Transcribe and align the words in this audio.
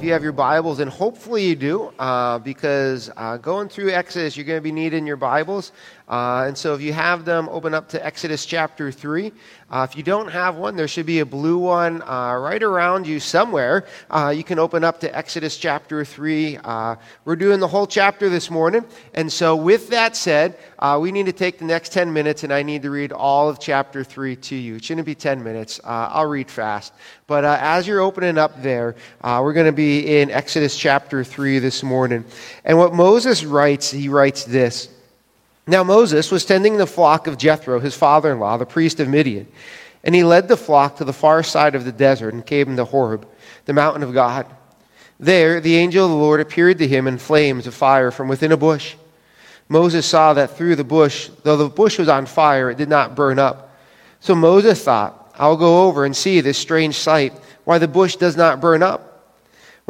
If 0.00 0.06
you 0.06 0.12
have 0.14 0.22
your 0.22 0.32
Bibles, 0.32 0.80
and 0.80 0.90
hopefully 0.90 1.44
you 1.44 1.54
do, 1.54 1.92
uh, 1.98 2.38
because 2.38 3.10
uh, 3.18 3.36
going 3.36 3.68
through 3.68 3.90
Exodus, 3.90 4.34
you're 4.34 4.46
going 4.46 4.56
to 4.56 4.62
be 4.62 4.72
needing 4.72 5.06
your 5.06 5.18
Bibles. 5.18 5.72
Uh, 6.10 6.46
and 6.48 6.58
so 6.58 6.74
if 6.74 6.80
you 6.80 6.92
have 6.92 7.24
them, 7.24 7.48
open 7.50 7.72
up 7.72 7.88
to 7.88 8.04
Exodus 8.04 8.44
chapter 8.44 8.90
3. 8.90 9.30
Uh, 9.70 9.86
if 9.88 9.96
you 9.96 10.02
don't 10.02 10.28
have 10.28 10.56
one, 10.56 10.74
there 10.74 10.88
should 10.88 11.06
be 11.06 11.20
a 11.20 11.24
blue 11.24 11.56
one 11.56 12.02
uh, 12.02 12.34
right 12.34 12.64
around 12.64 13.06
you 13.06 13.20
somewhere. 13.20 13.86
Uh, 14.10 14.34
you 14.36 14.42
can 14.42 14.58
open 14.58 14.82
up 14.82 14.98
to 14.98 15.16
Exodus 15.16 15.56
chapter 15.56 16.04
3. 16.04 16.58
Uh, 16.64 16.96
we're 17.24 17.36
doing 17.36 17.60
the 17.60 17.68
whole 17.68 17.86
chapter 17.86 18.28
this 18.28 18.50
morning. 18.50 18.84
And 19.14 19.32
so, 19.32 19.54
with 19.54 19.90
that 19.90 20.16
said, 20.16 20.58
uh, 20.80 20.98
we 21.00 21.12
need 21.12 21.26
to 21.26 21.32
take 21.32 21.60
the 21.60 21.64
next 21.64 21.92
10 21.92 22.12
minutes, 22.12 22.42
and 22.42 22.52
I 22.52 22.64
need 22.64 22.82
to 22.82 22.90
read 22.90 23.12
all 23.12 23.48
of 23.48 23.60
chapter 23.60 24.02
3 24.02 24.34
to 24.34 24.56
you. 24.56 24.76
It 24.76 24.84
shouldn't 24.84 25.06
be 25.06 25.14
10 25.14 25.44
minutes. 25.44 25.78
I'll 25.84 26.26
read 26.26 26.50
fast. 26.50 26.92
But 27.28 27.44
as 27.44 27.86
you're 27.86 28.00
opening 28.00 28.36
up 28.36 28.60
there, 28.60 28.96
we're 29.22 29.52
going 29.52 29.66
to 29.66 29.72
be 29.72 30.18
in 30.18 30.32
Exodus 30.32 30.76
chapter 30.76 31.22
3 31.22 31.60
this 31.60 31.84
morning. 31.84 32.24
And 32.64 32.76
what 32.78 32.94
Moses 32.94 33.44
writes, 33.44 33.92
he 33.92 34.08
writes 34.08 34.44
this. 34.44 34.88
Now 35.66 35.84
Moses 35.84 36.30
was 36.30 36.44
tending 36.44 36.76
the 36.76 36.86
flock 36.86 37.26
of 37.26 37.38
Jethro, 37.38 37.80
his 37.80 37.94
father 37.94 38.32
in 38.32 38.40
law, 38.40 38.56
the 38.56 38.66
priest 38.66 39.00
of 39.00 39.08
Midian. 39.08 39.46
And 40.02 40.14
he 40.14 40.24
led 40.24 40.48
the 40.48 40.56
flock 40.56 40.96
to 40.96 41.04
the 41.04 41.12
far 41.12 41.42
side 41.42 41.74
of 41.74 41.84
the 41.84 41.92
desert 41.92 42.32
and 42.32 42.44
came 42.44 42.76
to 42.76 42.84
Horeb, 42.84 43.28
the 43.66 43.72
mountain 43.72 44.02
of 44.02 44.14
God. 44.14 44.46
There, 45.18 45.60
the 45.60 45.76
angel 45.76 46.06
of 46.06 46.10
the 46.10 46.16
Lord 46.16 46.40
appeared 46.40 46.78
to 46.78 46.88
him 46.88 47.06
in 47.06 47.18
flames 47.18 47.66
of 47.66 47.74
fire 47.74 48.10
from 48.10 48.28
within 48.28 48.52
a 48.52 48.56
bush. 48.56 48.94
Moses 49.68 50.06
saw 50.06 50.32
that 50.32 50.56
through 50.56 50.76
the 50.76 50.84
bush, 50.84 51.28
though 51.42 51.56
the 51.56 51.68
bush 51.68 51.98
was 51.98 52.08
on 52.08 52.26
fire, 52.26 52.70
it 52.70 52.78
did 52.78 52.88
not 52.88 53.14
burn 53.14 53.38
up. 53.38 53.76
So 54.20 54.34
Moses 54.34 54.82
thought, 54.82 55.32
I'll 55.38 55.56
go 55.56 55.86
over 55.86 56.04
and 56.04 56.16
see 56.16 56.40
this 56.40 56.58
strange 56.58 56.96
sight, 56.96 57.34
why 57.64 57.78
the 57.78 57.86
bush 57.86 58.16
does 58.16 58.36
not 58.36 58.60
burn 58.60 58.82
up. 58.82 59.09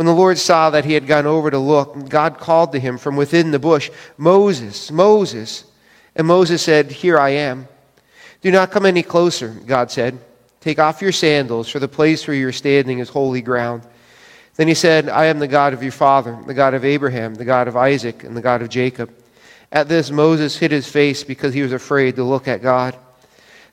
When 0.01 0.07
the 0.07 0.15
Lord 0.15 0.39
saw 0.39 0.71
that 0.71 0.87
he 0.87 0.95
had 0.95 1.07
gone 1.07 1.27
over 1.27 1.51
to 1.51 1.59
look, 1.59 2.09
God 2.09 2.39
called 2.39 2.73
to 2.73 2.81
him 2.81 2.97
from 2.97 3.17
within 3.17 3.51
the 3.51 3.59
bush, 3.59 3.91
Moses, 4.17 4.91
Moses. 4.91 5.65
And 6.17 6.27
Moses 6.27 6.63
said, 6.63 6.91
Here 6.91 7.19
I 7.19 7.29
am. 7.29 7.69
Do 8.41 8.51
not 8.51 8.71
come 8.71 8.87
any 8.87 9.03
closer, 9.03 9.49
God 9.67 9.91
said. 9.91 10.19
Take 10.61 10.79
off 10.79 11.03
your 11.03 11.13
sandals, 11.13 11.69
for 11.69 11.81
the 11.81 11.87
place 11.87 12.27
where 12.27 12.35
you're 12.35 12.51
standing 12.51 13.01
is 13.01 13.11
holy 13.11 13.43
ground. 13.43 13.83
Then 14.57 14.69
he 14.69 14.75
said, 14.75 15.11
I 15.11 15.27
am 15.27 15.39
the 15.39 15.47
God 15.47 15.75
of 15.75 15.83
your 15.83 15.93
father, 15.93 16.39
the 16.47 16.55
God 16.55 16.73
of 16.73 16.83
Abraham, 16.83 17.35
the 17.35 17.45
God 17.45 17.69
of 17.69 17.77
Isaac, 17.77 18.25
and 18.25 18.35
the 18.35 18.41
God 18.41 18.63
of 18.63 18.71
Jacob. 18.71 19.13
At 19.71 19.91
this, 19.91 20.11
Moses 20.11 20.57
hid 20.57 20.71
his 20.71 20.89
face 20.89 21.25
because 21.25 21.53
he 21.53 21.61
was 21.61 21.75
afraid 21.75 22.17
to 22.17 22.25
look 22.25 22.49
at 22.49 22.63
God. 22.63 22.97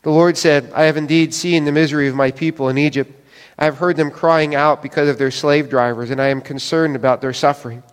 The 0.02 0.12
Lord 0.12 0.38
said, 0.38 0.74
I 0.74 0.84
have 0.84 0.98
indeed 0.98 1.34
seen 1.34 1.64
the 1.64 1.72
misery 1.72 2.10
of 2.10 2.16
my 2.16 2.32
people 2.32 2.68
in 2.68 2.78
Egypt. 2.78 3.14
I 3.58 3.66
have 3.66 3.78
heard 3.78 3.98
them 3.98 4.12
crying 4.12 4.54
out 4.54 4.84
because 4.84 5.10
of 5.10 5.18
their 5.18 5.32
slave 5.32 5.70
drivers, 5.70 6.12
and 6.12 6.22
I 6.22 6.28
am 6.28 6.42
concerned 6.42 6.96
about 6.96 7.22
their 7.22 7.34
suffering. 7.34 7.84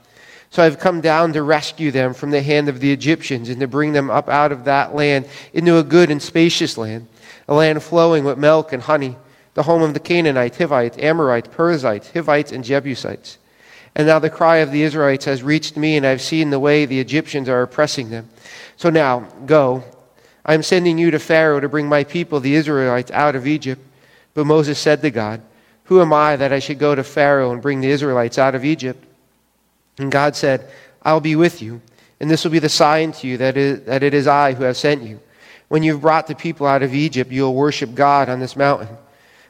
So 0.50 0.62
I've 0.62 0.78
come 0.78 1.00
down 1.00 1.32
to 1.32 1.42
rescue 1.42 1.90
them 1.90 2.14
from 2.14 2.30
the 2.30 2.42
hand 2.42 2.68
of 2.68 2.78
the 2.78 2.92
Egyptians 2.92 3.48
and 3.48 3.58
to 3.60 3.66
bring 3.66 3.92
them 3.92 4.10
up 4.10 4.28
out 4.28 4.52
of 4.52 4.64
that 4.66 4.94
land 4.94 5.26
into 5.52 5.78
a 5.78 5.82
good 5.82 6.10
and 6.10 6.22
spacious 6.22 6.78
land, 6.78 7.08
a 7.48 7.54
land 7.54 7.82
flowing 7.82 8.24
with 8.24 8.38
milk 8.38 8.72
and 8.72 8.82
honey, 8.82 9.16
the 9.54 9.64
home 9.64 9.82
of 9.82 9.94
the 9.94 10.00
Canaanites, 10.00 10.58
Hittites, 10.58 10.98
Amorites, 10.98 11.48
Perizzites, 11.50 12.10
Hivites, 12.12 12.52
and 12.52 12.62
Jebusites. 12.62 13.38
And 13.96 14.06
now 14.06 14.18
the 14.18 14.30
cry 14.30 14.58
of 14.58 14.70
the 14.70 14.82
Israelites 14.82 15.24
has 15.24 15.42
reached 15.42 15.76
me, 15.76 15.96
and 15.96 16.06
I've 16.06 16.20
seen 16.20 16.50
the 16.50 16.60
way 16.60 16.84
the 16.84 17.00
Egyptians 17.00 17.48
are 17.48 17.62
oppressing 17.62 18.10
them. 18.10 18.28
So 18.76 18.90
now, 18.90 19.20
go. 19.46 19.84
I 20.44 20.54
am 20.54 20.62
sending 20.62 20.98
you 20.98 21.10
to 21.12 21.18
Pharaoh 21.18 21.60
to 21.60 21.68
bring 21.68 21.88
my 21.88 22.04
people, 22.04 22.38
the 22.38 22.54
Israelites, 22.54 23.10
out 23.12 23.34
of 23.34 23.46
Egypt. 23.46 23.80
But 24.34 24.46
Moses 24.46 24.78
said 24.78 25.00
to 25.02 25.10
God, 25.10 25.42
Who 25.84 26.00
am 26.00 26.12
I 26.12 26.36
that 26.36 26.52
I 26.52 26.58
should 26.58 26.78
go 26.78 26.94
to 26.94 27.04
Pharaoh 27.04 27.52
and 27.52 27.60
bring 27.60 27.80
the 27.80 27.90
Israelites 27.90 28.38
out 28.38 28.54
of 28.54 28.64
Egypt? 28.64 29.04
And 29.98 30.10
God 30.10 30.34
said, 30.34 30.68
I'll 31.02 31.20
be 31.20 31.36
with 31.36 31.60
you, 31.60 31.80
and 32.20 32.30
this 32.30 32.44
will 32.44 32.50
be 32.50 32.58
the 32.58 32.68
sign 32.68 33.12
to 33.12 33.26
you 33.26 33.36
that 33.36 33.56
it, 33.56 34.14
is 34.14 34.26
I 34.26 34.54
who 34.54 34.64
have 34.64 34.76
sent 34.76 35.02
you. 35.02 35.20
When 35.68 35.82
you've 35.82 36.00
brought 36.00 36.26
the 36.26 36.34
people 36.34 36.66
out 36.66 36.82
of 36.82 36.94
Egypt, 36.94 37.30
you 37.30 37.42
will 37.42 37.54
worship 37.54 37.94
God 37.94 38.28
on 38.28 38.40
this 38.40 38.56
mountain. 38.56 38.88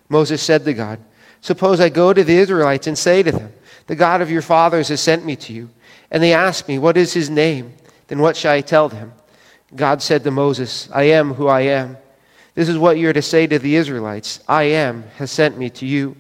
Moses 0.09 0.43
said 0.43 0.65
to 0.65 0.75
God, 0.75 0.99
Suppose 1.41 1.81
I 1.81 1.89
go 1.89 2.13
to 2.13 2.25
the 2.25 2.37
Israelites 2.37 2.87
and 2.87 2.97
say 2.97 3.23
to 3.23 3.31
them, 3.31 3.53
The 3.87 3.97
God 3.97 4.21
of 4.21 4.31
your 4.31 4.43
fathers 4.43 4.89
has 4.89 5.01
sent 5.01 5.25
me 5.25 5.37
to 5.37 5.53
you. 5.53 5.71
And 6.11 6.23
they 6.23 6.33
ask 6.33 6.67
me, 6.69 6.79
What 6.79 6.97
is 6.97 7.13
his 7.13 7.29
name? 7.29 7.75
Then 8.09 8.21
what 8.21 8.37
shall 8.37 8.53
I 8.53 8.61
tell 8.61 8.89
them? 8.89 9.13
God 9.75 10.03
said 10.03 10.25
to 10.25 10.31
Moses, 10.31 10.89
I 10.93 11.05
am 11.05 11.35
who 11.35 11.49
I 11.49 11.63
am. 11.63 11.97
This 12.55 12.69
is 12.69 12.79
what 12.79 12.99
you're 12.99 13.13
to 13.13 13.23
say 13.23 13.47
to 13.47 13.59
the 13.59 13.77
Israelites 13.77 14.41
I 14.49 14.65
am 14.65 15.05
has 15.17 15.31
sent 15.31 15.59
me 15.59 15.71
to 15.71 15.87
you. 15.87 16.17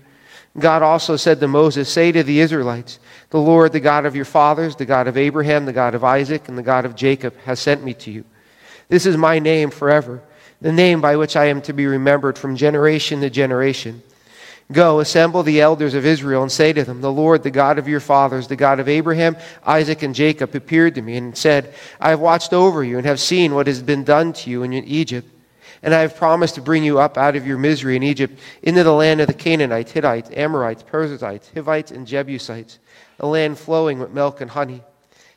God 0.58 0.82
also 0.82 1.16
said 1.16 1.40
to 1.40 1.48
Moses, 1.48 1.88
Say 1.88 2.12
to 2.12 2.22
the 2.22 2.40
Israelites, 2.40 3.00
The 3.30 3.40
Lord, 3.40 3.72
the 3.72 3.80
God 3.80 4.06
of 4.06 4.14
your 4.14 4.24
fathers, 4.24 4.76
the 4.76 4.84
God 4.84 5.08
of 5.08 5.16
Abraham, 5.16 5.66
the 5.66 5.72
God 5.72 5.94
of 5.94 6.04
Isaac, 6.04 6.48
and 6.48 6.56
the 6.56 6.62
God 6.62 6.84
of 6.84 6.94
Jacob, 6.94 7.36
has 7.44 7.58
sent 7.58 7.82
me 7.82 7.94
to 7.94 8.10
you. 8.10 8.24
This 8.88 9.06
is 9.06 9.16
my 9.16 9.40
name 9.40 9.70
forever, 9.70 10.22
the 10.60 10.72
name 10.72 11.00
by 11.00 11.16
which 11.16 11.34
I 11.34 11.46
am 11.46 11.60
to 11.62 11.72
be 11.72 11.86
remembered 11.86 12.38
from 12.38 12.54
generation 12.54 13.20
to 13.22 13.30
generation. 13.30 14.02
Go, 14.70 15.00
assemble 15.00 15.42
the 15.42 15.60
elders 15.60 15.94
of 15.94 16.06
Israel, 16.06 16.42
and 16.42 16.52
say 16.52 16.72
to 16.72 16.84
them, 16.84 17.00
The 17.00 17.12
Lord, 17.12 17.42
the 17.42 17.50
God 17.50 17.78
of 17.78 17.88
your 17.88 18.00
fathers, 18.00 18.46
the 18.46 18.56
God 18.56 18.78
of 18.78 18.88
Abraham, 18.88 19.36
Isaac, 19.66 20.02
and 20.02 20.14
Jacob, 20.14 20.54
appeared 20.54 20.94
to 20.94 21.02
me 21.02 21.16
and 21.16 21.36
said, 21.36 21.74
I 22.00 22.10
have 22.10 22.20
watched 22.20 22.52
over 22.52 22.84
you 22.84 22.96
and 22.96 23.06
have 23.06 23.20
seen 23.20 23.54
what 23.54 23.66
has 23.66 23.82
been 23.82 24.04
done 24.04 24.32
to 24.34 24.50
you 24.50 24.62
in 24.62 24.72
Egypt 24.72 25.28
and 25.84 25.94
I 25.94 26.00
have 26.00 26.16
promised 26.16 26.54
to 26.54 26.62
bring 26.62 26.82
you 26.82 26.98
up 26.98 27.18
out 27.18 27.36
of 27.36 27.46
your 27.46 27.58
misery 27.58 27.94
in 27.94 28.02
Egypt 28.02 28.40
into 28.62 28.82
the 28.82 28.94
land 28.94 29.20
of 29.20 29.26
the 29.26 29.34
Canaanites, 29.34 29.92
Hittites, 29.92 30.30
Amorites, 30.32 30.82
Perizzites, 30.82 31.50
Hivites, 31.54 31.90
and 31.90 32.06
Jebusites, 32.06 32.78
a 33.20 33.26
land 33.26 33.58
flowing 33.58 33.98
with 33.98 34.10
milk 34.10 34.40
and 34.40 34.50
honey. 34.50 34.82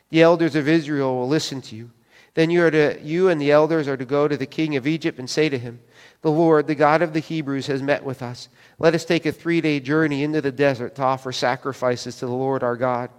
The 0.08 0.22
elders 0.22 0.56
of 0.56 0.66
Israel 0.66 1.14
will 1.16 1.28
listen 1.28 1.60
to 1.62 1.76
you. 1.76 1.90
Then 2.32 2.48
you, 2.48 2.64
are 2.64 2.70
to, 2.70 2.98
you 3.02 3.28
and 3.28 3.38
the 3.38 3.50
elders 3.50 3.88
are 3.88 3.98
to 3.98 4.06
go 4.06 4.26
to 4.26 4.38
the 4.38 4.46
king 4.46 4.74
of 4.76 4.86
Egypt 4.86 5.18
and 5.18 5.28
say 5.28 5.50
to 5.50 5.58
him, 5.58 5.80
The 6.22 6.30
Lord, 6.30 6.66
the 6.66 6.74
God 6.74 7.02
of 7.02 7.12
the 7.12 7.20
Hebrews, 7.20 7.66
has 7.66 7.82
met 7.82 8.02
with 8.02 8.22
us. 8.22 8.48
Let 8.78 8.94
us 8.94 9.04
take 9.04 9.26
a 9.26 9.32
three 9.32 9.60
day 9.60 9.80
journey 9.80 10.22
into 10.22 10.40
the 10.40 10.50
desert 10.50 10.94
to 10.94 11.02
offer 11.02 11.30
sacrifices 11.30 12.16
to 12.16 12.26
the 12.26 12.32
Lord 12.32 12.62
our 12.62 12.76
God. 12.76 13.10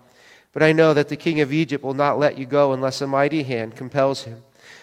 But 0.51 0.63
I 0.63 0.71
know 0.71 0.95
that 0.95 1.09
the 1.09 1.15
king 1.15 1.41
of 1.41 1.53
Egypt 1.53 1.83
will 1.83 1.93
not 1.93 2.17
let 2.17 2.39
you 2.39 2.47
go 2.47 2.73
unless 2.73 3.01
a 3.01 3.07
mighty 3.07 3.43
hand 3.43 3.75
compels 3.75 4.23
him. 4.23 4.41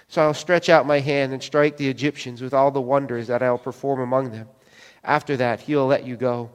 So 0.09 0.23
I'll 0.23 0.35
stretch 0.35 0.69
out 0.69 0.87
my 0.87 1.01
hand 1.01 1.33
and 1.33 1.43
strike 1.43 1.77
the 1.77 1.89
Egyptians 1.89 2.41
with 2.41 2.55
all 2.55 2.71
the 2.71 2.81
wonders 2.81 3.27
that 3.27 3.43
I'll 3.43 3.59
perform 3.59 4.01
among 4.01 4.31
them. 4.31 4.49
After 5.03 5.37
that, 5.37 5.61
he'll 5.61 5.87
let 5.87 6.07
you 6.07 6.17
go. 6.17 6.51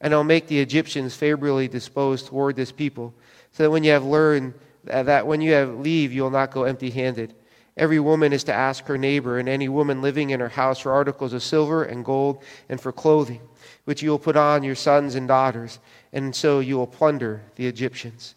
And 0.00 0.12
I'll 0.12 0.24
make 0.24 0.46
the 0.46 0.60
Egyptians 0.60 1.14
favorably 1.14 1.68
disposed 1.68 2.26
toward 2.26 2.56
this 2.56 2.72
people, 2.72 3.14
so 3.52 3.64
that 3.64 3.70
when 3.70 3.84
you 3.84 3.92
have 3.92 4.04
learned 4.04 4.54
that 4.84 5.26
when 5.26 5.40
you 5.40 5.52
have 5.52 5.78
leave, 5.78 6.12
you'll 6.12 6.30
not 6.30 6.50
go 6.50 6.64
empty 6.64 6.90
handed. 6.90 7.34
Every 7.76 8.00
woman 8.00 8.32
is 8.32 8.44
to 8.44 8.52
ask 8.52 8.84
her 8.86 8.98
neighbor 8.98 9.38
and 9.38 9.48
any 9.48 9.68
woman 9.68 10.02
living 10.02 10.30
in 10.30 10.40
her 10.40 10.48
house 10.48 10.80
for 10.80 10.92
articles 10.92 11.32
of 11.32 11.42
silver 11.42 11.84
and 11.84 12.04
gold 12.04 12.42
and 12.68 12.80
for 12.80 12.92
clothing, 12.92 13.40
which 13.84 14.02
you 14.02 14.10
will 14.10 14.18
put 14.18 14.36
on 14.36 14.62
your 14.62 14.74
sons 14.74 15.14
and 15.14 15.28
daughters, 15.28 15.78
and 16.12 16.34
so 16.34 16.60
you 16.60 16.76
will 16.76 16.86
plunder 16.86 17.42
the 17.54 17.66
Egyptians. 17.66 18.34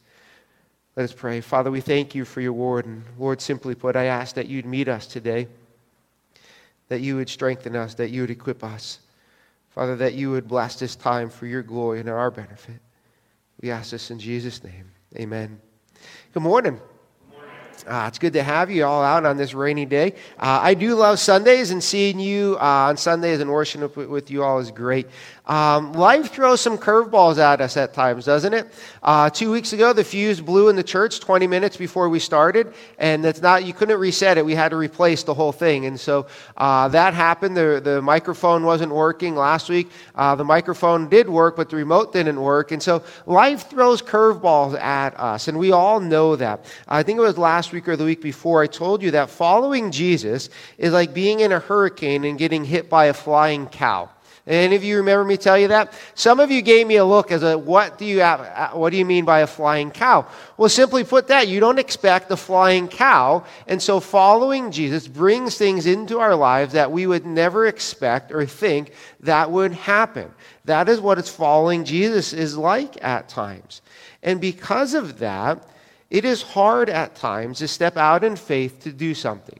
Let 0.96 1.04
us 1.04 1.14
pray. 1.14 1.42
Father, 1.42 1.70
we 1.70 1.82
thank 1.82 2.16
you 2.16 2.24
for 2.24 2.40
your 2.40 2.54
word. 2.54 2.86
And 2.86 3.04
Lord, 3.18 3.42
simply 3.42 3.76
put, 3.76 3.98
I 3.98 4.06
ask 4.06 4.36
that 4.36 4.48
you'd 4.48 4.66
meet 4.66 4.88
us 4.88 5.06
today, 5.06 5.48
that 6.88 7.02
you 7.02 7.18
would 7.18 7.28
strengthen 7.28 7.76
us, 7.76 7.96
that 7.96 8.12
you 8.12 8.22
would 8.22 8.32
equip 8.32 8.64
us. 8.64 9.00
Father, 9.72 9.98
that 9.98 10.14
you 10.14 10.32
would 10.32 10.48
bless 10.48 10.80
this 10.80 10.96
time 10.96 11.30
for 11.30 11.48
your 11.48 11.64
glory 11.64 12.00
and 12.00 12.08
our 12.08 12.32
benefit. 12.32 12.80
We 13.62 13.72
ask 13.72 13.92
this 13.92 14.10
in 14.10 14.20
Jesus' 14.20 14.64
name. 14.64 14.90
Amen. 15.18 15.60
Good 16.34 16.44
morning. 16.44 16.80
Uh, 17.86 18.06
it's 18.08 18.18
good 18.18 18.34
to 18.34 18.42
have 18.42 18.72
you 18.72 18.86
all 18.86 19.04
out 19.04 19.26
on 19.26 19.38
this 19.38 19.54
rainy 19.54 19.86
day. 19.86 20.14
Uh, 20.40 20.60
I 20.64 20.74
do 20.74 20.96
love 20.96 21.20
Sundays, 21.20 21.72
and 21.72 21.84
seeing 21.84 22.20
you 22.20 22.58
uh, 22.60 22.88
on 22.90 22.98
Sundays 22.98 23.42
and 23.42 23.50
worshiping 23.52 23.90
with, 23.96 24.08
with 24.08 24.32
you 24.32 24.44
all 24.44 24.60
is 24.60 24.72
great. 24.72 25.08
Um, 25.48 25.94
life 25.94 26.32
throws 26.32 26.60
some 26.60 26.78
curveballs 26.78 27.38
at 27.38 27.62
us 27.62 27.78
at 27.78 27.94
times, 27.94 28.26
doesn't 28.26 28.54
it? 28.54 28.68
Uh, 29.04 29.30
two 29.30 29.52
weeks 29.52 29.74
ago, 29.74 29.94
the 29.94 30.04
fuse 30.04 30.42
blew 30.42 30.70
in 30.70 30.76
the 30.76 30.84
church 30.84 31.20
20 31.20 31.46
minutes 31.46 31.78
before 31.78 32.10
we 32.10 32.20
started, 32.20 32.74
and 32.98 33.24
that's 33.24 33.42
not 33.42 33.64
you 33.64 33.74
couldn't 33.74 34.00
reset 34.00 34.38
it. 34.38 34.46
We 34.46 34.56
had 34.56 34.70
to 34.70 34.76
replace 34.76 35.24
the 35.24 35.34
whole 35.34 35.52
thing, 35.52 35.86
and 35.86 36.00
so 36.00 36.26
uh, 36.58 36.88
that 36.90 37.14
happened. 37.14 37.56
The 37.56 37.80
the 37.84 38.02
microphone 38.02 38.64
wasn't 38.64 38.92
working 38.92 39.36
last 39.36 39.70
week. 39.70 39.92
Uh, 40.16 40.34
the 40.34 40.44
microphone 40.44 41.10
did 41.10 41.30
work, 41.30 41.56
but 41.56 41.70
the 41.70 41.76
remote 41.76 42.12
didn't 42.12 42.42
work, 42.42 42.72
and 42.72 42.82
so 42.82 43.04
life 43.28 43.70
throws 43.70 44.02
curveballs 44.02 44.80
at 44.80 45.20
us, 45.20 45.48
and 45.48 45.60
we 45.60 45.72
all 45.72 46.00
know 46.00 46.36
that. 46.36 46.66
I 46.88 47.04
think 47.04 47.18
it 47.20 47.22
was 47.22 47.38
last 47.38 47.72
week 47.72 47.88
or 47.88 47.96
the 47.96 48.06
week 48.06 48.22
before 48.22 48.64
I 48.64 48.68
told 48.68 49.04
you 49.04 49.12
that 49.12 49.30
following 49.30 49.92
Jesus 49.92 50.50
is 50.80 50.92
like 50.92 51.14
being 51.14 51.42
in 51.42 51.52
a 51.52 51.60
hurricane 51.60 52.24
and 52.24 52.38
getting 52.38 52.66
hit 52.66 52.90
by 52.90 53.06
a 53.06 53.14
flying 53.14 53.68
cow. 53.68 54.10
Any 54.48 54.76
of 54.76 54.84
you 54.84 54.98
remember 54.98 55.24
me 55.24 55.38
tell 55.38 55.58
you 55.58 55.70
that? 55.70 55.92
Some 56.14 56.40
of 56.40 56.52
you 56.52 56.62
gave 56.62 56.86
me 56.86 56.98
a 56.98 57.06
look 57.06 57.32
as 57.32 57.42
a 57.42 57.58
what 57.58 57.98
do 57.98 58.06
you 58.06 58.22
uh, 58.22 58.70
what 58.74 58.92
do 58.92 58.98
you 58.98 59.06
mean 59.06 59.26
by 59.26 59.40
a 59.40 59.48
flying 59.48 59.90
cow? 59.90 60.28
Well, 60.56 60.70
simply 60.70 61.04
put 61.04 61.28
that, 61.30 61.48
you 61.48 61.60
don't 61.60 61.80
expect 61.80 62.30
a 62.30 62.38
flying 62.38 62.88
cow, 62.88 63.46
and 63.66 63.82
so 63.82 64.00
following 64.00 64.72
Jesus 64.72 65.08
brings 65.08 65.58
things 65.58 65.88
into 65.88 66.20
our 66.20 66.36
lives 66.36 66.74
that 66.74 66.92
we 66.92 67.08
would 67.08 67.26
never 67.26 67.66
expect 67.66 68.32
or 68.32 68.46
think 68.46 68.94
that 69.22 69.50
would 69.50 69.74
happen. 69.74 70.32
That 70.66 70.90
is 70.90 71.02
what 71.02 71.18
it's 71.18 71.30
following 71.30 71.84
Jesus 71.84 72.32
is 72.32 72.56
like 72.56 73.04
at 73.04 73.28
times. 73.28 73.82
And 74.22 74.40
because 74.40 74.94
of 74.94 75.18
that, 75.20 75.68
it 76.12 76.24
is 76.24 76.44
hard 76.44 76.88
at 76.88 77.16
times 77.16 77.60
to 77.60 77.68
step 77.68 77.98
out 77.98 78.24
in 78.24 78.36
faith 78.36 78.82
to 78.82 78.92
do 78.92 79.16
something 79.16 79.60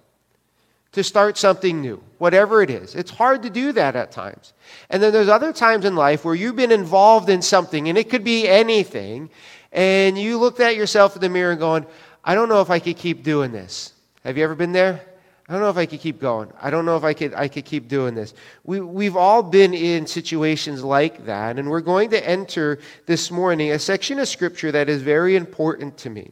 to 0.96 1.04
start 1.04 1.38
something 1.38 1.82
new, 1.82 2.02
whatever 2.20 2.64
it 2.64 2.70
is. 2.70 2.96
It's 2.96 3.12
hard 3.12 3.44
to 3.44 3.50
do 3.50 3.74
that 3.74 3.98
at 3.98 4.14
times. 4.14 4.54
And 4.90 5.04
then 5.04 5.12
there's 5.12 5.28
other 5.28 5.52
times 5.52 5.84
in 5.84 5.94
life 5.94 6.24
where 6.24 6.34
you've 6.34 6.56
been 6.56 6.72
involved 6.72 7.30
in 7.30 7.42
something, 7.42 7.90
and 7.90 7.98
it 7.98 8.10
could 8.10 8.24
be 8.24 8.48
anything, 8.48 9.30
and 9.74 10.18
you 10.18 10.38
looked 10.38 10.62
at 10.62 10.78
yourself 10.78 11.14
in 11.14 11.22
the 11.22 11.28
mirror 11.28 11.52
and 11.52 11.60
going, 11.60 11.86
I 12.24 12.34
don't 12.34 12.48
know 12.48 12.62
if 12.62 12.70
I 12.70 12.80
could 12.80 12.96
keep 12.96 13.24
doing 13.24 13.52
this. 13.52 13.92
Have 14.24 14.38
you 14.38 14.46
ever 14.46 14.56
been 14.56 14.72
there? 14.72 15.02
I 15.50 15.54
don't 15.54 15.62
know 15.62 15.70
if 15.70 15.76
I 15.76 15.86
could 15.86 16.00
keep 16.00 16.22
going. 16.22 16.50
I 16.62 16.70
don't 16.70 16.86
know 16.86 16.96
if 16.96 17.04
I 17.04 17.14
could, 17.14 17.34
I 17.34 17.50
could 17.50 17.66
keep 17.66 17.90
doing 17.90 18.16
this. 18.16 18.34
We, 18.64 18.80
we've 18.80 19.18
all 19.18 19.44
been 19.44 19.74
in 19.74 20.08
situations 20.08 20.82
like 20.82 21.26
that, 21.26 21.60
and 21.60 21.70
we're 21.70 21.82
going 21.82 22.10
to 22.12 22.26
enter 22.26 22.80
this 23.06 23.30
morning 23.30 23.72
a 23.72 23.80
section 23.80 24.18
of 24.20 24.30
scripture 24.30 24.72
that 24.72 24.88
is 24.88 25.02
very 25.02 25.36
important 25.36 25.98
to 25.98 26.10
me. 26.10 26.32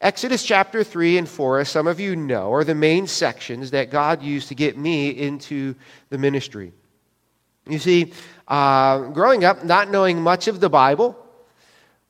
Exodus 0.00 0.44
chapter 0.44 0.82
3 0.82 1.18
and 1.18 1.28
4, 1.28 1.60
as 1.60 1.68
some 1.68 1.86
of 1.86 2.00
you 2.00 2.16
know, 2.16 2.52
are 2.52 2.64
the 2.64 2.74
main 2.74 3.06
sections 3.06 3.70
that 3.70 3.90
God 3.90 4.22
used 4.22 4.48
to 4.48 4.54
get 4.54 4.76
me 4.76 5.10
into 5.10 5.74
the 6.10 6.18
ministry. 6.18 6.72
You 7.68 7.78
see, 7.78 8.12
uh, 8.48 8.98
growing 9.08 9.44
up, 9.44 9.64
not 9.64 9.90
knowing 9.90 10.20
much 10.20 10.48
of 10.48 10.60
the 10.60 10.68
Bible, 10.68 11.16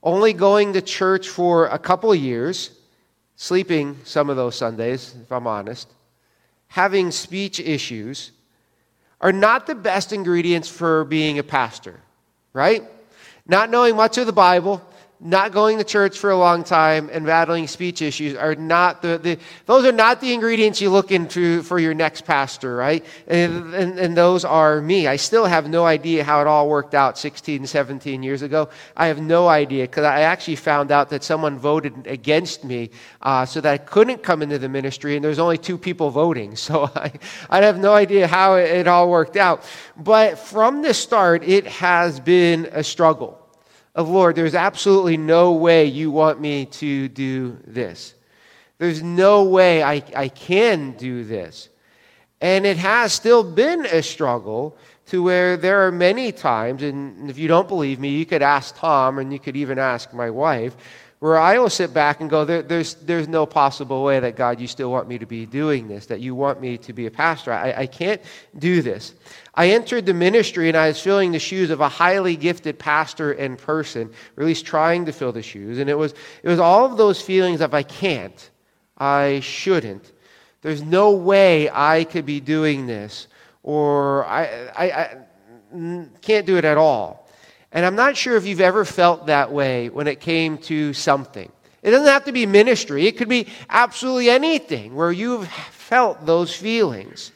only 0.03 0.33
going 0.33 0.73
to 0.73 0.83
church 0.83 1.29
for 1.29 1.67
a 1.67 1.79
couple 1.79 2.15
years, 2.15 2.71
sleeping 3.37 3.99
some 4.05 4.31
of 4.31 4.37
those 4.37 4.57
Sundays, 4.57 5.15
if 5.23 5.31
I'm 5.31 5.47
honest, 5.47 5.89
having 6.69 7.11
speech 7.11 7.61
issues, 7.61 8.33
are 9.21 9.33
not 9.33 9.67
the 9.67 9.75
best 9.75 10.13
ingredients 10.13 10.69
for 10.69 11.05
being 11.05 11.39
a 11.39 11.43
pastor, 11.43 12.01
right? 12.53 12.83
Not 13.47 13.71
knowing 13.71 13.97
much 13.97 14.19
of 14.19 14.27
the 14.27 14.33
Bible, 14.33 14.83
not 15.21 15.53
going 15.53 15.79
to 15.79 15.85
church 15.85 16.19
for 16.19 16.31
a 16.31 16.37
long 16.37 16.65
time 16.65 17.09
and 17.13 17.25
battling 17.25 17.67
speech 17.67 18.03
issues 18.03 18.35
are 18.37 18.55
not 18.55 19.01
the, 19.01 19.19
the 19.19 19.39
those 19.67 19.85
are 19.85 19.93
not 19.93 20.21
the 20.21 20.33
ingredients 20.33 20.81
you 20.81 20.91
look 20.91 21.13
into 21.13 21.63
for 21.63 21.79
your 21.79 21.95
next 21.95 22.25
pastor 22.25 22.77
right? 22.77 23.05
And, 23.27 23.75
and, 23.75 23.99
and, 23.99 24.15
those 24.17 24.45
are 24.45 24.81
me. 24.81 25.07
I 25.07 25.17
still 25.17 25.47
have 25.47 25.69
no 25.69 25.87
idea 25.87 26.25
how 26.25 26.41
it 26.41 26.47
all 26.47 26.69
worked 26.69 26.95
out 26.95 27.19
16 27.19 27.67
17 27.67 28.23
years 28.23 28.43
ago. 28.43 28.69
I 28.97 29.07
have 29.07 29.21
no 29.21 29.49
idea 29.49 29.85
because 29.85 30.05
i 30.05 30.21
actually 30.21 30.57
found 30.57 30.91
out 30.91 31.11
that 31.11 31.23
someone 31.23 31.59
voted 31.59 32.07
against 32.07 32.65
me 32.65 32.91
uh, 33.23 33.47
so 33.47 33.61
that 33.61 33.73
i 33.73 33.79
couldn't 33.79 34.23
come 34.23 34.43
into 34.43 34.59
the 34.59 34.69
ministry 34.69 35.17
and 35.17 35.25
there's 35.25 35.39
only 35.39 35.59
two 35.59 35.79
people 35.79 36.11
voting 36.11 36.57
so 36.67 36.91
i, 36.95 37.13
I 37.51 37.63
have 37.63 37.79
no 37.79 37.95
idea 37.95 38.27
how 38.27 38.55
it, 38.57 38.71
it 38.71 38.89
all 38.89 39.09
worked 39.09 39.37
out. 39.37 39.65
But 39.97 40.39
from 40.39 40.83
the 40.83 40.93
start 40.93 41.45
it 41.45 41.67
has 41.67 42.21
been 42.21 42.69
a 42.73 42.83
struggle 42.85 43.44
of, 43.95 44.09
Lord, 44.09 44.37
there's 44.37 44.55
absolutely 44.55 45.17
no 45.17 45.53
way 45.53 45.87
you 45.87 46.11
want 46.11 46.41
me 46.41 46.67
to 46.67 47.09
do 47.09 47.57
this. 47.67 48.15
There's 48.79 49.03
no 49.03 49.45
way 49.45 49.83
I, 49.83 50.03
I 50.17 50.29
can 50.29 50.93
do 50.93 51.25
this. 51.25 51.69
And 52.41 52.67
it 52.67 52.77
has 52.77 53.13
still 53.13 53.45
been 53.45 53.87
a 53.87 54.03
struggle 54.03 54.77
to 55.07 55.23
where 55.23 55.57
there 55.57 55.87
are 55.87 55.93
many 55.93 56.33
times, 56.33 56.83
and 56.83 57.31
if 57.31 57.39
you 57.39 57.47
don't 57.47 57.69
believe 57.69 58.01
me, 58.01 58.09
you 58.09 58.27
could 58.27 58.43
ask 58.43 58.77
Tom 58.77 59.19
and 59.19 59.33
you 59.33 59.39
could 59.39 59.57
even 59.57 59.79
ask 59.79 60.13
my 60.13 60.31
wife, 60.31 60.77
where 61.21 61.39
I 61.39 61.59
will 61.59 61.71
sit 61.71 61.95
back 61.95 62.21
and 62.21 62.29
go, 62.29 62.45
there, 62.45 62.63
there's, 62.63 62.95
there's 62.95 63.29
no 63.29 63.47
possible 63.47 64.03
way 64.03 64.21
that 64.21 64.37
God, 64.37 64.61
you 64.61 64.67
still 64.67 64.91
want 64.91 65.09
me 65.09 65.19
to 65.19 65.27
be 65.27 65.47
doing 65.47 65.89
this, 65.89 66.07
that 66.07 66.21
you 66.21 66.35
want 66.35 66.61
me 66.61 66.77
to 66.79 66.93
be 66.93 67.07
a 67.07 67.11
pastor. 67.11 67.53
I, 67.53 67.73
I 67.73 67.87
can't 67.87 68.21
do 68.59 68.83
this. 68.83 69.15
I 69.57 69.69
entered 69.69 70.07
the 70.07 70.15
ministry 70.15 70.69
and 70.69 70.77
I 70.77 70.89
was 70.89 71.01
filling 71.01 71.33
the 71.33 71.39
shoes 71.39 71.71
of 71.71 71.81
a 71.81 71.89
highly 71.89 72.37
gifted 72.37 72.79
pastor 72.79 73.33
and 73.33 73.57
person, 73.57 74.11
or 74.37 74.43
at 74.43 74.47
least 74.47 74.67
trying 74.67 75.07
to 75.07 75.13
fill 75.13 75.33
the 75.33 75.43
shoes. 75.43 75.79
And 75.79 75.89
it 75.89 75.97
was, 75.97 76.15
it 76.43 76.49
was 76.49 76.59
all 76.59 76.85
of 76.85 76.97
those 76.97 77.23
feelings 77.23 77.61
of 77.61 77.73
I 77.73 77.85
can't, 77.85 78.51
I 78.99 79.41
shouldn't, 79.41 80.13
there's 80.63 80.83
no 80.83 81.13
way 81.13 81.71
I 81.71 82.05
could 82.05 82.25
be 82.25 82.41
doing 82.41 82.87
this, 82.87 83.29
or 83.63 84.25
I, 84.25 84.71
I, 84.75 84.85
I 84.91 86.07
can't 86.23 86.47
do 86.47 86.57
it 86.57 86.65
at 86.65 86.79
all. 86.79 87.29
And 87.71 87.85
I'm 87.85 87.97
not 87.97 88.17
sure 88.17 88.37
if 88.37 88.47
you've 88.47 88.61
ever 88.61 88.85
felt 88.85 89.27
that 89.27 89.53
way 89.53 89.89
when 89.89 90.07
it 90.07 90.21
came 90.21 90.59
to 90.59 90.93
something. 90.95 91.51
It 91.83 91.91
doesn't 91.91 92.07
have 92.07 92.25
to 92.25 92.33
be 92.33 92.47
ministry, 92.47 93.07
it 93.07 93.19
could 93.19 93.29
be 93.29 93.49
absolutely 93.69 94.31
anything 94.31 94.95
where 94.95 95.13
you've 95.13 95.47
felt 95.49 96.25
those 96.25 96.57
feelings 96.57 97.31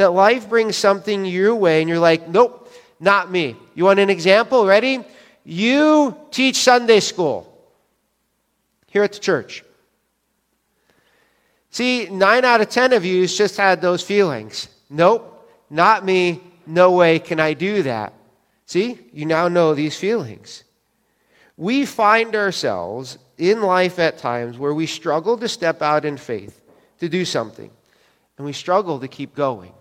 that 0.00 0.10
life 0.10 0.48
brings 0.48 0.76
something 0.76 1.24
your 1.24 1.54
way 1.54 1.80
and 1.80 1.88
you're 1.88 1.98
like, 1.98 2.28
nope, 2.28 2.72
not 2.98 3.30
me. 3.30 3.56
You 3.74 3.84
want 3.84 4.00
an 4.00 4.10
example? 4.10 4.66
Ready? 4.66 5.04
You 5.44 6.16
teach 6.30 6.56
Sunday 6.56 7.00
school 7.00 7.46
here 8.86 9.02
at 9.02 9.12
the 9.12 9.18
church. 9.18 9.62
See, 11.70 12.06
nine 12.06 12.44
out 12.44 12.60
of 12.60 12.68
ten 12.68 12.92
of 12.92 13.04
you 13.04 13.26
just 13.26 13.56
had 13.56 13.80
those 13.80 14.02
feelings. 14.02 14.68
Nope, 14.88 15.48
not 15.70 16.04
me. 16.04 16.40
No 16.66 16.92
way 16.92 17.18
can 17.18 17.38
I 17.38 17.54
do 17.54 17.82
that. 17.82 18.12
See, 18.66 18.98
you 19.12 19.26
now 19.26 19.48
know 19.48 19.74
these 19.74 19.96
feelings. 19.96 20.64
We 21.56 21.84
find 21.84 22.34
ourselves 22.34 23.18
in 23.38 23.62
life 23.62 23.98
at 23.98 24.18
times 24.18 24.58
where 24.58 24.74
we 24.74 24.86
struggle 24.86 25.36
to 25.38 25.48
step 25.48 25.82
out 25.82 26.04
in 26.04 26.16
faith 26.16 26.60
to 27.00 27.08
do 27.08 27.24
something, 27.24 27.70
and 28.36 28.46
we 28.46 28.52
struggle 28.52 29.00
to 29.00 29.08
keep 29.08 29.34
going. 29.34 29.72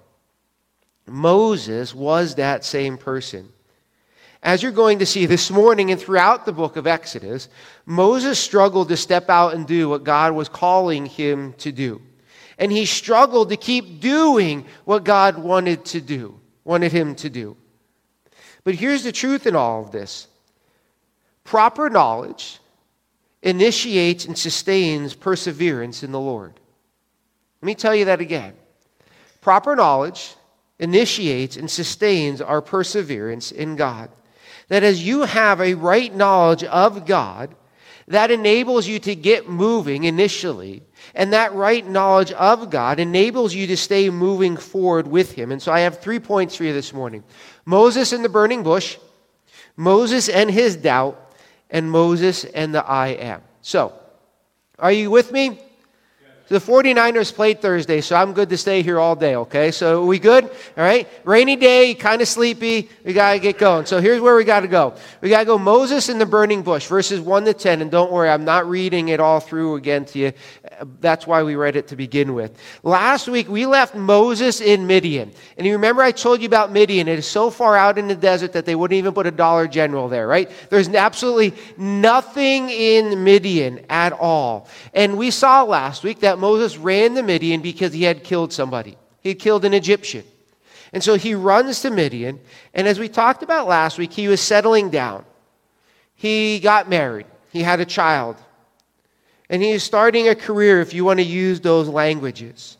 Moses 1.11 1.93
was 1.93 2.35
that 2.35 2.65
same 2.65 2.97
person. 2.97 3.49
As 4.41 4.63
you're 4.63 4.71
going 4.71 4.99
to 4.99 5.05
see 5.05 5.25
this 5.25 5.51
morning 5.51 5.91
and 5.91 5.99
throughout 5.99 6.45
the 6.45 6.53
book 6.53 6.77
of 6.77 6.87
Exodus, 6.87 7.49
Moses 7.85 8.39
struggled 8.39 8.87
to 8.89 8.97
step 8.97 9.29
out 9.29 9.53
and 9.53 9.67
do 9.67 9.89
what 9.89 10.05
God 10.05 10.33
was 10.33 10.47
calling 10.47 11.05
him 11.05 11.53
to 11.53 11.71
do. 11.71 12.01
And 12.57 12.71
he 12.71 12.85
struggled 12.85 13.49
to 13.49 13.57
keep 13.57 13.99
doing 13.99 14.65
what 14.85 15.03
God 15.03 15.37
wanted 15.37 15.85
to 15.85 16.01
do, 16.01 16.39
wanted 16.63 16.91
him 16.91 17.15
to 17.15 17.29
do. 17.29 17.57
But 18.63 18.75
here's 18.75 19.03
the 19.03 19.11
truth 19.11 19.45
in 19.45 19.55
all 19.55 19.81
of 19.83 19.91
this 19.91 20.27
proper 21.43 21.89
knowledge 21.89 22.59
initiates 23.41 24.25
and 24.25 24.37
sustains 24.37 25.13
perseverance 25.13 26.03
in 26.03 26.11
the 26.11 26.19
Lord. 26.19 26.53
Let 27.61 27.65
me 27.65 27.75
tell 27.75 27.95
you 27.95 28.05
that 28.05 28.21
again. 28.21 28.53
Proper 29.41 29.75
knowledge 29.75 30.35
initiates 30.79 31.57
and 31.57 31.69
sustains 31.69 32.41
our 32.41 32.61
perseverance 32.61 33.51
in 33.51 33.75
God. 33.75 34.09
That 34.69 34.83
as 34.83 35.05
you 35.05 35.23
have 35.23 35.61
a 35.61 35.73
right 35.73 36.13
knowledge 36.13 36.63
of 36.63 37.05
God, 37.05 37.55
that 38.07 38.31
enables 38.31 38.87
you 38.87 38.99
to 38.99 39.15
get 39.15 39.47
moving 39.47 40.05
initially. 40.05 40.81
And 41.13 41.33
that 41.33 41.53
right 41.53 41.87
knowledge 41.87 42.31
of 42.31 42.69
God 42.69 42.99
enables 42.99 43.53
you 43.53 43.67
to 43.67 43.77
stay 43.77 44.09
moving 44.09 44.57
forward 44.57 45.07
with 45.07 45.31
Him. 45.31 45.51
And 45.51 45.61
so 45.61 45.71
I 45.71 45.81
have 45.81 45.99
three 45.99 46.19
points 46.19 46.55
for 46.55 46.63
you 46.63 46.73
this 46.73 46.93
morning 46.93 47.23
Moses 47.65 48.11
and 48.11 48.25
the 48.25 48.29
burning 48.29 48.63
bush, 48.63 48.97
Moses 49.75 50.27
and 50.27 50.49
his 50.49 50.75
doubt, 50.75 51.33
and 51.69 51.89
Moses 51.89 52.45
and 52.45 52.73
the 52.73 52.85
I 52.85 53.09
am. 53.09 53.41
So, 53.61 53.93
are 54.77 54.91
you 54.91 55.11
with 55.11 55.31
me? 55.31 55.59
The 56.49 56.57
49ers 56.57 57.31
played 57.31 57.61
Thursday, 57.61 58.01
so 58.01 58.15
I'm 58.15 58.33
good 58.33 58.49
to 58.49 58.57
stay 58.57 58.81
here 58.81 58.99
all 58.99 59.15
day, 59.15 59.35
okay? 59.35 59.69
So 59.69 60.03
we 60.03 60.17
good? 60.17 60.45
All 60.45 60.83
right? 60.83 61.07
Rainy 61.23 61.55
day, 61.55 61.93
kind 61.93 62.23
of 62.23 62.27
sleepy. 62.27 62.89
We 63.03 63.13
got 63.13 63.33
to 63.33 63.39
get 63.39 63.59
going. 63.59 63.85
So 63.85 64.01
here's 64.01 64.19
where 64.19 64.35
we 64.35 64.43
got 64.43 64.61
to 64.61 64.67
go. 64.67 64.95
We 65.21 65.29
got 65.29 65.41
to 65.41 65.45
go 65.45 65.59
Moses 65.59 66.09
in 66.09 66.17
the 66.17 66.25
burning 66.25 66.63
bush, 66.63 66.87
verses 66.87 67.21
1 67.21 67.45
to 67.45 67.53
10. 67.53 67.83
And 67.83 67.91
don't 67.91 68.11
worry, 68.11 68.29
I'm 68.29 68.45
not 68.45 68.67
reading 68.67 69.09
it 69.09 69.19
all 69.19 69.39
through 69.39 69.75
again 69.75 70.05
to 70.05 70.17
you. 70.17 70.33
That's 70.99 71.27
why 71.27 71.43
we 71.43 71.55
read 71.55 71.75
it 71.75 71.89
to 71.89 71.95
begin 71.95 72.33
with. 72.33 72.57
Last 72.81 73.27
week, 73.27 73.47
we 73.47 73.67
left 73.67 73.93
Moses 73.93 74.59
in 74.59 74.87
Midian. 74.87 75.31
And 75.55 75.67
you 75.67 75.73
remember 75.73 76.01
I 76.01 76.11
told 76.11 76.41
you 76.41 76.47
about 76.47 76.71
Midian. 76.71 77.07
It 77.07 77.19
is 77.19 77.27
so 77.27 77.51
far 77.51 77.77
out 77.77 77.99
in 77.99 78.07
the 78.07 78.15
desert 78.15 78.53
that 78.53 78.65
they 78.65 78.73
wouldn't 78.73 78.97
even 78.97 79.13
put 79.13 79.27
a 79.27 79.31
Dollar 79.31 79.67
General 79.67 80.07
there, 80.07 80.27
right? 80.27 80.49
There's 80.71 80.89
absolutely 80.89 81.53
nothing 81.77 82.71
in 82.71 83.23
Midian 83.23 83.85
at 83.87 84.13
all. 84.13 84.67
And 84.95 85.15
we 85.15 85.29
saw 85.29 85.61
last 85.61 86.03
week 86.03 86.21
that 86.21 86.38
Moses 86.39 86.77
ran 86.77 87.15
to 87.15 87.23
Midian 87.23 87.61
because 87.61 87.93
he 87.93 88.03
had 88.03 88.23
killed 88.23 88.53
somebody. 88.53 88.97
He 89.21 89.29
had 89.29 89.39
killed 89.39 89.65
an 89.65 89.73
Egyptian. 89.73 90.23
And 90.91 91.03
so 91.03 91.15
he 91.15 91.35
runs 91.35 91.81
to 91.81 91.89
Midian. 91.89 92.39
And 92.73 92.87
as 92.87 92.99
we 92.99 93.09
talked 93.09 93.43
about 93.43 93.67
last 93.67 93.97
week, 93.97 94.11
he 94.11 94.27
was 94.27 94.41
settling 94.41 94.89
down. 94.89 95.25
He 96.15 96.59
got 96.59 96.89
married, 96.89 97.27
he 97.51 97.61
had 97.61 97.79
a 97.79 97.85
child. 97.85 98.35
And 99.49 99.63
he 99.63 99.71
is 99.71 99.83
starting 99.83 100.27
a 100.27 100.35
career, 100.35 100.79
if 100.79 100.93
you 100.93 101.03
want 101.03 101.19
to 101.19 101.25
use 101.25 101.59
those 101.59 101.87
languages. 101.87 102.77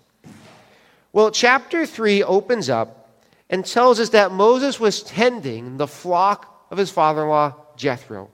Well, 1.11 1.31
chapter 1.31 1.87
3 1.87 2.21
opens 2.23 2.69
up 2.69 3.09
and 3.49 3.65
tells 3.65 3.99
us 3.99 4.09
that 4.09 4.31
Moses 4.31 4.79
was 4.79 5.01
tending 5.01 5.77
the 5.77 5.87
flock 5.87 6.67
of 6.69 6.77
his 6.77 6.91
father 6.91 7.23
in 7.23 7.29
law, 7.29 7.55
Jethro. 7.75 8.29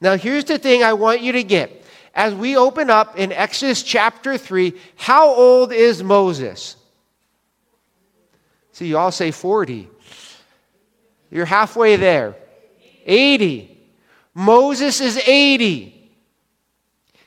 Now, 0.00 0.16
here's 0.16 0.44
the 0.44 0.58
thing 0.58 0.84
I 0.84 0.92
want 0.92 1.20
you 1.20 1.32
to 1.32 1.42
get 1.42 1.79
as 2.14 2.34
we 2.34 2.56
open 2.56 2.90
up 2.90 3.18
in 3.18 3.32
Exodus 3.32 3.82
chapter 3.82 4.36
3, 4.36 4.72
how 4.96 5.28
old 5.28 5.72
is 5.72 6.02
Moses? 6.02 6.76
See, 8.72 8.86
you 8.86 8.98
all 8.98 9.12
say 9.12 9.30
40. 9.30 9.88
You're 11.30 11.44
halfway 11.44 11.96
there. 11.96 12.34
80. 13.04 13.78
Moses 14.34 15.00
is 15.00 15.16
80. 15.18 15.96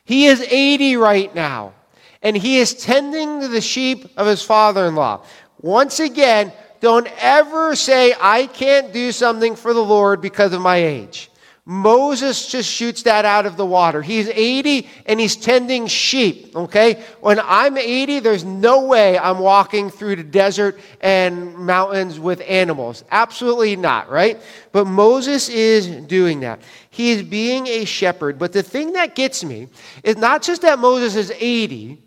He 0.05 0.25
is 0.25 0.41
80 0.41 0.97
right 0.97 1.33
now. 1.33 1.73
And 2.21 2.35
he 2.35 2.57
is 2.57 2.73
tending 2.73 3.41
to 3.41 3.47
the 3.47 3.61
sheep 3.61 4.09
of 4.17 4.27
his 4.27 4.41
father 4.41 4.85
in 4.87 4.95
law. 4.95 5.23
Once 5.61 5.99
again, 5.99 6.51
don't 6.79 7.07
ever 7.19 7.75
say, 7.75 8.13
I 8.19 8.47
can't 8.47 8.91
do 8.91 9.11
something 9.11 9.55
for 9.55 9.73
the 9.73 9.83
Lord 9.83 10.21
because 10.21 10.53
of 10.53 10.61
my 10.61 10.77
age. 10.77 11.29
Moses 11.65 12.47
just 12.47 12.69
shoots 12.69 13.03
that 13.03 13.23
out 13.23 13.45
of 13.45 13.55
the 13.55 13.65
water. 13.65 14.01
He's 14.01 14.27
80 14.27 14.89
and 15.05 15.17
he's 15.17 15.37
tending 15.37 15.87
sheep, 15.87 16.53
okay? 16.53 17.01
When 17.21 17.39
I'm 17.39 17.77
80, 17.77 18.19
there's 18.19 18.43
no 18.43 18.85
way 18.85 19.17
I'm 19.17 19.39
walking 19.39 19.89
through 19.89 20.17
the 20.17 20.23
desert 20.23 20.77
and 20.99 21.55
mountains 21.55 22.19
with 22.19 22.41
animals. 22.41 23.05
Absolutely 23.09 23.77
not, 23.77 24.09
right? 24.09 24.41
But 24.73 24.87
Moses 24.87 25.47
is 25.47 25.87
doing 25.87 26.41
that. 26.41 26.61
He 26.89 27.11
is 27.11 27.23
being 27.23 27.67
a 27.67 27.85
shepherd. 27.85 28.37
But 28.37 28.51
the 28.51 28.63
thing 28.63 28.93
that 28.93 29.15
gets 29.15 29.41
me 29.41 29.69
is 30.03 30.17
not 30.17 30.41
just 30.41 30.63
that 30.63 30.79
Moses 30.79 31.15
is 31.15 31.31
80, 31.31 31.97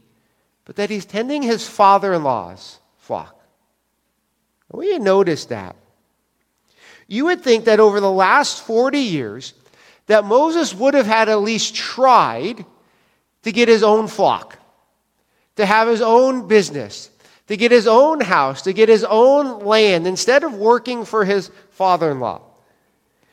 but 0.66 0.76
that 0.76 0.90
he's 0.90 1.06
tending 1.06 1.40
his 1.40 1.66
father 1.66 2.12
in 2.12 2.24
law's 2.24 2.78
flock. 2.98 3.32
You 4.78 4.98
notice 4.98 5.46
that. 5.46 5.76
You 7.08 7.26
would 7.26 7.42
think 7.42 7.66
that 7.66 7.80
over 7.80 8.00
the 8.00 8.10
last 8.10 8.64
40 8.64 8.98
years, 8.98 9.54
that 10.06 10.24
Moses 10.24 10.74
would 10.74 10.94
have 10.94 11.06
had 11.06 11.28
at 11.28 11.40
least 11.40 11.74
tried 11.74 12.64
to 13.42 13.52
get 13.52 13.68
his 13.68 13.82
own 13.82 14.08
flock, 14.08 14.58
to 15.56 15.66
have 15.66 15.88
his 15.88 16.00
own 16.00 16.48
business, 16.48 17.10
to 17.48 17.56
get 17.56 17.70
his 17.70 17.86
own 17.86 18.20
house, 18.20 18.62
to 18.62 18.72
get 18.72 18.88
his 18.88 19.04
own 19.04 19.64
land, 19.64 20.06
instead 20.06 20.42
of 20.42 20.54
working 20.54 21.04
for 21.04 21.24
his 21.24 21.50
father 21.70 22.10
in 22.10 22.20
law. 22.20 22.40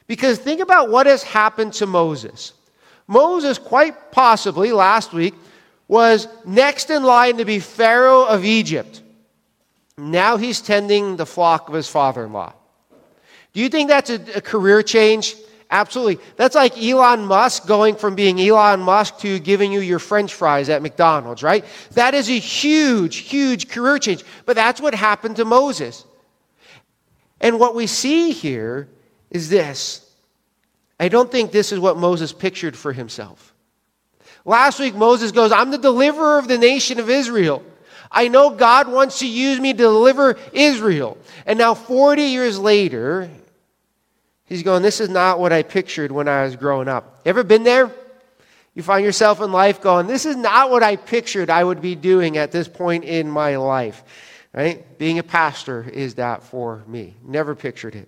Because 0.05 0.37
think 0.37 0.59
about 0.59 0.89
what 0.89 1.07
has 1.07 1.23
happened 1.23 1.73
to 1.73 1.87
Moses. 1.87 2.53
Moses, 3.07 3.57
quite 3.57 4.11
possibly 4.11 4.71
last 4.71 5.13
week, 5.13 5.33
was 5.87 6.27
next 6.45 6.89
in 6.89 7.03
line 7.03 7.37
to 7.37 7.45
be 7.45 7.59
Pharaoh 7.59 8.23
of 8.23 8.45
Egypt. 8.45 9.01
Now 9.97 10.37
he's 10.37 10.61
tending 10.61 11.17
the 11.17 11.25
flock 11.25 11.67
of 11.67 11.75
his 11.75 11.87
father 11.87 12.25
in 12.25 12.33
law. 12.33 12.53
Do 13.53 13.61
you 13.61 13.69
think 13.69 13.89
that's 13.89 14.09
a, 14.09 14.19
a 14.35 14.41
career 14.41 14.83
change? 14.83 15.35
Absolutely. 15.69 16.23
That's 16.35 16.55
like 16.55 16.77
Elon 16.77 17.25
Musk 17.25 17.65
going 17.65 17.95
from 17.95 18.13
being 18.13 18.39
Elon 18.39 18.79
Musk 18.81 19.19
to 19.19 19.39
giving 19.39 19.71
you 19.71 19.79
your 19.79 19.97
french 19.97 20.33
fries 20.33 20.69
at 20.69 20.83
McDonald's, 20.83 21.41
right? 21.41 21.65
That 21.93 22.13
is 22.13 22.29
a 22.29 22.37
huge, 22.37 23.17
huge 23.17 23.69
career 23.69 23.97
change. 23.97 24.23
But 24.45 24.55
that's 24.55 24.79
what 24.79 24.93
happened 24.93 25.37
to 25.37 25.45
Moses. 25.45 26.05
And 27.41 27.59
what 27.59 27.73
we 27.73 27.87
see 27.87 28.31
here 28.31 28.87
is 29.31 29.49
this 29.49 30.07
I 30.99 31.09
don't 31.09 31.31
think 31.31 31.51
this 31.51 31.71
is 31.71 31.79
what 31.79 31.97
Moses 31.97 32.31
pictured 32.31 32.77
for 32.77 32.93
himself. 32.93 33.53
Last 34.45 34.79
week, 34.79 34.93
Moses 34.93 35.31
goes, 35.31 35.51
I'm 35.51 35.71
the 35.71 35.77
deliverer 35.77 36.37
of 36.37 36.47
the 36.47 36.57
nation 36.57 36.99
of 36.99 37.09
Israel. 37.09 37.63
I 38.11 38.27
know 38.27 38.51
God 38.51 38.87
wants 38.87 39.19
to 39.19 39.27
use 39.27 39.59
me 39.59 39.73
to 39.73 39.77
deliver 39.77 40.37
Israel. 40.51 41.17
And 41.45 41.57
now, 41.57 41.73
40 41.73 42.21
years 42.21 42.59
later, 42.59 43.29
He's 44.53 44.61
going, 44.61 44.83
This 44.83 45.01
is 45.01 45.09
not 45.09 45.39
what 45.39 45.51
I 45.51 45.63
pictured 45.63 46.11
when 46.11 46.27
I 46.27 46.43
was 46.43 46.55
growing 46.55 46.87
up. 46.87 47.21
Ever 47.25 47.43
been 47.43 47.63
there? 47.63 47.89
You 48.75 48.83
find 48.83 49.03
yourself 49.03 49.41
in 49.41 49.51
life 49.51 49.81
going, 49.81 50.05
This 50.05 50.27
is 50.27 50.35
not 50.35 50.69
what 50.69 50.83
I 50.83 50.95
pictured 50.95 51.49
I 51.49 51.63
would 51.63 51.81
be 51.81 51.95
doing 51.95 52.37
at 52.37 52.51
this 52.51 52.67
point 52.67 53.03
in 53.03 53.27
my 53.31 53.55
life. 53.55 54.03
Right? 54.53 54.95
Being 54.99 55.17
a 55.17 55.23
pastor 55.23 55.89
is 55.91 56.13
that 56.15 56.43
for 56.43 56.83
me. 56.85 57.15
Never 57.23 57.55
pictured 57.55 57.95
it. 57.95 58.07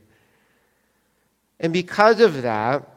And 1.59 1.73
because 1.73 2.19
of 2.19 2.43
that, 2.43 2.87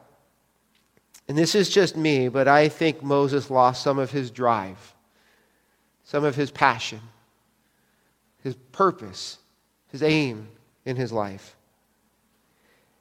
and 1.26 1.38
this 1.38 1.54
is 1.54 1.70
just 1.70 1.96
me, 1.96 2.28
but 2.28 2.48
I 2.48 2.68
think 2.68 3.02
Moses 3.02 3.48
lost 3.48 3.82
some 3.82 3.98
of 3.98 4.10
his 4.10 4.30
drive, 4.30 4.92
some 6.04 6.22
of 6.22 6.36
his 6.36 6.50
passion, 6.50 7.00
his 8.42 8.56
purpose, 8.72 9.38
his 9.90 10.02
aim 10.02 10.48
in 10.84 10.96
his 10.96 11.12
life. 11.12 11.56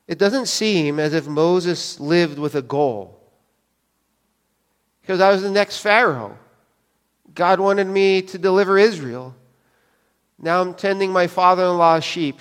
It 0.08 0.18
doesn't 0.18 0.48
seem 0.48 1.00
as 1.00 1.14
if 1.14 1.28
Moses 1.28 2.00
lived 2.00 2.40
with 2.40 2.56
a 2.56 2.62
goal. 2.62 3.20
Because 5.02 5.20
I 5.20 5.30
was 5.32 5.42
the 5.42 5.52
next 5.52 5.80
Pharaoh. 5.80 6.38
God 7.34 7.60
wanted 7.60 7.88
me 7.88 8.22
to 8.24 8.38
deliver 8.38 8.78
Israel. 8.78 9.36
Now 10.40 10.62
I'm 10.62 10.74
tending 10.74 11.12
my 11.12 11.28
father 11.28 11.64
in 11.64 11.78
law's 11.78 12.04
sheep. 12.04 12.40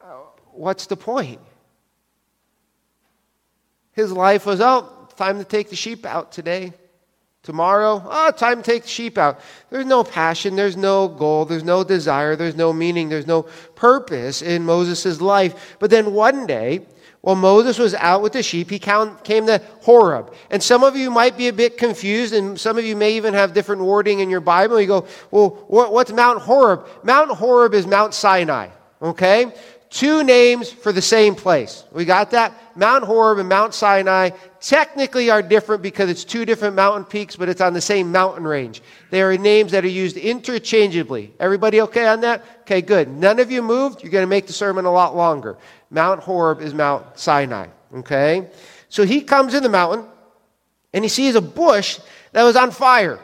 Uh, 0.00 0.14
what's 0.52 0.86
the 0.86 0.96
point? 0.96 1.40
His 3.92 4.12
life 4.12 4.44
was, 4.44 4.60
oh, 4.60 5.08
time 5.16 5.38
to 5.38 5.44
take 5.44 5.70
the 5.70 5.76
sheep 5.76 6.04
out 6.04 6.32
today. 6.32 6.72
Tomorrow, 7.46 8.02
oh, 8.04 8.30
time 8.32 8.60
to 8.60 8.62
take 8.64 8.82
the 8.82 8.88
sheep 8.88 9.16
out. 9.16 9.38
There's 9.70 9.86
no 9.86 10.02
passion, 10.02 10.56
there's 10.56 10.76
no 10.76 11.06
goal, 11.06 11.44
there's 11.44 11.62
no 11.62 11.84
desire, 11.84 12.34
there's 12.34 12.56
no 12.56 12.72
meaning, 12.72 13.08
there's 13.08 13.28
no 13.28 13.44
purpose 13.76 14.42
in 14.42 14.64
Moses' 14.64 15.20
life. 15.20 15.76
But 15.78 15.90
then 15.90 16.12
one 16.12 16.48
day, 16.48 16.84
while 17.20 17.36
Moses 17.36 17.78
was 17.78 17.94
out 17.94 18.20
with 18.20 18.32
the 18.32 18.42
sheep, 18.42 18.68
he 18.68 18.80
came 18.80 19.16
to 19.24 19.62
Horeb. 19.82 20.34
And 20.50 20.60
some 20.60 20.82
of 20.82 20.96
you 20.96 21.08
might 21.08 21.36
be 21.36 21.46
a 21.46 21.52
bit 21.52 21.78
confused, 21.78 22.34
and 22.34 22.58
some 22.58 22.78
of 22.78 22.84
you 22.84 22.96
may 22.96 23.12
even 23.16 23.32
have 23.34 23.54
different 23.54 23.82
wording 23.82 24.18
in 24.18 24.28
your 24.28 24.40
Bible. 24.40 24.80
You 24.80 24.88
go, 24.88 25.06
well, 25.30 25.64
what's 25.68 26.10
Mount 26.10 26.40
Horeb? 26.40 26.84
Mount 27.04 27.30
Horeb 27.30 27.74
is 27.74 27.86
Mount 27.86 28.12
Sinai, 28.12 28.70
okay? 29.00 29.52
Two 29.88 30.24
names 30.24 30.70
for 30.70 30.92
the 30.92 31.02
same 31.02 31.34
place. 31.34 31.84
We 31.92 32.04
got 32.04 32.32
that? 32.32 32.52
Mount 32.76 33.04
Horeb 33.04 33.38
and 33.38 33.48
Mount 33.48 33.72
Sinai 33.72 34.30
technically 34.60 35.30
are 35.30 35.42
different 35.42 35.80
because 35.80 36.10
it's 36.10 36.24
two 36.24 36.44
different 36.44 36.74
mountain 36.74 37.04
peaks, 37.04 37.36
but 37.36 37.48
it's 37.48 37.60
on 37.60 37.72
the 37.72 37.80
same 37.80 38.10
mountain 38.10 38.44
range. 38.44 38.82
They 39.10 39.22
are 39.22 39.36
names 39.38 39.72
that 39.72 39.84
are 39.84 39.88
used 39.88 40.16
interchangeably. 40.16 41.32
Everybody 41.38 41.80
okay 41.82 42.06
on 42.06 42.20
that? 42.22 42.44
Okay, 42.62 42.82
good. 42.82 43.08
None 43.08 43.38
of 43.38 43.50
you 43.50 43.62
moved. 43.62 44.02
You're 44.02 44.12
going 44.12 44.24
to 44.24 44.28
make 44.28 44.46
the 44.46 44.52
sermon 44.52 44.84
a 44.84 44.92
lot 44.92 45.14
longer. 45.14 45.56
Mount 45.90 46.20
Horeb 46.20 46.60
is 46.60 46.74
Mount 46.74 47.18
Sinai. 47.18 47.68
Okay? 47.94 48.50
So 48.88 49.04
he 49.04 49.20
comes 49.20 49.54
in 49.54 49.62
the 49.62 49.68
mountain 49.68 50.06
and 50.92 51.04
he 51.04 51.08
sees 51.08 51.36
a 51.36 51.40
bush 51.40 52.00
that 52.32 52.42
was 52.42 52.56
on 52.56 52.70
fire. 52.70 53.20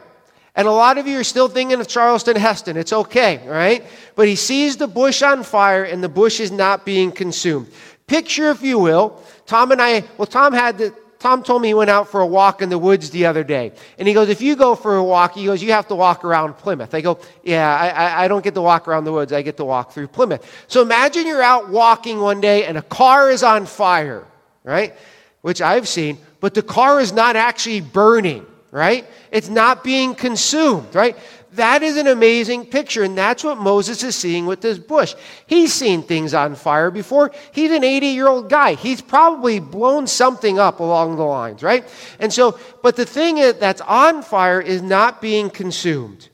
And 0.55 0.69
a 0.69 0.73
lot 0.73 0.99
of 0.99 1.07
you 1.07 1.19
are 1.19 1.25
still 1.25 1.49
thinking 1.49 1.81
of 1.81 1.89
Charlton 1.89 2.37
Heston. 2.37 2.77
It's 2.77 2.93
okay, 2.93 3.47
right? 3.47 3.85
But 4.15 4.29
he 4.29 4.37
sees 4.37 4.77
the 4.77 4.87
bush 4.87 5.23
on 5.23 5.45
fire 5.45 5.85
and 5.85 6.05
the 6.05 6.11
bush 6.11 6.41
is 6.41 6.51
not 6.51 6.85
being 6.85 7.11
consumed. 7.11 7.69
Picture, 8.07 8.51
if 8.51 8.63
you 8.63 8.79
will, 8.79 9.23
Tom 9.47 9.73
and 9.73 9.81
I, 9.81 10.05
well, 10.19 10.27
Tom 10.27 10.53
had 10.53 10.77
the, 10.77 10.95
Tom 11.19 11.43
told 11.43 11.63
me 11.63 11.69
he 11.69 11.75
went 11.75 11.89
out 11.89 12.09
for 12.09 12.21
a 12.21 12.27
walk 12.27 12.61
in 12.61 12.69
the 12.69 12.77
woods 12.77 13.09
the 13.09 13.25
other 13.27 13.45
day. 13.45 13.73
And 13.97 14.07
he 14.07 14.13
goes, 14.13 14.29
if 14.29 14.43
you 14.43 14.57
go 14.57 14.75
for 14.75 14.97
a 14.97 15.05
walk, 15.05 15.35
he 15.35 15.47
goes, 15.47 15.63
you 15.63 15.73
have 15.73 15.89
to 15.89 15.95
walk 15.95 16.25
around 16.25 16.55
Plymouth. 16.59 16.95
I 16.95 17.01
go, 17.01 17.19
yeah, 17.45 17.75
I, 17.75 18.25
I 18.25 18.29
don't 18.29 18.45
get 18.45 18.55
to 18.55 18.61
walk 18.61 18.89
around 18.89 19.05
the 19.05 19.13
woods. 19.13 19.33
I 19.33 19.41
get 19.41 19.57
to 19.57 19.65
walk 19.65 19.93
through 19.93 20.09
Plymouth. 20.09 20.45
So 20.67 20.83
imagine 20.83 21.27
you're 21.27 21.41
out 21.41 21.71
walking 21.71 22.21
one 22.21 22.41
day 22.41 22.67
and 22.67 22.77
a 22.77 22.83
car 22.83 23.31
is 23.31 23.43
on 23.43 23.65
fire, 23.65 24.27
right? 24.65 24.95
Which 25.41 25.63
I've 25.63 25.89
seen, 25.89 26.19
but 26.41 26.53
the 26.55 26.63
car 26.63 27.01
is 27.01 27.13
not 27.13 27.37
actually 27.37 27.81
burning 27.81 28.45
right? 28.73 29.07
It's 29.31 29.51
not 29.51 29.85
being 29.85 30.17
consumed, 30.17 30.93
right? 30.95 31.17
That 31.53 31.83
is 31.83 31.99
an 31.99 32.07
amazing 32.07 32.67
picture, 32.67 33.03
and 33.03 33.17
that's 33.17 33.45
what 33.45 33.59
Moses 33.59 34.03
is 34.03 34.17
seeing 34.17 34.47
with 34.47 34.63
this 34.63 34.79
bush. 34.79 35.15
He's 35.47 35.73
seen 35.73 36.03
things 36.03 36.33
on 36.33 36.55
fire 36.55 36.91
before. 36.91 37.31
He's 37.53 37.71
an 37.71 37.85
80 37.85 38.07
year 38.07 38.27
old 38.27 38.49
guy. 38.49 38.75
He's 38.75 39.03
probably 39.03 39.61
blown 39.61 40.07
something 40.07 40.59
up 40.59 40.81
along 40.81 41.17
the 41.17 41.25
lines, 41.25 41.63
right? 41.63 41.87
And 42.19 42.33
so, 42.33 42.59
but 42.83 42.97
the 42.97 43.05
thing 43.05 43.37
that's 43.37 43.83
on 43.83 44.23
fire 44.23 44.63
is 44.63 44.81
not 44.81 45.21
being 45.21 45.51
consumed. 45.51 46.31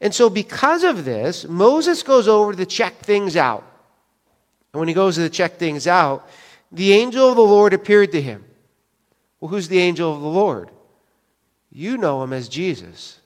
And 0.00 0.12
so, 0.12 0.28
because 0.28 0.82
of 0.82 1.04
this, 1.04 1.46
Moses 1.46 2.02
goes 2.02 2.26
over 2.26 2.52
to 2.52 2.66
check 2.66 2.98
things 2.98 3.36
out. 3.36 3.64
And 4.72 4.80
when 4.80 4.88
he 4.88 4.94
goes 4.94 5.14
to 5.14 5.30
check 5.30 5.56
things 5.56 5.86
out, 5.86 6.28
the 6.72 6.92
angel 6.92 7.30
of 7.30 7.36
the 7.36 7.42
Lord 7.42 7.72
appeared 7.72 8.10
to 8.12 8.20
him. 8.20 8.44
Well, 9.40 9.48
who's 9.48 9.68
the 9.68 9.78
angel 9.78 10.12
of 10.12 10.20
the 10.20 10.28
Lord? 10.28 10.70
You 11.78 11.96
know 11.96 12.24
him 12.24 12.32
as 12.32 12.48
Jesus. 12.48 13.20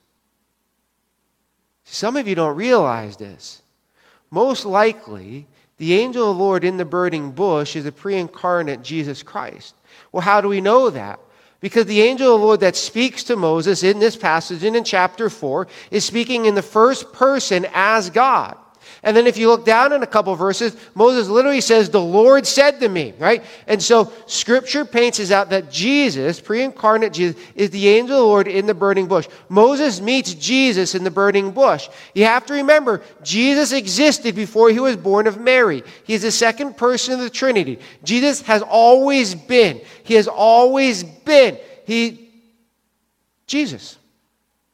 Some 1.85 2.19
of 2.19 2.29
you 2.29 2.35
don't 2.35 2.55
realize 2.55 3.17
this. 3.17 3.63
Most 4.31 4.67
likely, 4.67 5.47
the 5.79 5.95
angel 5.95 6.31
of 6.31 6.37
the 6.37 6.43
Lord 6.43 6.63
in 6.63 6.77
the 6.77 6.85
burning 6.85 7.33
bush 7.33 7.77
is 7.77 7.87
a 7.87 7.93
pre 7.93 8.15
incarnate 8.15 8.83
Jesus 8.83 9.23
Christ. 9.23 9.75
Well, 10.13 10.21
how 10.21 10.43
do 10.43 10.49
we 10.49 10.61
know 10.61 10.91
that? 10.91 11.19
Because 11.61 11.87
the 11.87 12.03
angel 12.03 12.35
of 12.35 12.41
the 12.41 12.47
Lord 12.47 12.61
that 12.61 12.77
speaks 12.77 13.25
to 13.25 13.37
Moses 13.37 13.83
in 13.83 14.01
this 14.01 14.17
passage 14.17 14.63
and 14.65 14.77
in 14.77 14.85
chapter 14.85 15.31
4 15.31 15.67
is 15.91 16.05
speaking 16.05 16.45
in 16.45 16.55
the 16.55 16.61
first 16.61 17.11
person 17.15 17.67
as 17.73 18.11
God. 18.11 18.59
And 19.05 19.17
then 19.17 19.27
if 19.27 19.37
you 19.37 19.49
look 19.49 19.65
down 19.65 19.93
in 19.93 20.05
a 20.05 20.07
couple 20.07 20.33
verses, 20.37 20.77
Moses 20.95 21.29
literally 21.29 21.61
says, 21.61 21.91
The 21.91 22.01
Lord 22.01 22.47
said 22.47 22.79
to 22.81 22.89
me, 22.89 23.15
right? 23.19 23.43
And 23.67 23.83
so 23.83 24.13
scripture 24.27 24.85
paints 24.85 25.19
us 25.19 25.33
out 25.33 25.51
that 25.51 25.73
Jesus, 25.73 26.41
pre 26.41 26.63
incarnate 26.63 27.13
Jesus, 27.13 27.41
is 27.57 27.71
the 27.71 27.89
angel 27.89 28.17
of 28.17 28.21
the 28.23 28.27
Lord 28.27 28.47
in 28.47 28.67
the 28.67 28.75
burning 28.75 29.09
bush. 29.09 29.27
Moses 29.49 30.01
meets 30.01 30.35
Jesus 30.35 30.95
in 30.95 31.03
the 31.03 31.11
burning 31.11 31.51
bush. 31.51 31.89
You 32.15 32.27
have 32.27 32.47
to 32.47 32.55
remember, 32.55 33.03
Jesus 33.25 33.73
existed 33.73 34.37
before 34.37 34.71
he 34.71 34.79
was 34.79 34.97
born 34.97 35.27
of 35.27 35.41
Mary. 35.41 35.83
He 36.05 36.15
is 36.15 36.23
the 36.23 36.31
second 36.31 36.77
person 36.77 37.15
of 37.15 37.21
the 37.21 37.31
Trinity. 37.31 37.81
Jesus 38.05 38.43
has 38.43 38.63
always 38.63 39.35
been. 39.35 39.81
He 40.05 40.15
has 40.15 40.29
always 40.29 41.03
been. 41.03 41.59
He, 41.87 42.31
Jesus. 43.49 43.99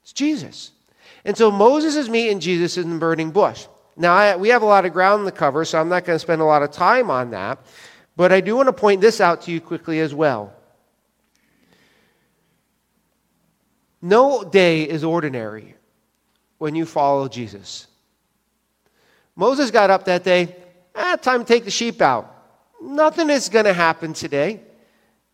It's 0.03 0.13
Jesus. 0.13 0.73
And 1.25 1.35
so 1.35 1.51
Moses 1.51 1.97
is 1.97 2.11
meeting 2.11 2.41
Jesus 2.41 2.77
in 2.77 2.91
the 2.91 2.99
burning 2.99 3.31
bush. 3.31 3.67
Now, 4.01 4.15
I, 4.15 4.37
we 4.37 4.51
have 4.51 4.63
a 4.63 4.67
lot 4.67 4.87
of 4.87 4.93
ground 4.93 5.27
to 5.27 5.33
cover, 5.33 5.65
so 5.65 5.81
I'm 5.81 5.89
not 5.89 6.05
going 6.05 6.15
to 6.15 6.21
spend 6.21 6.41
a 6.41 6.45
lot 6.45 6.63
of 6.63 6.71
time 6.71 7.11
on 7.11 7.31
that. 7.31 7.59
But 8.17 8.33
I 8.33 8.41
do 8.41 8.55
want 8.55 8.69
to 8.69 8.73
point 8.73 9.01
this 9.01 9.21
out 9.21 9.43
to 9.43 9.53
you 9.53 9.61
quickly 9.61 9.99
as 9.99 10.15
well. 10.15 10.53
No 14.01 14.45
day 14.45 14.85
is 14.85 15.03
ordinary 15.03 15.75
when 16.59 16.77
you 16.77 16.87
follow 16.87 17.27
Jesus. 17.27 17.89
Moses 19.35 19.73
got 19.73 19.91
up 19.91 20.05
that 20.05 20.23
day, 20.23 20.55
ah, 20.95 21.17
time 21.17 21.41
to 21.41 21.45
take 21.45 21.65
the 21.65 21.71
sheep 21.71 22.01
out. 22.01 22.33
Nothing 22.81 23.31
is 23.31 23.49
going 23.49 23.65
to 23.65 23.73
happen 23.73 24.13
today. 24.13 24.61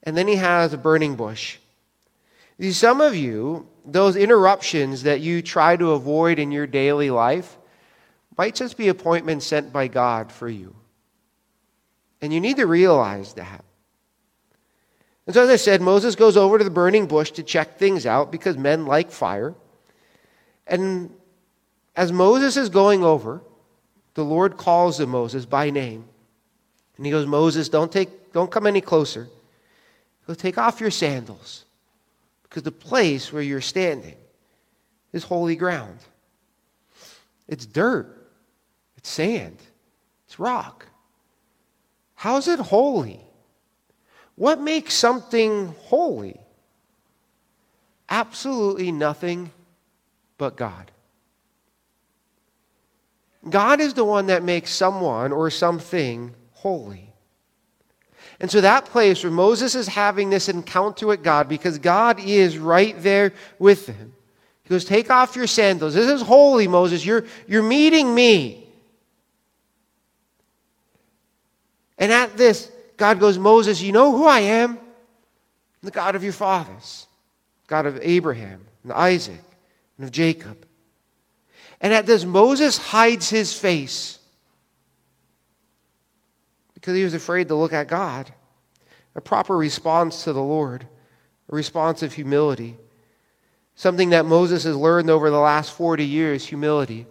And 0.05 0.17
then 0.17 0.27
he 0.27 0.37
has 0.37 0.73
a 0.73 0.79
burning 0.79 1.17
bush. 1.17 1.59
See, 2.59 2.73
some 2.73 3.03
of 3.03 3.15
you, 3.15 3.69
those 3.85 4.17
interruptions 4.17 5.03
that 5.03 5.21
you 5.21 5.43
try 5.43 5.77
to 5.77 5.93
avoid 5.93 6.39
in 6.39 6.51
your 6.51 6.67
daily 6.67 7.11
life, 7.11 7.59
might 8.37 8.55
just 8.55 8.77
be 8.77 8.89
appointments 8.89 9.47
sent 9.47 9.73
by 9.73 9.89
God 9.89 10.33
for 10.33 10.49
you. 10.49 10.75
And 12.21 12.33
you 12.33 12.41
need 12.41 12.57
to 12.57 12.67
realize 12.67 13.35
that. 13.35 13.65
And 15.27 15.35
so, 15.35 15.43
as 15.43 15.51
I 15.51 15.57
said, 15.57 15.81
Moses 15.81 16.17
goes 16.17 16.37
over 16.37 16.59
to 16.59 16.65
the 16.65 16.71
burning 16.71 17.07
bush 17.07 17.31
to 17.33 17.43
check 17.43 17.79
things 17.79 18.07
out 18.07 18.31
because 18.31 18.59
men 18.59 18.87
like 18.87 19.11
fire. 19.11 19.55
And 20.67 21.11
as 21.97 22.13
Moses 22.13 22.57
is 22.57 22.69
going 22.69 23.05
over, 23.05 23.41
the 24.15 24.25
Lord 24.25 24.57
calls 24.57 24.99
to 24.99 25.07
Moses 25.07 25.47
by 25.47 25.71
name. 25.71 26.05
And 26.97 27.07
he 27.07 27.13
goes, 27.13 27.27
Moses, 27.27 27.69
don't, 27.69 27.91
take, 27.91 28.33
don't 28.33 28.51
come 28.51 28.67
any 28.67 28.81
closer. 28.81 29.29
He'll 30.27 30.37
take 30.37 30.59
off 30.59 30.81
your 30.81 30.91
sandals 30.91 31.65
because 32.45 32.63
the 32.63 32.73
place 32.73 33.33
where 33.33 33.43
you're 33.43 33.61
standing 33.61 34.15
is 35.13 35.25
holy 35.25 35.57
ground. 35.57 35.99
It's 37.49 37.67
dirt. 37.67 38.24
Sand, 39.05 39.59
it's 40.27 40.41
rock. 40.41 40.87
How 42.15 42.39
is 42.39 42.49
it 42.49 42.59
holy? 42.59 43.21
What 44.35 44.61
makes 44.61 44.95
something 44.95 45.75
holy? 45.83 46.41
Absolutely 48.09 48.91
nothing 48.91 49.53
but 50.39 50.57
God. 50.57 50.91
God 53.49 53.81
is 53.81 53.93
the 53.93 54.05
one 54.05 54.27
that 54.29 54.43
makes 54.43 54.71
someone 54.71 55.33
or 55.33 55.51
something 55.51 56.35
holy. 56.53 57.13
And 58.41 58.51
so 58.51 58.63
that 58.63 58.87
place 58.87 59.23
where 59.23 59.31
Moses 59.31 59.75
is 59.75 59.87
having 59.87 60.31
this 60.31 60.49
encounter 60.49 61.07
with 61.07 61.23
God, 61.23 61.47
because 61.47 61.79
God 61.79 62.19
is 62.21 62.57
right 62.57 63.01
there 63.03 63.35
with 63.59 63.87
him. 63.87 64.15
He 64.63 64.71
goes, 64.71 64.87
Take 64.87 65.11
off 65.11 65.37
your 65.37 65.47
sandals. 65.47 65.93
This 65.93 66.11
is 66.11 66.23
holy, 66.23 66.67
Moses. 66.67 67.05
You're, 67.05 67.27
you're 67.47 67.63
meeting 67.63 68.15
me. 68.15 68.64
And 71.99 72.13
at 72.13 72.37
this, 72.37 72.71
God 72.97 73.21
goes, 73.21 73.39
Moses, 73.39 73.81
you 73.81 73.93
know 73.93 74.17
who 74.17 74.25
I 74.25 74.41
am? 74.41 74.79
The 75.83 75.91
God 75.91 76.17
of 76.17 76.25
your 76.25 76.33
fathers, 76.33 77.07
God 77.67 77.87
of 77.87 77.99
Abraham 78.03 78.65
and 78.83 78.93
Isaac 78.93 79.43
and 79.99 80.07
of 80.07 80.13
Jacob. 80.13 80.67
And 81.81 81.93
at 81.93 82.07
this, 82.07 82.25
Moses 82.25 82.79
hides 82.79 83.29
his 83.29 83.57
face 83.57 84.19
because 86.75 86.97
he 86.97 87.05
was 87.05 87.15
afraid 87.15 87.49
to 87.49 87.55
look 87.55 87.73
at 87.73 87.89
God. 87.89 88.33
A 89.15 89.21
proper 89.21 89.57
response 89.57 90.25
to 90.25 90.33
the 90.33 90.43
Lord, 90.43 90.87
a 91.51 91.55
response 91.55 92.03
of 92.03 92.13
humility. 92.13 92.77
Something 93.77 94.11
that 94.11 94.27
Moses 94.27 94.65
has 94.65 94.77
learned 94.77 95.11
over 95.11 95.31
the 95.31 95.39
last 95.39 95.73
40 95.73 96.05
years 96.05 96.47
humility. 96.47 97.07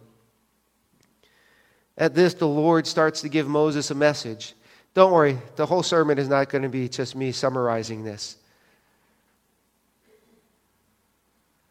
At 1.98 2.16
this, 2.16 2.34
the 2.34 2.48
Lord 2.48 2.88
starts 2.88 3.22
to 3.22 3.30
give 3.30 3.48
Moses 3.48 3.92
a 3.92 3.96
message. 3.96 4.56
Don't 4.94 5.12
worry, 5.12 5.40
the 5.56 5.66
whole 5.66 5.84
sermon 5.84 6.20
is 6.20 6.28
not 6.28 6.50
going 6.50 6.62
to 6.62 6.70
be 6.70 6.88
just 6.88 7.16
me 7.16 7.32
summarizing 7.32 8.04
this. 8.04 8.38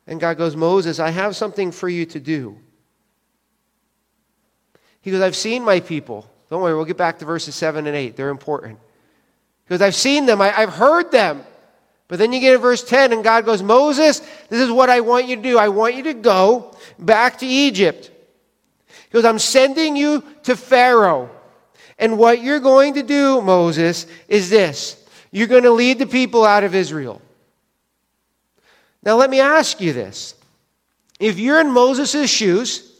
And 0.06 0.20
God 0.20 0.36
goes, 0.36 0.56
Moses, 0.56 0.98
I 0.98 1.10
have 1.10 1.36
something 1.36 1.70
for 1.70 1.88
you 1.88 2.04
to 2.06 2.20
do. 2.20 2.58
He 5.00 5.10
goes, 5.10 5.20
I've 5.20 5.36
seen 5.36 5.64
my 5.64 5.80
people. 5.80 6.28
Don't 6.50 6.62
worry, 6.62 6.74
we'll 6.74 6.84
get 6.84 6.96
back 6.96 7.18
to 7.20 7.24
verses 7.24 7.54
7 7.54 7.86
and 7.86 7.96
8. 7.96 8.16
They're 8.16 8.28
important. 8.28 8.78
He 9.66 9.70
goes, 9.70 9.80
I've 9.80 9.94
seen 9.94 10.26
them, 10.26 10.40
I, 10.40 10.48
have 10.48 10.74
heard 10.74 11.12
them. 11.12 11.44
But 12.08 12.18
then 12.18 12.32
you 12.32 12.40
get 12.40 12.52
to 12.52 12.58
verse 12.58 12.84
10, 12.84 13.12
and 13.12 13.24
God 13.24 13.46
goes, 13.46 13.62
Moses, 13.62 14.20
this 14.48 14.60
is 14.60 14.70
what 14.70 14.90
I 14.90 15.00
want 15.00 15.28
you 15.28 15.36
to 15.36 15.42
do. 15.42 15.58
I 15.58 15.68
want 15.68 15.94
you 15.94 16.02
to 16.04 16.14
go 16.14 16.76
back 16.98 17.38
to 17.38 17.46
Egypt. 17.46 18.10
He 18.88 19.12
goes, 19.12 19.24
I'm 19.24 19.38
sending 19.38 19.96
you 19.96 20.22
to 20.42 20.56
Pharaoh. 20.56 21.30
And 22.02 22.18
what 22.18 22.42
you're 22.42 22.58
going 22.58 22.94
to 22.94 23.04
do, 23.04 23.40
Moses, 23.40 24.08
is 24.26 24.50
this 24.50 24.96
you're 25.30 25.46
going 25.46 25.62
to 25.62 25.70
lead 25.70 26.00
the 26.00 26.06
people 26.06 26.44
out 26.44 26.64
of 26.64 26.74
Israel. 26.74 27.22
Now, 29.04 29.14
let 29.14 29.30
me 29.30 29.38
ask 29.38 29.80
you 29.80 29.92
this. 29.92 30.34
If 31.20 31.38
you're 31.38 31.60
in 31.60 31.70
Moses' 31.70 32.28
shoes 32.28 32.90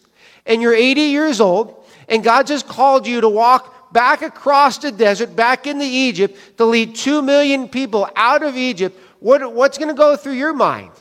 and 0.47 0.62
you're 0.62 0.73
80 0.73 1.01
years 1.01 1.41
old 1.41 1.85
and 2.09 2.23
God 2.23 2.47
just 2.47 2.69
called 2.69 3.05
you 3.05 3.21
to 3.21 3.29
walk 3.29 3.93
back 3.93 4.23
across 4.23 4.79
the 4.79 4.93
desert, 4.93 5.35
back 5.35 5.67
into 5.67 5.85
Egypt, 5.85 6.38
to 6.59 6.65
lead 6.65 6.95
2 6.95 7.23
million 7.23 7.69
people 7.69 8.09
out 8.15 8.45
of 8.45 8.57
Egypt, 8.57 8.97
what, 9.19 9.53
what's 9.53 9.79
going 9.79 9.88
to 9.88 9.95
go 9.95 10.17
through 10.17 10.35
your 10.35 10.53
mind? 10.53 10.93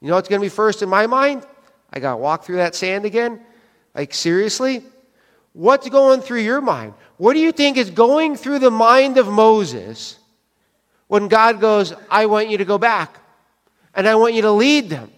You 0.00 0.10
know 0.10 0.14
what's 0.14 0.28
going 0.28 0.40
to 0.40 0.44
be 0.44 0.48
first 0.48 0.80
in 0.80 0.88
my 0.88 1.08
mind? 1.08 1.44
I 1.92 1.98
got 1.98 2.12
to 2.12 2.18
walk 2.18 2.44
through 2.44 2.58
that 2.58 2.76
sand 2.76 3.04
again? 3.04 3.40
Like, 3.96 4.14
seriously? 4.14 4.84
What's 5.54 5.88
going 5.88 6.20
through 6.20 6.40
your 6.40 6.60
mind? 6.60 6.94
What 7.22 7.34
do 7.34 7.38
you 7.38 7.52
think 7.52 7.76
is 7.76 7.88
going 7.88 8.34
through 8.34 8.58
the 8.58 8.72
mind 8.72 9.16
of 9.16 9.28
Moses 9.28 10.18
when 11.06 11.28
God 11.28 11.60
goes, 11.60 11.94
I 12.10 12.26
want 12.26 12.48
you 12.48 12.58
to 12.58 12.64
go 12.64 12.78
back 12.78 13.16
and 13.94 14.08
I 14.08 14.16
want 14.16 14.34
you 14.34 14.42
to 14.42 14.50
lead 14.50 14.90
them? 14.90 15.08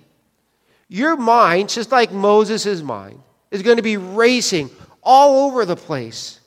Your 0.87 1.17
mind, 1.17 1.71
just 1.71 1.91
like 1.91 2.13
Moses' 2.13 2.83
mind, 2.83 3.23
is 3.51 3.63
going 3.63 3.79
to 3.79 3.83
be 3.83 3.97
racing 3.97 4.69
all 5.03 5.47
over 5.47 5.65
the 5.65 5.77
place. 5.77 6.41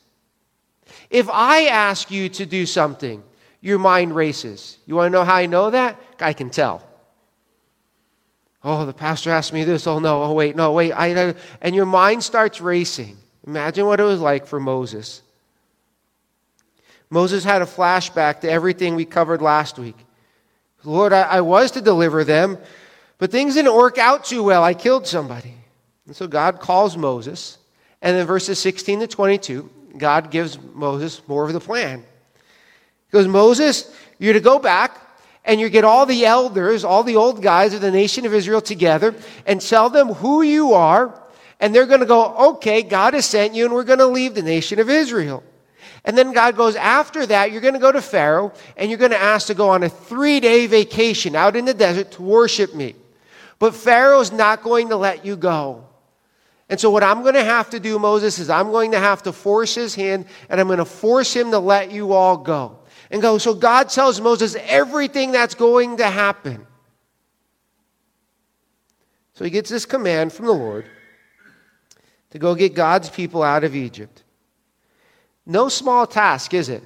If 1.09 1.27
I 1.27 1.65
ask 1.65 2.11
you 2.11 2.29
to 2.29 2.45
do 2.45 2.67
something, 2.67 3.23
your 3.59 3.79
mind 3.79 4.15
races. 4.15 4.77
You 4.85 4.93
want 4.93 5.07
to 5.07 5.17
know 5.17 5.23
how 5.23 5.33
I 5.33 5.47
know 5.47 5.71
that? 5.71 5.99
I 6.19 6.33
can 6.33 6.51
tell. 6.51 6.87
Oh, 8.63 8.85
the 8.85 8.93
pastor 8.93 9.31
asked 9.31 9.53
me 9.53 9.63
this. 9.63 9.87
Oh, 9.87 9.97
no. 9.97 10.21
Oh, 10.21 10.33
wait. 10.33 10.55
No, 10.55 10.71
wait. 10.73 10.93
I, 10.93 11.33
and 11.61 11.73
your 11.73 11.87
mind 11.87 12.23
starts 12.23 12.61
racing. 12.61 13.17
Imagine 13.47 13.87
what 13.87 13.99
it 13.99 14.03
was 14.03 14.21
like 14.21 14.45
for 14.45 14.59
Moses. 14.59 15.23
Moses 17.09 17.43
had 17.43 17.61
a 17.61 17.65
flashback 17.65 18.41
to 18.41 18.49
everything 18.49 18.95
we 18.95 19.05
covered 19.05 19.41
last 19.41 19.79
week. 19.79 19.97
Lord, 20.83 21.13
I, 21.13 21.21
I 21.23 21.41
was 21.41 21.71
to 21.71 21.81
deliver 21.81 22.23
them, 22.23 22.57
But 23.17 23.31
things 23.31 23.55
didn't 23.55 23.75
work 23.75 23.97
out 23.97 24.25
too 24.25 24.43
well. 24.43 24.63
I 24.63 24.73
killed 24.73 25.07
somebody. 25.07 25.53
And 26.05 26.15
so 26.15 26.27
God 26.27 26.59
calls 26.59 26.95
Moses. 26.95 27.57
And 28.01 28.15
then 28.15 28.27
verses 28.27 28.59
16 28.59 29.01
to 29.01 29.07
22, 29.07 29.69
God 29.97 30.29
gives 30.31 30.59
Moses 30.73 31.21
more 31.27 31.45
of 31.45 31.53
the 31.53 31.59
plan. 31.59 31.99
He 31.99 33.11
goes, 33.11 33.27
Moses, 33.27 33.91
you're 34.19 34.33
to 34.33 34.39
go 34.39 34.59
back 34.59 35.01
and 35.43 35.59
you 35.59 35.69
get 35.69 35.83
all 35.83 36.05
the 36.05 36.25
elders, 36.25 36.83
all 36.83 37.03
the 37.03 37.15
old 37.15 37.41
guys 37.41 37.73
of 37.73 37.81
the 37.81 37.91
nation 37.91 38.25
of 38.25 38.33
Israel 38.33 38.61
together 38.61 39.15
and 39.45 39.59
tell 39.59 39.89
them 39.89 40.09
who 40.09 40.41
you 40.41 40.73
are. 40.73 41.19
And 41.59 41.73
they're 41.73 41.87
going 41.87 42.01
to 42.01 42.05
go, 42.05 42.35
okay, 42.51 42.83
God 42.83 43.15
has 43.15 43.25
sent 43.25 43.55
you 43.55 43.65
and 43.65 43.73
we're 43.73 43.83
going 43.83 43.99
to 43.99 44.07
leave 44.07 44.35
the 44.35 44.43
nation 44.43 44.79
of 44.79 44.89
Israel. 44.89 45.43
And 46.07 46.17
then 46.17 46.31
God 46.31 46.55
goes, 46.55 46.77
after 46.77 47.25
that, 47.25 47.51
you're 47.51 47.59
going 47.59 47.73
to 47.73 47.81
go 47.81 47.91
to 47.91 48.01
Pharaoh 48.01 48.53
and 48.77 48.89
you're 48.89 48.97
going 48.97 49.11
to 49.11 49.21
ask 49.21 49.47
to 49.47 49.53
go 49.53 49.67
on 49.69 49.83
a 49.83 49.89
three 49.89 50.39
day 50.39 50.65
vacation 50.65 51.35
out 51.35 51.57
in 51.57 51.65
the 51.65 51.73
desert 51.73 52.11
to 52.11 52.21
worship 52.21 52.73
me. 52.73 52.95
But 53.59 53.75
Pharaoh's 53.75 54.31
not 54.31 54.63
going 54.63 54.87
to 54.87 54.95
let 54.95 55.25
you 55.25 55.35
go. 55.35 55.83
And 56.69 56.79
so, 56.79 56.89
what 56.89 57.03
I'm 57.03 57.23
going 57.23 57.33
to 57.33 57.43
have 57.43 57.69
to 57.71 57.79
do, 57.79 57.99
Moses, 57.99 58.39
is 58.39 58.49
I'm 58.49 58.71
going 58.71 58.91
to 58.91 58.99
have 58.99 59.23
to 59.23 59.33
force 59.33 59.75
his 59.75 59.95
hand 59.95 60.27
and 60.49 60.61
I'm 60.61 60.67
going 60.67 60.79
to 60.79 60.85
force 60.85 61.33
him 61.33 61.51
to 61.51 61.59
let 61.59 61.91
you 61.91 62.13
all 62.13 62.37
go. 62.37 62.79
And 63.11 63.21
go, 63.21 63.37
so 63.37 63.53
God 63.53 63.89
tells 63.89 64.21
Moses 64.21 64.55
everything 64.61 65.33
that's 65.33 65.55
going 65.55 65.97
to 65.97 66.09
happen. 66.09 66.65
So 69.33 69.43
he 69.43 69.51
gets 69.51 69.69
this 69.69 69.85
command 69.85 70.31
from 70.31 70.45
the 70.45 70.53
Lord 70.53 70.85
to 72.29 72.39
go 72.39 72.55
get 72.55 72.75
God's 72.75 73.09
people 73.09 73.43
out 73.43 73.65
of 73.65 73.75
Egypt. 73.75 74.23
No 75.47 75.69
small 75.69 76.05
task, 76.05 76.53
is 76.53 76.67
it? 76.67 76.83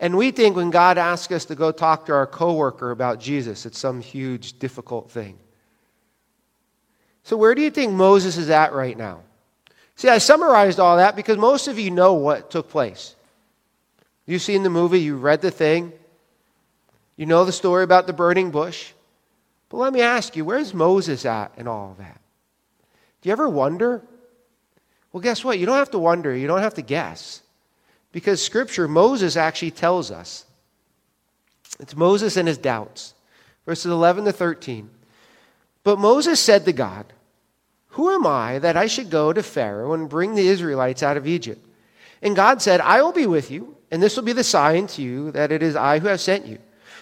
And 0.00 0.16
we 0.16 0.30
think 0.30 0.56
when 0.56 0.70
God 0.70 0.96
asks 0.96 1.30
us 1.32 1.44
to 1.46 1.54
go 1.54 1.70
talk 1.70 2.06
to 2.06 2.14
our 2.14 2.26
coworker 2.26 2.90
about 2.90 3.20
Jesus, 3.20 3.66
it's 3.66 3.78
some 3.78 4.00
huge, 4.00 4.58
difficult 4.58 5.10
thing. 5.10 5.38
So, 7.22 7.36
where 7.36 7.54
do 7.54 7.60
you 7.60 7.70
think 7.70 7.92
Moses 7.92 8.38
is 8.38 8.48
at 8.48 8.72
right 8.72 8.96
now? 8.96 9.20
See, 9.96 10.08
I 10.08 10.18
summarized 10.18 10.80
all 10.80 10.96
that 10.96 11.14
because 11.14 11.36
most 11.36 11.68
of 11.68 11.78
you 11.78 11.90
know 11.90 12.14
what 12.14 12.50
took 12.50 12.70
place. 12.70 13.14
You've 14.24 14.42
seen 14.42 14.62
the 14.62 14.70
movie, 14.70 15.00
you 15.00 15.16
read 15.16 15.42
the 15.42 15.50
thing, 15.50 15.92
you 17.16 17.26
know 17.26 17.44
the 17.44 17.52
story 17.52 17.84
about 17.84 18.06
the 18.06 18.12
burning 18.12 18.50
bush. 18.50 18.92
But 19.68 19.78
let 19.78 19.92
me 19.92 20.00
ask 20.00 20.36
you, 20.36 20.44
where's 20.44 20.72
Moses 20.72 21.24
at 21.26 21.52
in 21.56 21.68
all 21.68 21.92
of 21.92 21.98
that? 21.98 22.20
Do 23.20 23.28
you 23.28 23.32
ever 23.32 23.48
wonder? 23.48 24.02
Well, 25.16 25.22
guess 25.22 25.42
what? 25.42 25.58
You 25.58 25.64
don't 25.64 25.78
have 25.78 25.92
to 25.92 25.98
wonder, 25.98 26.36
you 26.36 26.46
don't 26.46 26.60
have 26.60 26.74
to 26.74 26.82
guess. 26.82 27.40
Because 28.12 28.44
Scripture, 28.44 28.86
Moses 28.86 29.34
actually 29.34 29.70
tells 29.70 30.10
us. 30.10 30.44
It's 31.80 31.96
Moses 31.96 32.36
and 32.36 32.46
his 32.46 32.58
doubts. 32.58 33.14
Verses 33.64 33.90
11 33.90 34.26
to 34.26 34.32
13. 34.32 34.90
But 35.84 35.98
Moses 35.98 36.38
said 36.38 36.66
to 36.66 36.72
God, 36.74 37.06
Who 37.96 38.10
am 38.10 38.26
I 38.26 38.58
that 38.58 38.76
I 38.76 38.88
should 38.88 39.08
go 39.08 39.32
to 39.32 39.42
Pharaoh 39.42 39.94
and 39.94 40.06
bring 40.06 40.34
the 40.34 40.48
Israelites 40.48 41.02
out 41.02 41.16
of 41.16 41.26
Egypt? 41.26 41.66
And 42.20 42.36
God 42.36 42.60
said, 42.60 42.82
I 42.82 43.00
will 43.00 43.12
be 43.12 43.26
with 43.26 43.50
you, 43.50 43.74
and 43.90 44.02
this 44.02 44.16
will 44.16 44.22
be 44.22 44.34
the 44.34 44.44
sign 44.44 44.86
to 44.88 45.02
you 45.02 45.30
that 45.30 45.50
it 45.50 45.62
is 45.62 45.76
I 45.76 45.98
who 45.98 46.08
have 46.08 46.20
sent 46.20 46.44
you. 46.44 46.58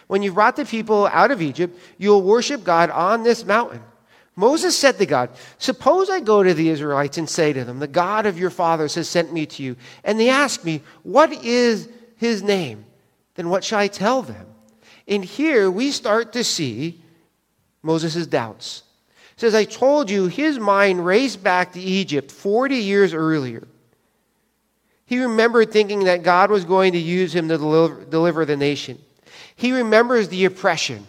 When 0.06 0.22
you've 0.22 0.34
brought 0.34 0.54
the 0.54 0.64
people 0.64 1.08
out 1.08 1.32
of 1.32 1.42
Egypt, 1.42 1.76
you 1.98 2.10
will 2.10 2.22
worship 2.22 2.62
God 2.62 2.90
on 2.90 3.24
this 3.24 3.44
mountain. 3.44 3.82
Moses 4.36 4.76
said 4.76 4.98
to 4.98 5.06
God, 5.06 5.30
Suppose 5.58 6.10
I 6.10 6.20
go 6.20 6.42
to 6.42 6.54
the 6.54 6.68
Israelites 6.68 7.18
and 7.18 7.28
say 7.28 7.52
to 7.52 7.64
them, 7.64 7.78
The 7.78 7.86
God 7.86 8.26
of 8.26 8.38
your 8.38 8.50
fathers 8.50 8.94
has 8.96 9.08
sent 9.08 9.32
me 9.32 9.46
to 9.46 9.62
you, 9.62 9.76
and 10.02 10.18
they 10.18 10.28
ask 10.28 10.64
me, 10.64 10.82
What 11.02 11.32
is 11.32 11.88
his 12.16 12.42
name? 12.42 12.84
Then 13.36 13.48
what 13.48 13.64
shall 13.64 13.78
I 13.78 13.88
tell 13.88 14.22
them? 14.22 14.46
And 15.06 15.24
here 15.24 15.70
we 15.70 15.90
start 15.90 16.32
to 16.32 16.44
see 16.44 17.02
Moses' 17.82 18.26
doubts. 18.26 18.82
It 19.34 19.40
says, 19.40 19.54
I 19.54 19.64
told 19.64 20.10
you 20.10 20.26
his 20.26 20.58
mind 20.58 21.04
raced 21.04 21.42
back 21.42 21.72
to 21.72 21.80
Egypt 21.80 22.30
40 22.30 22.76
years 22.76 23.12
earlier. 23.12 23.66
He 25.06 25.20
remembered 25.20 25.70
thinking 25.70 26.04
that 26.04 26.22
God 26.22 26.50
was 26.50 26.64
going 26.64 26.92
to 26.92 26.98
use 26.98 27.34
him 27.34 27.48
to 27.48 27.58
deliver, 27.58 28.04
deliver 28.04 28.44
the 28.44 28.56
nation. 28.56 28.98
He 29.54 29.72
remembers 29.72 30.28
the 30.28 30.44
oppression. 30.46 31.06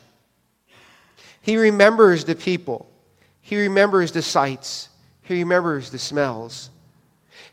He 1.42 1.58
remembers 1.58 2.26
the 2.26 2.36
people. 2.36 2.90
He 3.46 3.58
remembers 3.62 4.12
the 4.12 4.24
sights. 4.24 4.90
He 5.22 5.36
remembers 5.36 5.92
the 5.92 6.00
smells. 6.00 6.72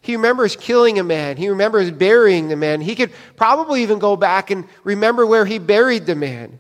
He 0.01 0.17
remembers 0.17 0.57
killing 0.57 0.99
a 0.99 1.05
man. 1.05 1.37
He 1.37 1.51
remembers 1.51 1.91
burying 1.91 2.49
the 2.49 2.57
man. 2.57 2.81
He 2.81 2.95
could 2.95 3.13
probably 3.37 3.83
even 3.83 3.99
go 3.99 4.17
back 4.17 4.51
and 4.51 4.65
remember 4.85 5.27
where 5.27 5.45
he 5.45 5.59
buried 5.59 6.07
the 6.07 6.15
man. 6.15 6.59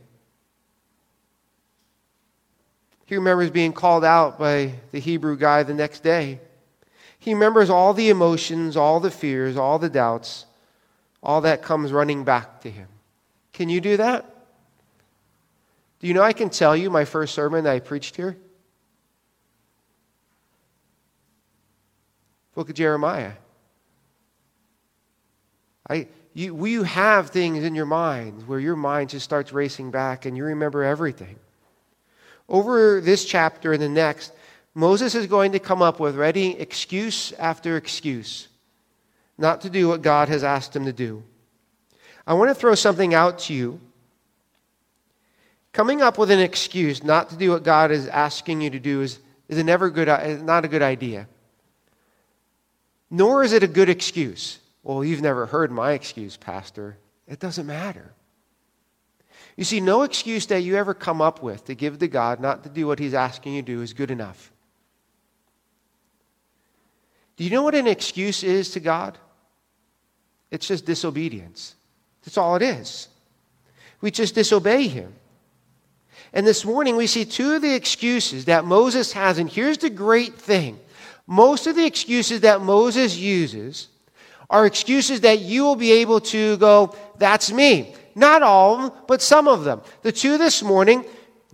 He 3.06 3.14
remembers 3.14 3.50
being 3.50 3.72
called 3.72 4.04
out 4.04 4.38
by 4.38 4.74
the 4.90 5.00
Hebrew 5.00 5.38
guy 5.38 5.62
the 5.62 5.72
next 5.72 6.02
day. 6.02 6.38
He 7.18 7.32
remembers 7.32 7.70
all 7.70 7.94
the 7.94 8.10
emotions, 8.10 8.76
all 8.76 9.00
the 9.00 9.10
fears, 9.10 9.56
all 9.56 9.78
the 9.78 9.88
doubts, 9.88 10.44
all 11.22 11.40
that 11.40 11.62
comes 11.62 11.90
running 11.90 12.22
back 12.22 12.60
to 12.60 12.70
him. 12.70 12.88
Can 13.54 13.70
you 13.70 13.80
do 13.80 13.96
that? 13.96 14.26
Do 16.00 16.06
you 16.06 16.12
know 16.12 16.22
I 16.22 16.34
can 16.34 16.50
tell 16.50 16.76
you 16.76 16.90
my 16.90 17.06
first 17.06 17.34
sermon 17.34 17.64
that 17.64 17.72
I 17.72 17.80
preached 17.80 18.16
here? 18.16 18.36
Book 22.54 22.68
of 22.68 22.74
Jeremiah. 22.74 23.32
I, 25.88 26.08
you, 26.34 26.66
you 26.66 26.82
have 26.82 27.30
things 27.30 27.64
in 27.64 27.74
your 27.74 27.86
mind 27.86 28.46
where 28.46 28.60
your 28.60 28.76
mind 28.76 29.10
just 29.10 29.24
starts 29.24 29.52
racing 29.52 29.90
back 29.90 30.26
and 30.26 30.36
you 30.36 30.44
remember 30.44 30.82
everything. 30.82 31.36
Over 32.48 33.00
this 33.00 33.24
chapter 33.24 33.72
and 33.72 33.82
the 33.82 33.88
next, 33.88 34.32
Moses 34.74 35.14
is 35.14 35.26
going 35.26 35.52
to 35.52 35.58
come 35.58 35.82
up 35.82 36.00
with 36.00 36.16
ready 36.16 36.58
excuse 36.58 37.32
after 37.32 37.76
excuse 37.76 38.48
not 39.38 39.62
to 39.62 39.70
do 39.70 39.88
what 39.88 40.02
God 40.02 40.28
has 40.28 40.44
asked 40.44 40.76
him 40.76 40.84
to 40.84 40.92
do. 40.92 41.22
I 42.26 42.34
want 42.34 42.50
to 42.50 42.54
throw 42.54 42.74
something 42.74 43.14
out 43.14 43.40
to 43.40 43.54
you. 43.54 43.80
Coming 45.72 46.02
up 46.02 46.18
with 46.18 46.30
an 46.30 46.38
excuse 46.38 47.02
not 47.02 47.30
to 47.30 47.36
do 47.36 47.50
what 47.50 47.62
God 47.62 47.90
is 47.90 48.06
asking 48.08 48.60
you 48.60 48.70
to 48.70 48.78
do 48.78 49.00
is, 49.00 49.18
is 49.48 49.58
a 49.58 49.64
never 49.64 49.90
good, 49.90 50.08
not 50.44 50.64
a 50.64 50.68
good 50.68 50.82
idea 50.82 51.26
nor 53.12 53.44
is 53.44 53.52
it 53.52 53.62
a 53.62 53.68
good 53.68 53.90
excuse. 53.90 54.58
Well, 54.82 55.04
you've 55.04 55.20
never 55.20 55.44
heard 55.44 55.70
my 55.70 55.92
excuse, 55.92 56.38
Pastor. 56.38 56.96
It 57.28 57.38
doesn't 57.38 57.66
matter. 57.66 58.10
You 59.54 59.64
see, 59.64 59.80
no 59.80 60.02
excuse 60.02 60.46
that 60.46 60.62
you 60.62 60.76
ever 60.76 60.94
come 60.94 61.20
up 61.20 61.42
with 61.42 61.66
to 61.66 61.74
give 61.74 61.98
to 61.98 62.08
God 62.08 62.40
not 62.40 62.62
to 62.62 62.70
do 62.70 62.86
what 62.86 62.98
He's 62.98 63.12
asking 63.12 63.52
you 63.52 63.62
to 63.62 63.66
do 63.66 63.82
is 63.82 63.92
good 63.92 64.10
enough. 64.10 64.50
Do 67.36 67.44
you 67.44 67.50
know 67.50 67.62
what 67.62 67.74
an 67.74 67.86
excuse 67.86 68.42
is 68.42 68.70
to 68.70 68.80
God? 68.80 69.18
It's 70.50 70.66
just 70.66 70.86
disobedience. 70.86 71.74
That's 72.24 72.38
all 72.38 72.56
it 72.56 72.62
is. 72.62 73.08
We 74.00 74.10
just 74.10 74.34
disobey 74.34 74.88
Him. 74.88 75.12
And 76.32 76.46
this 76.46 76.64
morning 76.64 76.96
we 76.96 77.06
see 77.06 77.26
two 77.26 77.52
of 77.52 77.62
the 77.62 77.74
excuses 77.74 78.46
that 78.46 78.64
Moses 78.64 79.12
has. 79.12 79.36
And 79.36 79.50
here's 79.50 79.78
the 79.78 79.90
great 79.90 80.36
thing 80.36 80.78
most 81.26 81.66
of 81.66 81.76
the 81.76 81.84
excuses 81.84 82.40
that 82.40 82.60
Moses 82.60 83.16
uses 83.16 83.88
are 84.50 84.66
excuses 84.66 85.22
that 85.22 85.40
you 85.40 85.62
will 85.64 85.76
be 85.76 85.92
able 85.92 86.20
to 86.20 86.56
go, 86.58 86.94
that's 87.18 87.50
me. 87.50 87.94
Not 88.14 88.42
all 88.42 88.74
of 88.74 88.82
them, 88.82 89.02
but 89.08 89.22
some 89.22 89.48
of 89.48 89.64
them. 89.64 89.80
The 90.02 90.12
two 90.12 90.36
this 90.36 90.62
morning, 90.62 91.04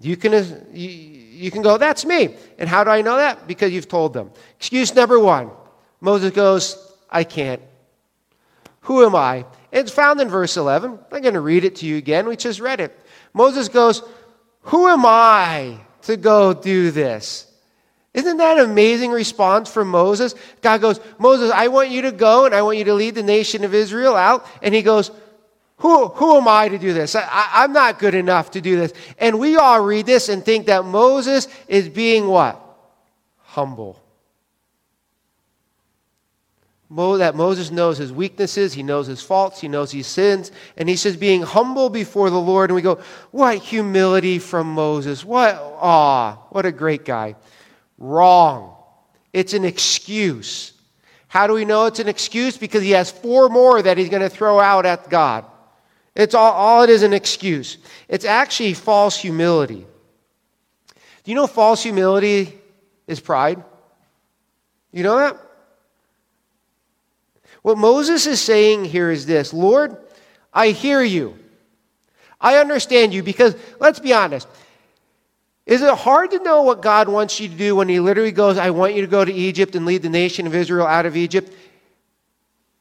you 0.00 0.16
can, 0.16 0.35
uh, 0.35 0.44
you, 0.72 0.88
you 0.88 1.50
can 1.50 1.62
go, 1.62 1.78
that's 1.78 2.04
me. 2.04 2.35
And 2.59 2.68
how 2.68 2.83
do 2.83 2.90
I 2.90 3.02
know 3.02 3.16
that? 3.16 3.46
Because 3.46 3.72
you've 3.72 3.88
told 3.88 4.12
them. 4.12 4.33
Excuse 4.57 4.94
number 4.94 5.18
one 5.18 5.50
Moses 6.00 6.33
goes, 6.33 6.94
I 7.11 7.24
can't. 7.24 7.62
Who 8.83 9.04
am 9.04 9.14
I? 9.14 9.44
It's 9.70 9.92
found 9.92 10.20
in 10.20 10.28
verse 10.28 10.57
11. 10.57 10.98
I'm 11.12 11.22
going 11.22 11.35
to 11.35 11.40
read 11.40 11.64
it 11.64 11.76
to 11.76 11.87
you 11.87 11.96
again. 11.96 12.26
We 12.26 12.37
just 12.37 12.61
read 12.61 12.81
it. 12.81 12.98
Moses 13.35 13.68
goes, 13.68 14.02
Who 14.62 14.88
am 14.88 15.04
I 15.04 15.78
to 16.02 16.16
go 16.16 16.54
do 16.54 16.90
this? 16.90 17.47
Isn't 18.14 18.38
that 18.38 18.59
an 18.59 18.71
amazing 18.71 19.11
response 19.11 19.71
from 19.71 19.88
Moses? 19.88 20.35
God 20.62 20.81
goes, 20.81 21.01
Moses, 21.18 21.51
I 21.51 21.68
want 21.68 21.90
you 21.90 22.03
to 22.03 22.12
go 22.12 22.47
and 22.47 22.55
I 22.55 22.62
want 22.62 22.79
you 22.79 22.85
to 22.85 22.94
lead 22.94 23.14
the 23.14 23.23
nation 23.23 23.64
of 23.64 23.75
Israel 23.75 24.16
out. 24.16 24.47
And 24.62 24.75
he 24.75 24.83
goes, 24.83 25.11
who, 25.79 26.09
who 26.09 26.37
am 26.37 26.49
I 26.49 26.68
to 26.68 26.79
do 26.79 26.92
this? 26.92 27.14
I, 27.14 27.64
am 27.64 27.73
not 27.73 27.99
good 27.99 28.14
enough 28.14 28.53
to 28.53 28.61
do 28.61 28.77
this. 28.77 28.92
And 29.18 29.38
we 29.38 29.57
all 29.57 29.81
read 29.81 30.07
this 30.07 30.29
and 30.29 30.44
think 30.44 30.66
that 30.66 30.85
Moses 30.85 31.47
is 31.68 31.88
being 31.88 32.27
what? 32.27 32.61
Humble. 33.42 34.03
Mo, 36.90 37.18
that 37.18 37.37
Moses 37.37 37.71
knows 37.71 37.99
his 37.99 38.11
weaknesses, 38.11 38.73
he 38.73 38.83
knows 38.83 39.07
his 39.07 39.21
faults, 39.21 39.61
he 39.61 39.68
knows 39.68 39.92
his 39.92 40.07
sins, 40.07 40.51
and 40.77 40.88
he 40.88 40.97
says 40.97 41.18
being 41.18 41.42
humble 41.42 41.90
before 41.90 42.31
the 42.31 42.40
Lord. 42.40 42.71
And 42.71 42.75
we 42.75 42.83
go, 42.83 42.99
what 43.31 43.59
humility 43.59 44.38
from 44.38 44.73
Moses. 44.73 45.25
What 45.25 45.55
awe. 45.55 46.38
What 46.49 46.64
a 46.64 46.73
great 46.73 47.05
guy. 47.05 47.37
Wrong. 47.98 48.74
It's 49.32 49.52
an 49.52 49.64
excuse. 49.64 50.72
How 51.26 51.46
do 51.46 51.52
we 51.52 51.64
know 51.64 51.87
it's 51.87 51.98
an 51.98 52.08
excuse? 52.08 52.56
Because 52.56 52.82
he 52.82 52.92
has 52.92 53.11
four 53.11 53.48
more 53.48 53.82
that 53.82 53.98
he's 53.98 54.08
going 54.08 54.22
to 54.22 54.30
throw 54.30 54.58
out 54.61 54.87
at 54.87 55.11
God. 55.11 55.44
It's 56.14 56.34
all, 56.34 56.52
all 56.52 56.82
it 56.82 56.90
is 56.90 57.02
an 57.02 57.12
excuse. 57.12 57.78
It's 58.08 58.24
actually 58.24 58.74
false 58.74 59.16
humility. 59.16 59.87
Do 61.24 61.28
Do 61.28 61.32
you 61.32 61.37
know 61.37 61.46
false 61.46 61.82
humility 61.82 62.58
is 63.06 63.20
pride? 63.20 63.62
You 64.92 65.02
know 65.02 65.18
that? 65.18 65.37
What 67.61 67.76
Moses 67.76 68.26
is 68.26 68.40
saying 68.40 68.87
here 68.87 69.11
is 69.11 69.26
this 69.26 69.52
Lord, 69.52 69.94
I 70.54 70.68
hear 70.68 71.02
you. 71.02 71.38
I 72.40 72.56
understand 72.56 73.12
you 73.12 73.22
because, 73.22 73.54
let's 73.78 73.98
be 73.98 74.14
honest, 74.14 74.48
is 75.68 75.83
it 75.83 75.94
hard 75.94 76.31
to 76.31 76.42
know 76.42 76.62
what 76.62 76.81
God 76.81 77.11
wants 77.11 77.38
you 77.38 77.46
to 77.46 77.54
do 77.54 77.76
when 77.76 77.90
He 77.90 78.00
literally 78.00 78.33
goes, 78.33 78.57
I 78.57 78.70
want 78.70 78.94
you 78.94 79.02
to 79.02 79.07
go 79.07 79.22
to 79.22 79.33
Egypt 79.33 79.76
and 79.76 79.85
lead 79.85 80.00
the 80.00 80.09
nation 80.09 80.46
of 80.46 80.54
Israel 80.54 80.87
out 80.87 81.04
of 81.04 81.14
Egypt? 81.14 81.52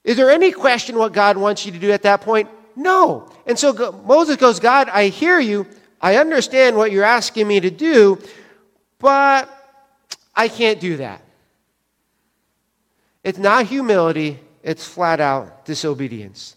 Is 0.05 0.15
there 0.15 0.31
any 0.31 0.53
question 0.53 0.97
what 0.97 1.11
God 1.11 1.35
wants 1.35 1.65
you 1.65 1.73
to 1.73 1.79
do 1.79 1.91
at 1.91 2.03
that 2.03 2.21
point? 2.21 2.49
No. 2.77 3.29
And 3.45 3.59
so 3.59 3.73
Moses 4.05 4.37
goes, 4.37 4.61
God, 4.61 4.87
I 4.87 5.09
hear 5.09 5.37
you. 5.37 5.67
I 5.99 6.15
understand 6.15 6.77
what 6.77 6.93
you're 6.93 7.03
asking 7.03 7.45
me 7.45 7.59
to 7.59 7.69
do, 7.69 8.21
but 8.99 9.49
I 10.33 10.47
can't 10.47 10.79
do 10.79 10.95
that. 10.97 11.21
It's 13.21 13.37
not 13.37 13.65
humility, 13.65 14.39
it's 14.63 14.87
flat 14.87 15.19
out 15.19 15.65
disobedience. 15.65 16.55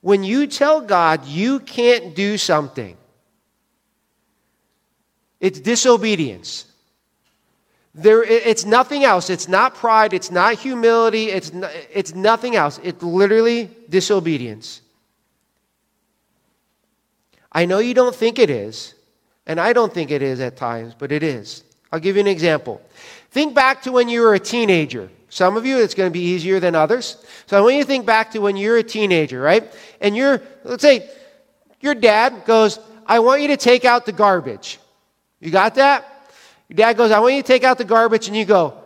When 0.00 0.24
you 0.24 0.46
tell 0.46 0.80
God 0.80 1.26
you 1.26 1.60
can't 1.60 2.14
do 2.14 2.38
something, 2.38 2.96
it's 5.42 5.58
disobedience. 5.58 6.66
There, 7.94 8.22
it's 8.22 8.64
nothing 8.64 9.04
else. 9.04 9.28
It's 9.28 9.48
not 9.48 9.74
pride. 9.74 10.14
It's 10.14 10.30
not 10.30 10.54
humility. 10.54 11.30
It's, 11.30 11.50
it's 11.92 12.14
nothing 12.14 12.54
else. 12.56 12.80
It's 12.82 13.02
literally 13.02 13.68
disobedience. 13.90 14.80
I 17.50 17.66
know 17.66 17.80
you 17.80 17.92
don't 17.92 18.14
think 18.14 18.38
it 18.38 18.48
is, 18.48 18.94
and 19.46 19.60
I 19.60 19.74
don't 19.74 19.92
think 19.92 20.10
it 20.10 20.22
is 20.22 20.40
at 20.40 20.56
times, 20.56 20.94
but 20.96 21.10
it 21.10 21.24
is. 21.24 21.64
I'll 21.90 22.00
give 22.00 22.16
you 22.16 22.20
an 22.20 22.28
example. 22.28 22.80
Think 23.32 23.52
back 23.52 23.82
to 23.82 23.92
when 23.92 24.08
you 24.08 24.22
were 24.22 24.34
a 24.34 24.40
teenager. 24.40 25.10
Some 25.28 25.56
of 25.56 25.66
you, 25.66 25.82
it's 25.82 25.94
going 25.94 26.08
to 26.08 26.12
be 26.12 26.24
easier 26.24 26.60
than 26.60 26.76
others. 26.76 27.16
So 27.46 27.58
I 27.58 27.60
want 27.60 27.74
you 27.74 27.82
to 27.82 27.86
think 27.86 28.06
back 28.06 28.30
to 28.30 28.38
when 28.38 28.56
you're 28.56 28.76
a 28.76 28.82
teenager, 28.82 29.40
right? 29.40 29.64
And 30.00 30.16
you're, 30.16 30.40
let's 30.62 30.82
say, 30.82 31.10
your 31.80 31.94
dad 31.94 32.44
goes, 32.46 32.78
I 33.06 33.18
want 33.18 33.42
you 33.42 33.48
to 33.48 33.56
take 33.56 33.84
out 33.84 34.06
the 34.06 34.12
garbage. 34.12 34.78
You 35.42 35.50
got 35.50 35.74
that? 35.74 36.30
Your 36.68 36.76
dad 36.76 36.96
goes, 36.96 37.10
I 37.10 37.18
want 37.18 37.34
you 37.34 37.42
to 37.42 37.46
take 37.46 37.64
out 37.64 37.76
the 37.76 37.84
garbage, 37.84 38.28
and 38.28 38.36
you 38.36 38.44
go, 38.44 38.78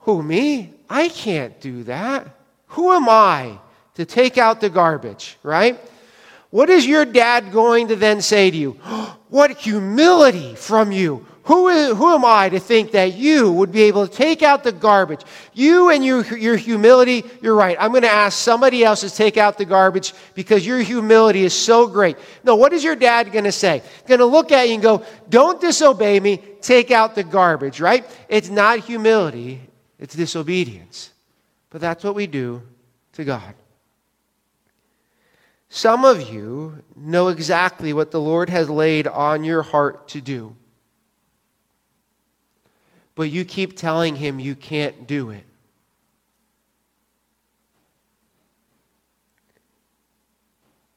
Who, 0.00 0.22
me? 0.22 0.74
I 0.90 1.08
can't 1.08 1.58
do 1.60 1.84
that. 1.84 2.26
Who 2.68 2.92
am 2.92 3.08
I 3.08 3.58
to 3.94 4.04
take 4.04 4.36
out 4.36 4.60
the 4.60 4.68
garbage, 4.68 5.38
right? 5.44 5.80
What 6.50 6.68
is 6.68 6.84
your 6.84 7.04
dad 7.04 7.52
going 7.52 7.88
to 7.88 7.96
then 7.96 8.20
say 8.20 8.50
to 8.50 8.56
you? 8.56 8.72
what 9.28 9.52
humility 9.52 10.56
from 10.56 10.90
you. 10.90 11.24
Who, 11.44 11.68
is, 11.68 11.96
who 11.96 12.14
am 12.14 12.24
I 12.24 12.50
to 12.50 12.60
think 12.60 12.92
that 12.92 13.14
you 13.14 13.50
would 13.50 13.72
be 13.72 13.82
able 13.82 14.06
to 14.06 14.14
take 14.14 14.42
out 14.42 14.62
the 14.62 14.72
garbage? 14.72 15.22
You 15.54 15.88
and 15.88 16.04
your, 16.04 16.22
your 16.36 16.56
humility, 16.56 17.24
you're 17.40 17.54
right. 17.54 17.76
I'm 17.80 17.92
going 17.92 18.02
to 18.02 18.10
ask 18.10 18.38
somebody 18.38 18.84
else 18.84 19.00
to 19.00 19.10
take 19.10 19.38
out 19.38 19.56
the 19.56 19.64
garbage 19.64 20.12
because 20.34 20.66
your 20.66 20.80
humility 20.80 21.44
is 21.44 21.54
so 21.54 21.86
great. 21.86 22.18
No, 22.44 22.56
what 22.56 22.74
is 22.74 22.84
your 22.84 22.94
dad 22.94 23.32
going 23.32 23.44
to 23.44 23.52
say? 23.52 23.82
Going 24.06 24.20
to 24.20 24.26
look 24.26 24.52
at 24.52 24.68
you 24.68 24.74
and 24.74 24.82
go, 24.82 25.02
Don't 25.30 25.60
disobey 25.60 26.20
me, 26.20 26.42
take 26.60 26.90
out 26.90 27.14
the 27.14 27.24
garbage, 27.24 27.80
right? 27.80 28.04
It's 28.28 28.50
not 28.50 28.80
humility, 28.80 29.62
it's 29.98 30.14
disobedience. 30.14 31.10
But 31.70 31.80
that's 31.80 32.04
what 32.04 32.14
we 32.14 32.26
do 32.26 32.62
to 33.14 33.24
God. 33.24 33.54
Some 35.70 36.04
of 36.04 36.20
you 36.28 36.82
know 36.96 37.28
exactly 37.28 37.92
what 37.92 38.10
the 38.10 38.20
Lord 38.20 38.50
has 38.50 38.68
laid 38.68 39.06
on 39.06 39.44
your 39.44 39.62
heart 39.62 40.08
to 40.08 40.20
do 40.20 40.56
but 43.20 43.30
you 43.30 43.44
keep 43.44 43.76
telling 43.76 44.16
him 44.16 44.40
you 44.40 44.54
can't 44.54 45.06
do 45.06 45.28
it. 45.28 45.44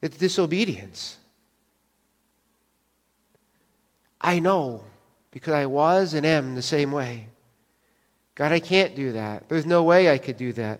It's 0.01 0.15
disobedience. 0.15 1.17
I 4.21 4.39
know 4.39 4.86
because 5.31 5.53
I 5.53 5.65
was 5.65 6.13
and 6.13 6.25
am 6.25 6.55
the 6.55 6.62
same 6.62 6.93
way. 6.93 7.27
God, 8.36 8.53
I 8.53 8.62
can't 8.62 8.95
do 8.95 9.12
that. 9.12 9.49
There's 9.49 9.65
no 9.65 9.83
way 9.83 10.09
I 10.09 10.17
could 10.17 10.38
do 10.38 10.53
that. 10.53 10.79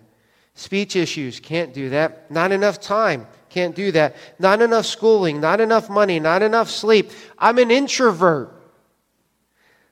Speech 0.54 0.96
issues, 0.96 1.40
can't 1.40 1.74
do 1.74 1.90
that. 1.90 2.30
Not 2.30 2.52
enough 2.52 2.80
time, 2.80 3.26
can't 3.50 3.76
do 3.76 3.92
that. 3.92 4.16
Not 4.38 4.62
enough 4.62 4.86
schooling, 4.86 5.42
not 5.42 5.60
enough 5.60 5.90
money, 5.90 6.18
not 6.18 6.40
enough 6.40 6.70
sleep. 6.70 7.10
I'm 7.38 7.58
an 7.58 7.70
introvert. 7.70 8.63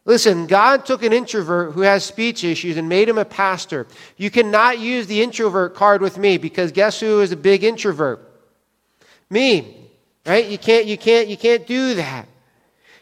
Listen, 0.04 0.46
God 0.46 0.84
took 0.84 1.04
an 1.04 1.12
introvert 1.12 1.72
who 1.72 1.82
has 1.82 2.04
speech 2.04 2.42
issues 2.42 2.76
and 2.76 2.88
made 2.88 3.08
him 3.08 3.18
a 3.18 3.24
pastor. 3.24 3.86
You 4.16 4.30
cannot 4.30 4.80
use 4.80 5.06
the 5.06 5.22
introvert 5.22 5.74
card 5.74 6.02
with 6.02 6.18
me 6.18 6.38
because 6.38 6.72
guess 6.72 6.98
who 6.98 7.20
is 7.20 7.30
a 7.30 7.36
big 7.36 7.62
introvert? 7.62 8.20
Me. 9.30 9.76
Right? 10.26 10.46
You 10.46 10.58
can't 10.58 10.86
you 10.86 10.98
can't 10.98 11.28
you 11.28 11.36
can't 11.36 11.66
do 11.66 11.94
that. 11.94 12.28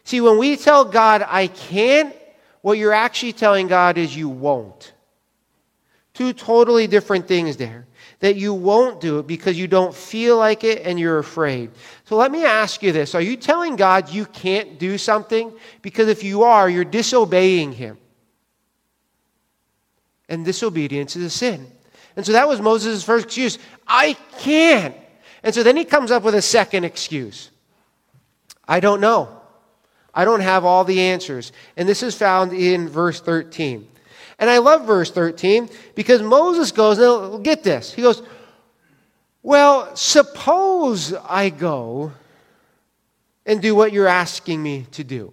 See, 0.04 0.20
when 0.20 0.38
we 0.38 0.56
tell 0.56 0.84
God 0.84 1.24
I 1.26 1.46
can't, 1.46 2.14
what 2.62 2.78
you're 2.78 2.92
actually 2.92 3.32
telling 3.32 3.66
God 3.66 3.96
is 3.96 4.14
you 4.14 4.28
won't. 4.28 4.92
Two 6.12 6.32
totally 6.32 6.86
different 6.86 7.26
things 7.26 7.56
there 7.56 7.86
that 8.20 8.37
you 8.37 8.54
won't 8.54 9.00
do 9.00 9.18
it 9.18 9.26
because 9.26 9.59
you 9.59 9.66
don't 9.66 9.94
feel 9.94 10.37
like 10.37 10.62
it 10.62 10.83
and 10.85 11.00
you're 11.00 11.18
afraid. 11.18 11.70
So 12.04 12.16
let 12.16 12.30
me 12.30 12.44
ask 12.44 12.83
you 12.83 12.92
this 12.92 13.14
Are 13.14 13.20
you 13.20 13.37
telling 13.37 13.76
God 13.76 14.11
you 14.11 14.26
can't 14.26 14.78
do 14.78 14.96
something? 14.96 15.52
Because 15.83 16.09
if 16.09 16.22
you 16.22 16.44
are, 16.44 16.68
you're 16.68 16.85
disobeying 16.85 17.72
Him. 17.72 17.98
And 20.28 20.44
disobedience 20.44 21.16
is 21.16 21.24
a 21.24 21.30
sin. 21.30 21.66
And 22.14 22.24
so 22.24 22.33
that 22.33 22.46
was 22.46 22.61
Moses' 22.61 23.02
first 23.02 23.26
excuse 23.26 23.59
I 23.87 24.14
can't. 24.38 24.94
And 25.42 25.54
so 25.54 25.62
then 25.62 25.76
he 25.76 25.85
comes 25.85 26.11
up 26.11 26.22
with 26.22 26.35
a 26.35 26.42
second 26.42 26.85
excuse 26.85 27.50
I 28.68 28.78
don't 28.78 29.00
know. 29.00 29.37
I 30.14 30.24
don't 30.24 30.40
have 30.40 30.64
all 30.64 30.85
the 30.85 31.00
answers. 31.00 31.52
And 31.76 31.88
this 31.88 32.02
is 32.02 32.14
found 32.14 32.52
in 32.52 32.88
verse 32.88 33.20
13. 33.20 33.87
And 34.40 34.48
I 34.48 34.59
love 34.59 34.87
verse 34.87 35.11
13 35.11 35.68
because 35.94 36.22
Moses 36.22 36.72
goes, 36.72 36.98
now 36.98 37.37
get 37.37 37.62
this. 37.62 37.92
He 37.92 38.00
goes, 38.00 38.22
Well, 39.42 39.94
suppose 39.94 41.12
I 41.12 41.50
go 41.50 42.12
and 43.44 43.61
do 43.61 43.74
what 43.74 43.92
you're 43.92 44.09
asking 44.09 44.62
me 44.62 44.87
to 44.92 45.05
do. 45.05 45.33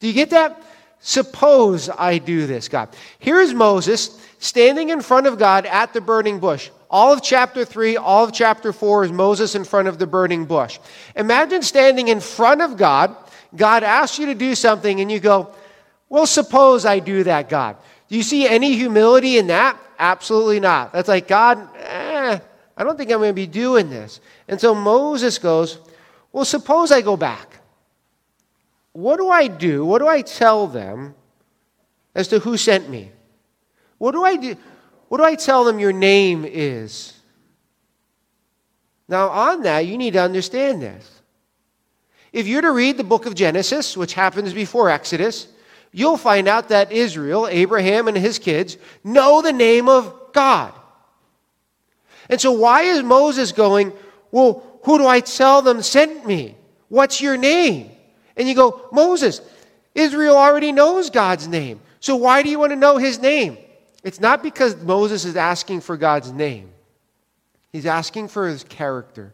Do 0.00 0.08
you 0.08 0.12
get 0.12 0.30
that? 0.30 0.60
Suppose 0.98 1.88
I 1.88 2.18
do 2.18 2.48
this, 2.48 2.68
God. 2.68 2.88
Here 3.20 3.40
is 3.40 3.54
Moses 3.54 4.20
standing 4.40 4.88
in 4.88 5.00
front 5.02 5.28
of 5.28 5.38
God 5.38 5.64
at 5.64 5.92
the 5.92 6.00
burning 6.00 6.40
bush. 6.40 6.70
All 6.90 7.12
of 7.12 7.22
chapter 7.22 7.64
3, 7.64 7.96
all 7.96 8.24
of 8.24 8.32
chapter 8.32 8.72
4 8.72 9.04
is 9.04 9.12
Moses 9.12 9.54
in 9.54 9.64
front 9.64 9.86
of 9.86 9.98
the 9.98 10.06
burning 10.06 10.46
bush. 10.46 10.80
Imagine 11.14 11.62
standing 11.62 12.08
in 12.08 12.20
front 12.20 12.60
of 12.60 12.76
God. 12.76 13.16
God 13.54 13.84
asks 13.84 14.18
you 14.18 14.26
to 14.26 14.34
do 14.34 14.56
something, 14.56 15.00
and 15.00 15.10
you 15.10 15.20
go, 15.20 15.54
Well, 16.08 16.26
suppose 16.26 16.84
I 16.84 16.98
do 16.98 17.22
that, 17.24 17.48
God. 17.48 17.76
Do 18.08 18.16
you 18.16 18.22
see 18.22 18.46
any 18.46 18.76
humility 18.76 19.38
in 19.38 19.48
that? 19.48 19.78
Absolutely 19.98 20.60
not. 20.60 20.92
That's 20.92 21.08
like, 21.08 21.26
God, 21.26 21.68
eh, 21.76 22.38
I 22.76 22.84
don't 22.84 22.96
think 22.96 23.10
I'm 23.10 23.18
going 23.18 23.30
to 23.30 23.34
be 23.34 23.46
doing 23.46 23.90
this. 23.90 24.20
And 24.48 24.60
so 24.60 24.74
Moses 24.74 25.38
goes, 25.38 25.78
Well, 26.32 26.44
suppose 26.44 26.92
I 26.92 27.00
go 27.00 27.16
back. 27.16 27.60
What 28.92 29.16
do 29.16 29.28
I 29.28 29.48
do? 29.48 29.84
What 29.84 29.98
do 29.98 30.08
I 30.08 30.22
tell 30.22 30.66
them 30.66 31.14
as 32.14 32.28
to 32.28 32.38
who 32.38 32.56
sent 32.56 32.88
me? 32.88 33.10
What 33.98 34.12
do 34.12 34.24
I 34.24 34.36
do? 34.36 34.56
What 35.08 35.18
do 35.18 35.24
I 35.24 35.34
tell 35.34 35.64
them 35.64 35.78
your 35.78 35.92
name 35.92 36.44
is? 36.44 37.12
Now, 39.08 39.28
on 39.28 39.62
that, 39.62 39.86
you 39.86 39.96
need 39.98 40.14
to 40.14 40.22
understand 40.22 40.82
this. 40.82 41.22
If 42.32 42.46
you're 42.46 42.62
to 42.62 42.72
read 42.72 42.96
the 42.96 43.04
book 43.04 43.24
of 43.26 43.34
Genesis, 43.34 43.96
which 43.96 44.14
happens 44.14 44.52
before 44.52 44.90
Exodus, 44.90 45.48
you'll 45.96 46.18
find 46.18 46.46
out 46.46 46.68
that 46.68 46.92
Israel, 46.92 47.48
Abraham 47.48 48.06
and 48.06 48.16
his 48.16 48.38
kids, 48.38 48.76
know 49.02 49.40
the 49.40 49.52
name 49.52 49.88
of 49.88 50.14
God. 50.34 50.74
And 52.28 52.38
so, 52.38 52.52
why 52.52 52.82
is 52.82 53.02
Moses 53.02 53.50
going, 53.50 53.94
Well, 54.30 54.62
who 54.84 54.98
do 54.98 55.06
I 55.06 55.20
tell 55.20 55.62
them 55.62 55.80
sent 55.80 56.26
me? 56.26 56.54
What's 56.88 57.22
your 57.22 57.38
name? 57.38 57.90
And 58.36 58.46
you 58.46 58.54
go, 58.54 58.88
Moses, 58.92 59.40
Israel 59.94 60.36
already 60.36 60.70
knows 60.70 61.08
God's 61.08 61.48
name. 61.48 61.80
So, 62.00 62.14
why 62.16 62.42
do 62.42 62.50
you 62.50 62.58
want 62.58 62.70
to 62.70 62.76
know 62.76 62.98
his 62.98 63.18
name? 63.18 63.56
It's 64.04 64.20
not 64.20 64.42
because 64.42 64.76
Moses 64.82 65.24
is 65.24 65.34
asking 65.34 65.80
for 65.80 65.96
God's 65.96 66.30
name, 66.30 66.68
he's 67.72 67.86
asking 67.86 68.28
for 68.28 68.46
his 68.46 68.64
character, 68.64 69.32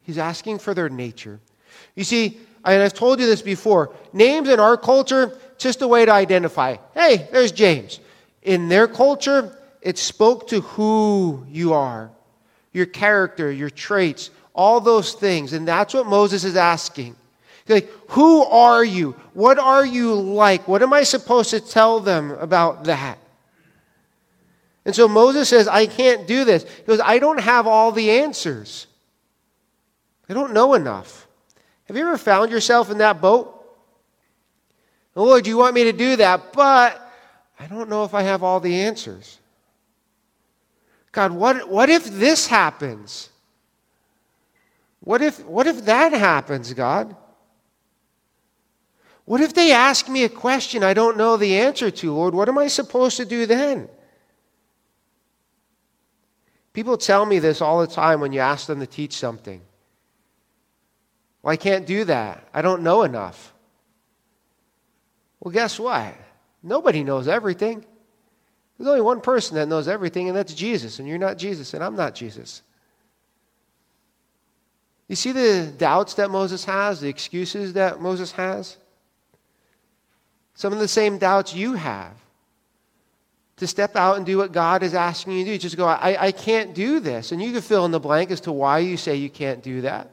he's 0.00 0.16
asking 0.16 0.58
for 0.58 0.72
their 0.72 0.88
nature. 0.88 1.38
You 1.94 2.04
see, 2.04 2.38
and 2.64 2.82
I've 2.82 2.94
told 2.94 3.20
you 3.20 3.26
this 3.26 3.42
before, 3.42 3.92
names 4.12 4.48
in 4.48 4.60
our 4.60 4.76
culture, 4.76 5.36
just 5.62 5.82
a 5.82 5.88
way 5.88 6.04
to 6.04 6.12
identify. 6.12 6.76
Hey, 6.94 7.28
there's 7.32 7.52
James. 7.52 8.00
In 8.42 8.68
their 8.68 8.88
culture, 8.88 9.56
it 9.80 9.98
spoke 9.98 10.48
to 10.48 10.60
who 10.60 11.46
you 11.48 11.72
are, 11.72 12.10
your 12.72 12.86
character, 12.86 13.50
your 13.50 13.70
traits, 13.70 14.30
all 14.54 14.80
those 14.80 15.14
things. 15.14 15.52
And 15.52 15.66
that's 15.66 15.94
what 15.94 16.06
Moses 16.06 16.44
is 16.44 16.56
asking. 16.56 17.16
Like, 17.68 17.90
who 18.08 18.42
are 18.44 18.84
you? 18.84 19.12
What 19.34 19.58
are 19.58 19.86
you 19.86 20.14
like? 20.14 20.66
What 20.66 20.82
am 20.82 20.92
I 20.92 21.04
supposed 21.04 21.50
to 21.50 21.60
tell 21.60 22.00
them 22.00 22.32
about 22.32 22.84
that? 22.84 23.18
And 24.84 24.94
so 24.94 25.06
Moses 25.06 25.48
says, 25.48 25.68
I 25.68 25.86
can't 25.86 26.26
do 26.26 26.44
this. 26.44 26.64
He 26.64 26.82
goes, 26.82 27.00
I 27.00 27.20
don't 27.20 27.40
have 27.40 27.68
all 27.68 27.92
the 27.92 28.10
answers. 28.10 28.88
I 30.28 30.34
don't 30.34 30.52
know 30.52 30.74
enough. 30.74 31.28
Have 31.84 31.96
you 31.96 32.02
ever 32.02 32.18
found 32.18 32.50
yourself 32.50 32.90
in 32.90 32.98
that 32.98 33.20
boat? 33.20 33.61
Oh, 35.14 35.24
Lord, 35.24 35.46
you 35.46 35.58
want 35.58 35.74
me 35.74 35.84
to 35.84 35.92
do 35.92 36.16
that, 36.16 36.52
but 36.52 37.12
I 37.60 37.66
don't 37.66 37.88
know 37.88 38.04
if 38.04 38.14
I 38.14 38.22
have 38.22 38.42
all 38.42 38.60
the 38.60 38.82
answers. 38.82 39.38
God, 41.12 41.32
what, 41.32 41.68
what 41.68 41.90
if 41.90 42.04
this 42.06 42.46
happens? 42.46 43.28
What 45.00 45.20
if, 45.20 45.44
what 45.44 45.66
if 45.66 45.84
that 45.84 46.12
happens, 46.12 46.72
God? 46.72 47.14
What 49.24 49.40
if 49.40 49.54
they 49.54 49.72
ask 49.72 50.08
me 50.08 50.24
a 50.24 50.28
question 50.28 50.82
I 50.82 50.94
don't 50.94 51.16
know 51.16 51.36
the 51.36 51.58
answer 51.58 51.90
to, 51.90 52.12
Lord? 52.12 52.34
What 52.34 52.48
am 52.48 52.58
I 52.58 52.66
supposed 52.68 53.16
to 53.18 53.24
do 53.24 53.46
then? 53.46 53.88
People 56.72 56.96
tell 56.96 57.26
me 57.26 57.38
this 57.38 57.60
all 57.60 57.80
the 57.80 57.86
time 57.86 58.20
when 58.20 58.32
you 58.32 58.40
ask 58.40 58.66
them 58.66 58.80
to 58.80 58.86
teach 58.86 59.14
something. 59.14 59.60
Well, 61.42 61.52
I 61.52 61.56
can't 61.56 61.86
do 61.86 62.04
that. 62.04 62.48
I 62.54 62.62
don't 62.62 62.82
know 62.82 63.02
enough. 63.02 63.51
Well, 65.42 65.52
guess 65.52 65.78
what? 65.80 66.14
Nobody 66.62 67.02
knows 67.02 67.26
everything. 67.26 67.84
There's 68.78 68.88
only 68.88 69.00
one 69.00 69.20
person 69.20 69.56
that 69.56 69.66
knows 69.66 69.88
everything, 69.88 70.28
and 70.28 70.36
that's 70.36 70.54
Jesus. 70.54 71.00
And 71.00 71.08
you're 71.08 71.18
not 71.18 71.36
Jesus, 71.36 71.74
and 71.74 71.82
I'm 71.82 71.96
not 71.96 72.14
Jesus. 72.14 72.62
You 75.08 75.16
see 75.16 75.32
the 75.32 75.72
doubts 75.76 76.14
that 76.14 76.30
Moses 76.30 76.64
has, 76.64 77.00
the 77.00 77.08
excuses 77.08 77.72
that 77.72 78.00
Moses 78.00 78.30
has? 78.32 78.76
Some 80.54 80.72
of 80.72 80.78
the 80.78 80.86
same 80.88 81.18
doubts 81.18 81.54
you 81.54 81.74
have. 81.74 82.12
To 83.56 83.66
step 83.66 83.96
out 83.96 84.16
and 84.16 84.24
do 84.24 84.38
what 84.38 84.52
God 84.52 84.84
is 84.84 84.94
asking 84.94 85.34
you 85.34 85.44
to 85.44 85.50
do. 85.52 85.58
Just 85.58 85.76
go, 85.76 85.86
I, 85.86 86.26
I 86.26 86.32
can't 86.32 86.72
do 86.72 87.00
this. 87.00 87.32
And 87.32 87.42
you 87.42 87.52
can 87.52 87.60
fill 87.60 87.84
in 87.84 87.90
the 87.90 88.00
blank 88.00 88.30
as 88.30 88.40
to 88.42 88.52
why 88.52 88.78
you 88.78 88.96
say 88.96 89.16
you 89.16 89.28
can't 89.28 89.62
do 89.62 89.80
that. 89.82 90.08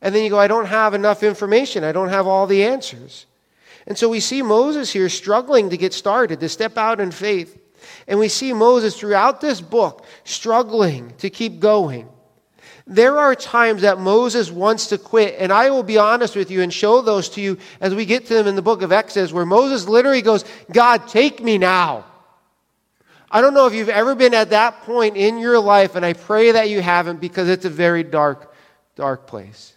And 0.00 0.14
then 0.14 0.24
you 0.24 0.30
go, 0.30 0.38
I 0.38 0.48
don't 0.48 0.66
have 0.66 0.94
enough 0.94 1.22
information. 1.22 1.84
I 1.84 1.92
don't 1.92 2.08
have 2.08 2.26
all 2.26 2.46
the 2.46 2.64
answers. 2.64 3.26
And 3.86 3.98
so 3.98 4.08
we 4.08 4.20
see 4.20 4.42
Moses 4.42 4.92
here 4.92 5.08
struggling 5.08 5.70
to 5.70 5.76
get 5.76 5.92
started, 5.92 6.40
to 6.40 6.48
step 6.48 6.78
out 6.78 7.00
in 7.00 7.10
faith. 7.10 7.58
And 8.06 8.18
we 8.18 8.28
see 8.28 8.52
Moses 8.52 8.98
throughout 8.98 9.40
this 9.40 9.60
book 9.60 10.04
struggling 10.24 11.14
to 11.18 11.30
keep 11.30 11.60
going. 11.60 12.08
There 12.86 13.18
are 13.18 13.34
times 13.34 13.82
that 13.82 14.00
Moses 14.00 14.50
wants 14.50 14.88
to 14.88 14.98
quit, 14.98 15.36
and 15.38 15.52
I 15.52 15.70
will 15.70 15.84
be 15.84 15.98
honest 15.98 16.34
with 16.34 16.50
you 16.50 16.62
and 16.62 16.72
show 16.72 17.00
those 17.00 17.28
to 17.30 17.40
you 17.40 17.58
as 17.80 17.94
we 17.94 18.04
get 18.04 18.26
to 18.26 18.34
them 18.34 18.48
in 18.48 18.56
the 18.56 18.62
book 18.62 18.82
of 18.82 18.90
Exodus, 18.90 19.32
where 19.32 19.46
Moses 19.46 19.88
literally 19.88 20.22
goes, 20.22 20.44
God, 20.72 21.06
take 21.06 21.42
me 21.42 21.58
now. 21.58 22.04
I 23.30 23.40
don't 23.40 23.54
know 23.54 23.66
if 23.66 23.74
you've 23.74 23.88
ever 23.88 24.14
been 24.14 24.34
at 24.34 24.50
that 24.50 24.82
point 24.82 25.16
in 25.16 25.38
your 25.38 25.58
life, 25.60 25.94
and 25.94 26.04
I 26.04 26.12
pray 26.12 26.52
that 26.52 26.68
you 26.70 26.82
haven't 26.82 27.20
because 27.20 27.48
it's 27.48 27.64
a 27.64 27.70
very 27.70 28.02
dark, 28.02 28.52
dark 28.96 29.26
place. 29.26 29.76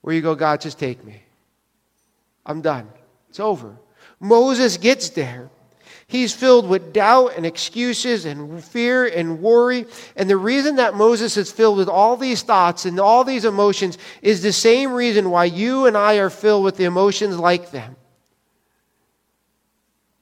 Where 0.00 0.14
you 0.14 0.22
go, 0.22 0.34
God, 0.34 0.60
just 0.60 0.78
take 0.78 1.04
me. 1.04 1.23
I'm 2.46 2.60
done. 2.60 2.88
It's 3.28 3.40
over. 3.40 3.76
Moses 4.20 4.76
gets 4.76 5.10
there. 5.10 5.50
He's 6.06 6.34
filled 6.34 6.68
with 6.68 6.92
doubt 6.92 7.32
and 7.36 7.46
excuses 7.46 8.24
and 8.24 8.62
fear 8.62 9.06
and 9.06 9.40
worry. 9.40 9.86
And 10.16 10.28
the 10.28 10.36
reason 10.36 10.76
that 10.76 10.94
Moses 10.94 11.36
is 11.36 11.50
filled 11.50 11.78
with 11.78 11.88
all 11.88 12.16
these 12.16 12.42
thoughts 12.42 12.84
and 12.84 13.00
all 13.00 13.24
these 13.24 13.44
emotions 13.44 13.98
is 14.20 14.42
the 14.42 14.52
same 14.52 14.92
reason 14.92 15.30
why 15.30 15.46
you 15.46 15.86
and 15.86 15.96
I 15.96 16.16
are 16.16 16.30
filled 16.30 16.64
with 16.64 16.76
the 16.76 16.84
emotions 16.84 17.38
like 17.38 17.70
them. 17.70 17.96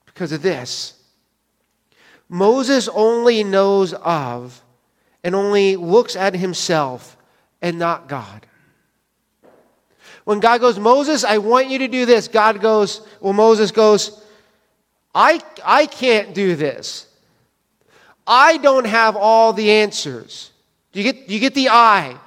Because 0.05 0.31
of 0.31 0.41
this. 0.41 0.93
Moses 2.29 2.87
only 2.87 3.43
knows 3.43 3.93
of 3.93 4.63
and 5.23 5.35
only 5.35 5.75
looks 5.75 6.15
at 6.15 6.33
himself 6.33 7.17
and 7.61 7.77
not 7.77 8.07
God. 8.07 8.45
When 10.25 10.39
God 10.39 10.61
goes, 10.61 10.79
Moses, 10.79 11.23
I 11.23 11.37
want 11.37 11.67
you 11.67 11.79
to 11.79 11.87
do 11.87 12.05
this, 12.05 12.27
God 12.27 12.61
goes, 12.61 13.05
well, 13.19 13.33
Moses 13.33 13.71
goes, 13.71 14.23
I, 15.13 15.41
I 15.63 15.85
can't 15.85 16.33
do 16.33 16.55
this. 16.55 17.07
I 18.25 18.57
don't 18.57 18.85
have 18.85 19.15
all 19.15 19.53
the 19.53 19.69
answers. 19.69 20.51
Do 20.91 21.01
you 21.01 21.11
get, 21.11 21.29
you 21.29 21.39
get 21.39 21.53
the 21.53 21.69
I? 21.69 22.17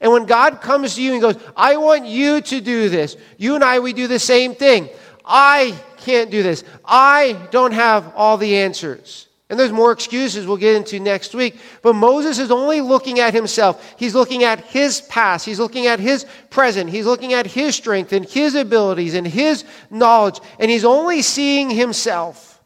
And 0.00 0.10
when 0.10 0.26
God 0.26 0.60
comes 0.60 0.96
to 0.96 1.02
you 1.02 1.12
and 1.12 1.22
goes, 1.22 1.36
I 1.56 1.76
want 1.76 2.06
you 2.06 2.40
to 2.40 2.60
do 2.60 2.88
this, 2.88 3.16
you 3.38 3.54
and 3.54 3.62
I, 3.62 3.78
we 3.78 3.92
do 3.92 4.08
the 4.08 4.18
same 4.18 4.54
thing. 4.54 4.88
I 5.24 5.80
can't 5.98 6.30
do 6.30 6.42
this. 6.42 6.64
I 6.84 7.48
don't 7.52 7.72
have 7.72 8.12
all 8.16 8.36
the 8.36 8.56
answers. 8.56 9.28
And 9.52 9.60
there's 9.60 9.70
more 9.70 9.92
excuses 9.92 10.46
we'll 10.46 10.56
get 10.56 10.76
into 10.76 10.98
next 10.98 11.34
week. 11.34 11.58
But 11.82 11.92
Moses 11.92 12.38
is 12.38 12.50
only 12.50 12.80
looking 12.80 13.20
at 13.20 13.34
himself. 13.34 13.94
He's 13.98 14.14
looking 14.14 14.44
at 14.44 14.60
his 14.60 15.02
past. 15.02 15.44
He's 15.44 15.58
looking 15.58 15.86
at 15.86 16.00
his 16.00 16.24
present. 16.48 16.88
He's 16.88 17.04
looking 17.04 17.34
at 17.34 17.46
his 17.46 17.74
strength 17.74 18.14
and 18.14 18.24
his 18.24 18.54
abilities 18.54 19.12
and 19.12 19.26
his 19.26 19.66
knowledge. 19.90 20.40
And 20.58 20.70
he's 20.70 20.86
only 20.86 21.20
seeing 21.20 21.68
himself. 21.68 22.62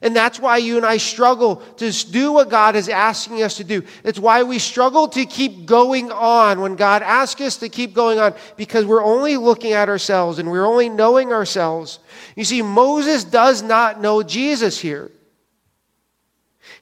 And 0.00 0.14
that's 0.14 0.38
why 0.38 0.58
you 0.58 0.76
and 0.76 0.86
I 0.86 0.98
struggle 0.98 1.56
to 1.78 1.90
do 2.08 2.30
what 2.30 2.50
God 2.50 2.76
is 2.76 2.88
asking 2.88 3.42
us 3.42 3.56
to 3.56 3.64
do. 3.64 3.82
It's 4.04 4.20
why 4.20 4.44
we 4.44 4.60
struggle 4.60 5.08
to 5.08 5.26
keep 5.26 5.66
going 5.66 6.12
on 6.12 6.60
when 6.60 6.76
God 6.76 7.02
asks 7.02 7.40
us 7.40 7.56
to 7.56 7.68
keep 7.68 7.94
going 7.94 8.20
on 8.20 8.34
because 8.56 8.84
we're 8.84 9.02
only 9.02 9.36
looking 9.36 9.72
at 9.72 9.88
ourselves 9.88 10.38
and 10.38 10.52
we're 10.52 10.66
only 10.66 10.88
knowing 10.88 11.32
ourselves. 11.32 11.98
You 12.36 12.44
see, 12.44 12.62
Moses 12.62 13.24
does 13.24 13.60
not 13.60 14.00
know 14.00 14.22
Jesus 14.22 14.78
here. 14.78 15.10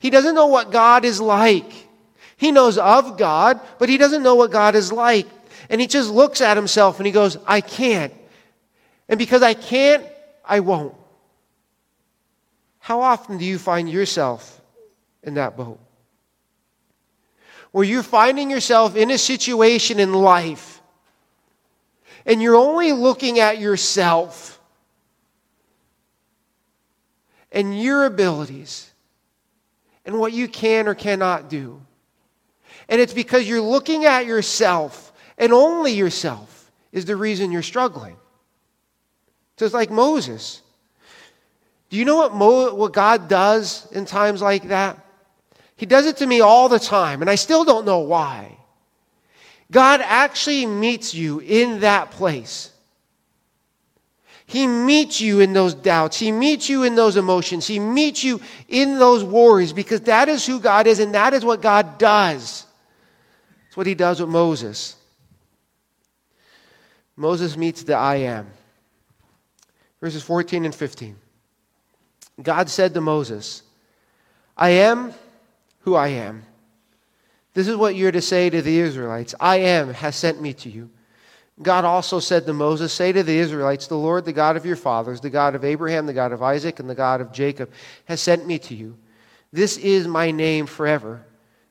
He 0.02 0.10
doesn't 0.10 0.34
know 0.34 0.48
what 0.48 0.72
God 0.72 1.04
is 1.04 1.20
like. 1.20 1.72
He 2.36 2.50
knows 2.50 2.76
of 2.76 3.16
God, 3.16 3.60
but 3.78 3.88
he 3.88 3.98
doesn't 3.98 4.24
know 4.24 4.34
what 4.34 4.50
God 4.50 4.74
is 4.74 4.90
like. 4.90 5.28
And 5.70 5.80
he 5.80 5.86
just 5.86 6.10
looks 6.10 6.40
at 6.40 6.56
himself 6.56 6.98
and 6.98 7.06
he 7.06 7.12
goes, 7.12 7.38
I 7.46 7.60
can't. 7.60 8.12
And 9.08 9.16
because 9.16 9.42
I 9.42 9.54
can't, 9.54 10.04
I 10.44 10.58
won't. 10.58 10.96
How 12.80 13.00
often 13.00 13.38
do 13.38 13.44
you 13.44 13.60
find 13.60 13.88
yourself 13.88 14.60
in 15.22 15.34
that 15.34 15.56
boat? 15.56 15.78
Where 17.70 17.84
you're 17.84 18.02
finding 18.02 18.50
yourself 18.50 18.96
in 18.96 19.08
a 19.12 19.18
situation 19.18 20.00
in 20.00 20.12
life 20.12 20.82
and 22.26 22.42
you're 22.42 22.56
only 22.56 22.90
looking 22.90 23.38
at 23.38 23.60
yourself 23.60 24.60
and 27.52 27.80
your 27.80 28.04
abilities 28.04 28.91
and 30.04 30.18
what 30.18 30.32
you 30.32 30.48
can 30.48 30.88
or 30.88 30.94
cannot 30.94 31.48
do. 31.48 31.80
And 32.88 33.00
it's 33.00 33.14
because 33.14 33.48
you're 33.48 33.60
looking 33.60 34.04
at 34.04 34.26
yourself 34.26 35.12
and 35.38 35.52
only 35.52 35.92
yourself 35.92 36.70
is 36.90 37.04
the 37.04 37.16
reason 37.16 37.52
you're 37.52 37.62
struggling. 37.62 38.16
So 39.56 39.64
it's 39.64 39.74
like 39.74 39.90
Moses. 39.90 40.60
Do 41.88 41.96
you 41.96 42.04
know 42.04 42.16
what, 42.16 42.34
Mo- 42.34 42.74
what 42.74 42.92
God 42.92 43.28
does 43.28 43.90
in 43.92 44.04
times 44.04 44.42
like 44.42 44.68
that? 44.68 44.98
He 45.76 45.86
does 45.86 46.06
it 46.06 46.16
to 46.16 46.26
me 46.26 46.40
all 46.40 46.68
the 46.68 46.78
time, 46.78 47.20
and 47.20 47.30
I 47.30 47.34
still 47.36 47.64
don't 47.64 47.84
know 47.84 48.00
why. 48.00 48.56
God 49.70 50.00
actually 50.02 50.66
meets 50.66 51.14
you 51.14 51.38
in 51.38 51.80
that 51.80 52.10
place. 52.10 52.71
He 54.52 54.66
meets 54.66 55.18
you 55.18 55.40
in 55.40 55.54
those 55.54 55.72
doubts. 55.72 56.18
He 56.18 56.30
meets 56.30 56.68
you 56.68 56.82
in 56.82 56.94
those 56.94 57.16
emotions. 57.16 57.66
He 57.66 57.78
meets 57.78 58.22
you 58.22 58.38
in 58.68 58.98
those 58.98 59.24
worries 59.24 59.72
because 59.72 60.02
that 60.02 60.28
is 60.28 60.44
who 60.44 60.60
God 60.60 60.86
is 60.86 60.98
and 60.98 61.14
that 61.14 61.32
is 61.32 61.42
what 61.42 61.62
God 61.62 61.96
does. 61.96 62.66
That's 63.64 63.76
what 63.78 63.86
he 63.86 63.94
does 63.94 64.20
with 64.20 64.28
Moses. 64.28 64.96
Moses 67.16 67.56
meets 67.56 67.82
the 67.82 67.94
I 67.94 68.16
am. 68.16 68.46
Verses 70.02 70.22
14 70.22 70.66
and 70.66 70.74
15. 70.74 71.16
God 72.42 72.68
said 72.68 72.92
to 72.92 73.00
Moses, 73.00 73.62
I 74.54 74.68
am 74.68 75.14
who 75.80 75.94
I 75.94 76.08
am. 76.08 76.42
This 77.54 77.68
is 77.68 77.76
what 77.76 77.94
you're 77.94 78.12
to 78.12 78.20
say 78.20 78.50
to 78.50 78.60
the 78.60 78.80
Israelites 78.80 79.34
I 79.40 79.60
am 79.60 79.94
has 79.94 80.14
sent 80.14 80.42
me 80.42 80.52
to 80.52 80.68
you. 80.68 80.90
God 81.60 81.84
also 81.84 82.18
said 82.18 82.46
to 82.46 82.52
Moses, 82.52 82.92
Say 82.92 83.12
to 83.12 83.22
the 83.22 83.36
Israelites, 83.36 83.86
The 83.86 83.96
Lord, 83.96 84.24
the 84.24 84.32
God 84.32 84.56
of 84.56 84.64
your 84.64 84.76
fathers, 84.76 85.20
the 85.20 85.30
God 85.30 85.54
of 85.54 85.64
Abraham, 85.64 86.06
the 86.06 86.14
God 86.14 86.32
of 86.32 86.42
Isaac, 86.42 86.80
and 86.80 86.88
the 86.88 86.94
God 86.94 87.20
of 87.20 87.32
Jacob, 87.32 87.70
has 88.06 88.20
sent 88.20 88.46
me 88.46 88.58
to 88.60 88.74
you. 88.74 88.96
This 89.52 89.76
is 89.76 90.08
my 90.08 90.30
name 90.30 90.66
forever, 90.66 91.26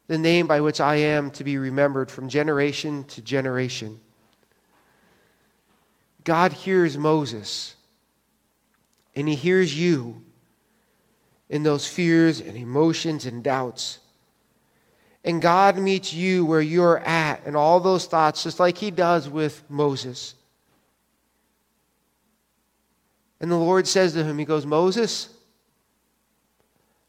the 0.08 0.20
name 0.20 0.46
by 0.46 0.62
which 0.62 0.80
I 0.80 0.98
am 0.98 1.32
to 1.32 1.44
be 1.44 1.58
remembered 1.58 2.12
from 2.12 2.30
generation 2.30 3.06
to 3.06 3.22
generation. 3.22 4.00
God 6.24 6.54
hears 6.54 6.98
Moses, 6.98 7.76
and 9.16 9.28
he 9.28 9.34
hears 9.34 9.78
you 9.78 10.24
in 11.50 11.64
those 11.64 11.88
fears 11.88 12.40
and 12.40 12.56
emotions 12.56 13.26
and 13.26 13.44
doubts. 13.44 14.00
And 15.24 15.42
God 15.42 15.78
meets 15.78 16.14
you 16.14 16.46
where 16.46 16.62
you're 16.62 17.00
at 17.00 17.46
and 17.46 17.56
all 17.56 17.80
those 17.80 18.06
thoughts, 18.06 18.44
just 18.44 18.60
like 18.60 18.78
He 18.78 18.92
does 18.92 19.30
with 19.30 19.64
Moses. 19.70 20.34
And 23.40 23.52
the 23.52 23.56
Lord 23.56 23.88
says 23.88 24.14
to 24.14 24.24
him, 24.24 24.38
He 24.38 24.46
goes, 24.46 24.66
Moses, 24.66 25.30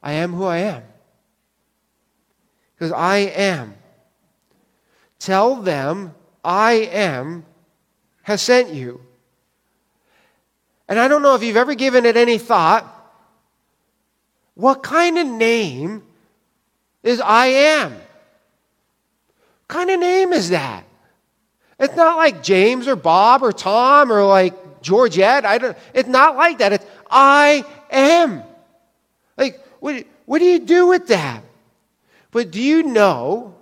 I 0.02 0.12
am 0.12 0.32
who 0.32 0.44
I 0.44 0.58
am. 0.58 0.82
Because 2.74 2.92
I 2.92 3.18
am. 3.18 3.74
Tell 5.18 5.56
them 5.56 6.14
I 6.42 6.72
am 6.72 7.44
has 8.22 8.42
sent 8.42 8.70
you. 8.72 9.00
And 10.88 10.98
I 10.98 11.08
don't 11.08 11.22
know 11.22 11.34
if 11.34 11.42
you've 11.42 11.56
ever 11.56 11.74
given 11.74 12.06
it 12.06 12.16
any 12.16 12.38
thought. 12.38 12.88
What 14.54 14.82
kind 14.82 15.18
of 15.18 15.26
name 15.26 16.02
is 17.02 17.20
I 17.20 17.46
am? 17.46 17.92
What 17.92 18.02
kind 19.68 19.90
of 19.90 20.00
name 20.00 20.32
is 20.32 20.50
that? 20.50 20.84
It's 21.78 21.96
not 21.96 22.16
like 22.16 22.42
James 22.42 22.86
or 22.86 22.96
Bob 22.96 23.42
or 23.42 23.52
Tom 23.52 24.12
or 24.12 24.24
like 24.24 24.82
Georgette. 24.82 25.44
I 25.44 25.58
don't, 25.58 25.76
it's 25.94 26.08
not 26.08 26.36
like 26.36 26.58
that. 26.58 26.72
It's 26.72 26.86
I 27.10 27.64
am. 27.90 28.42
Like, 29.36 29.64
what, 29.80 30.04
what 30.26 30.38
do 30.38 30.44
you 30.44 30.60
do 30.60 30.86
with 30.86 31.08
that? 31.08 31.42
But 32.30 32.50
do 32.50 32.60
you 32.60 32.84
know 32.84 33.54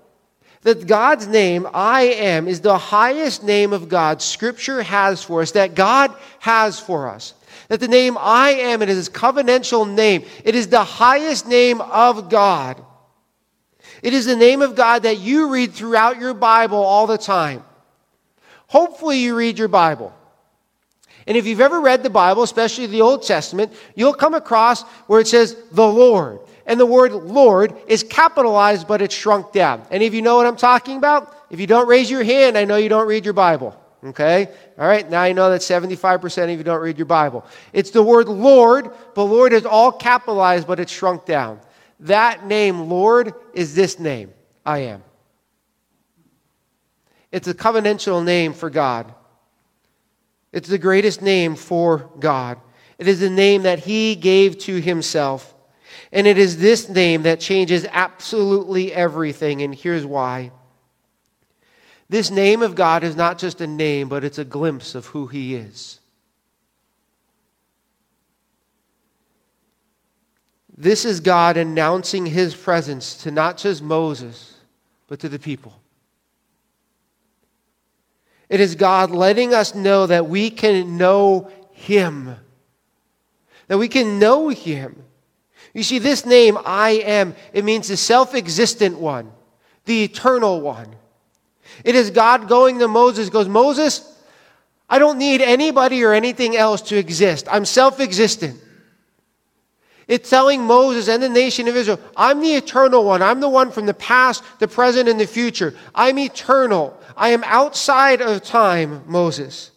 that 0.63 0.87
God's 0.87 1.27
name, 1.27 1.67
I 1.73 2.03
am, 2.03 2.47
is 2.47 2.61
the 2.61 2.77
highest 2.77 3.43
name 3.43 3.73
of 3.73 3.89
God 3.89 4.21
Scripture 4.21 4.83
has 4.83 5.23
for 5.23 5.41
us, 5.41 5.53
that 5.53 5.75
God 5.75 6.15
has 6.41 6.79
for 6.79 7.09
us? 7.09 7.35
That 7.69 7.81
the 7.81 7.89
name 7.89 8.19
I 8.19 8.51
am, 8.51 8.83
it 8.83 8.89
is 8.89 8.97
his 8.97 9.09
covenantal 9.09 9.89
name. 9.89 10.25
It 10.45 10.55
is 10.55 10.69
the 10.69 10.85
highest 10.85 11.47
name 11.47 11.81
of 11.81 12.29
God. 12.29 12.85
It 14.03 14.15
is 14.15 14.27
the 14.27 14.37
name 14.37 14.63
of 14.63 14.75
God 14.75 15.03
that 15.03 15.19
you 15.19 15.51
read 15.51 15.73
throughout 15.73 16.19
your 16.19 16.35
Bible 16.35 16.79
all 16.79 17.07
the 17.07 17.19
time. 17.19 17.65
Hopefully, 18.67 19.19
you 19.19 19.37
read 19.37 19.59
your 19.59 19.69
Bible. 19.69 20.15
And 21.27 21.37
if 21.37 21.47
you've 21.47 21.61
ever 21.61 21.81
read 21.81 22.03
the 22.03 22.11
Bible, 22.11 22.43
especially 22.43 22.87
the 22.87 23.03
Old 23.03 23.23
Testament, 23.23 23.73
you'll 23.95 24.15
come 24.15 24.35
across 24.35 24.83
where 25.07 25.21
it 25.21 25.29
says 25.29 25.57
the 25.73 25.87
Lord. 25.87 26.41
And 26.67 26.79
the 26.79 26.87
word 26.87 27.13
Lord 27.13 27.75
is 27.87 28.03
capitalized, 28.03 28.87
but 28.87 29.03
it's 29.03 29.15
shrunk 29.15 29.53
down. 29.53 29.83
Any 29.91 30.07
of 30.07 30.15
you 30.15 30.23
know 30.23 30.37
what 30.37 30.47
I'm 30.47 30.57
talking 30.57 30.97
about? 30.97 31.37
If 31.51 31.61
you 31.61 31.67
don't 31.67 31.89
raise 31.89 32.11
your 32.11 32.23
hand, 32.23 32.57
I 32.57 32.65
know 32.65 32.77
you 32.77 32.89
don't 32.89 33.09
read 33.09 33.25
your 33.25 33.35
Bible. 33.35 33.77
Okay? 34.05 34.49
All 34.79 34.89
right, 34.89 35.09
now 35.11 35.25
you 35.25 35.35
know 35.35 35.51
that 35.51 35.61
75% 35.61 36.45
of 36.45 36.59
you 36.59 36.65
don't 36.65 36.81
read 36.81 36.97
your 36.97 37.07
Bible. 37.07 37.45
It's 37.73 37.91
the 37.91 38.03
word 38.03 38.29
Lord, 38.29 38.91
but 39.15 39.25
Lord 39.25 39.53
is 39.53 39.67
all 39.67 39.93
capitalized, 39.93 40.67
but 40.67 40.81
it's 40.81 40.93
shrunk 40.93 41.27
down. 41.27 41.61
That 42.01 42.47
name, 42.47 42.89
Lord, 42.89 43.35
is 43.53 43.75
this 43.75 43.99
name 43.99 44.33
I 44.65 44.79
am. 44.79 45.03
It's 47.31 47.47
a 47.47 47.55
covenantal 47.55 48.25
name 48.25 48.55
for 48.55 48.71
God. 48.71 49.15
It's 50.53 50.69
the 50.69 50.79
greatest 50.79 51.23
name 51.23 51.55
for 51.55 52.11
God. 52.19 52.59
It 52.99 53.07
is 53.07 53.21
the 53.21 53.31
name 53.31 53.63
that 53.63 53.81
He 53.81 54.17
gave 54.17 54.59
to 54.61 54.81
Himself. 54.81 55.55
And 56.13 56.27
it 56.27 56.39
is 56.39 56.59
this 56.59 56.89
name 56.89 57.23
that 57.23 57.39
changes 57.39 57.87
absolutely 57.91 58.93
everything. 58.93 59.63
And 59.63 59.75
here's 59.75 60.05
why. 60.05 60.51
This 62.09 62.31
name 62.31 62.63
of 62.63 62.75
God 62.75 63.05
is 63.05 63.15
not 63.15 63.39
just 63.39 63.61
a 63.61 63.67
name, 63.67 64.09
but 64.09 64.25
it's 64.25 64.39
a 64.39 64.45
glimpse 64.45 64.97
of 64.97 65.07
who 65.07 65.29
He 65.29 65.55
is. 65.55 66.00
This 70.81 71.05
is 71.05 71.21
God 71.21 71.59
announcing 71.59 72.25
His 72.25 72.55
presence 72.55 73.23
to 73.25 73.31
not 73.31 73.59
just 73.59 73.83
Moses, 73.83 74.55
but 75.09 75.21
to 75.21 75.29
the 75.29 75.39
people. 75.39 75.79
It 78.49 78.61
is 78.61 78.77
God 78.77 79.11
letting 79.11 79.53
us 79.53 79.75
know 79.75 80.07
that 80.07 80.27
we 80.27 80.49
can 80.49 80.97
know 80.97 81.51
Him, 81.73 82.35
that 83.69 83.77
we 83.77 83.89
can 83.89 84.19
know 84.19 84.49
Him. 84.49 85.05
You 85.75 85.83
see, 85.83 85.99
this 85.99 86.25
name, 86.25 86.57
I 86.65 86.93
am, 86.93 87.35
it 87.53 87.63
means 87.63 87.89
the 87.89 87.99
self 87.99 88.35
existent 88.35 88.99
one, 88.99 89.31
the 89.85 90.05
eternal 90.05 90.63
one. 90.63 90.97
It 91.85 91.95
is 91.95 92.11
God 92.11 92.49
going 92.49 92.79
to 92.79 92.89
Moses, 92.89 93.29
goes, 93.29 93.49
Moses, 93.49 94.19
I 94.89 94.99
don't 94.99 95.19
need 95.19 95.43
anybody 95.43 96.03
or 96.05 96.15
anything 96.15 96.57
else 96.57 96.81
to 96.83 96.97
exist. 96.97 97.49
I'm 97.51 97.67
self 97.67 98.01
existent. 98.01 98.59
It's 100.11 100.29
telling 100.29 100.65
Moses 100.65 101.09
and 101.09 101.23
the 101.23 101.29
nation 101.29 101.69
of 101.69 101.77
Israel, 101.77 102.01
I'm 102.17 102.41
the 102.41 102.55
eternal 102.55 103.05
one. 103.05 103.23
I'm 103.23 103.39
the 103.39 103.49
one 103.49 103.71
from 103.71 103.87
the 103.87 103.95
past, 103.95 104.43
the 104.59 104.67
present, 104.67 105.09
and 105.09 105.21
the 105.21 105.27
future. 105.27 105.73
I'm 105.95 106.19
eternal. 106.19 107.01
I 107.17 107.29
am 107.29 107.45
outside 107.45 108.21
of 108.21 108.43
time, 108.43 109.05
Moses. 109.07 109.71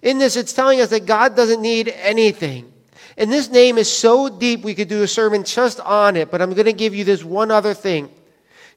In 0.00 0.16
this, 0.16 0.34
it's 0.34 0.54
telling 0.54 0.80
us 0.80 0.88
that 0.88 1.04
God 1.04 1.36
doesn't 1.36 1.60
need 1.60 1.88
anything. 1.88 2.72
And 3.18 3.30
this 3.30 3.50
name 3.50 3.76
is 3.76 3.92
so 3.92 4.30
deep, 4.30 4.62
we 4.62 4.74
could 4.74 4.88
do 4.88 5.02
a 5.02 5.06
sermon 5.06 5.44
just 5.44 5.78
on 5.80 6.16
it, 6.16 6.30
but 6.30 6.40
I'm 6.40 6.54
going 6.54 6.64
to 6.64 6.72
give 6.72 6.94
you 6.94 7.04
this 7.04 7.22
one 7.22 7.50
other 7.50 7.74
thing. 7.74 8.08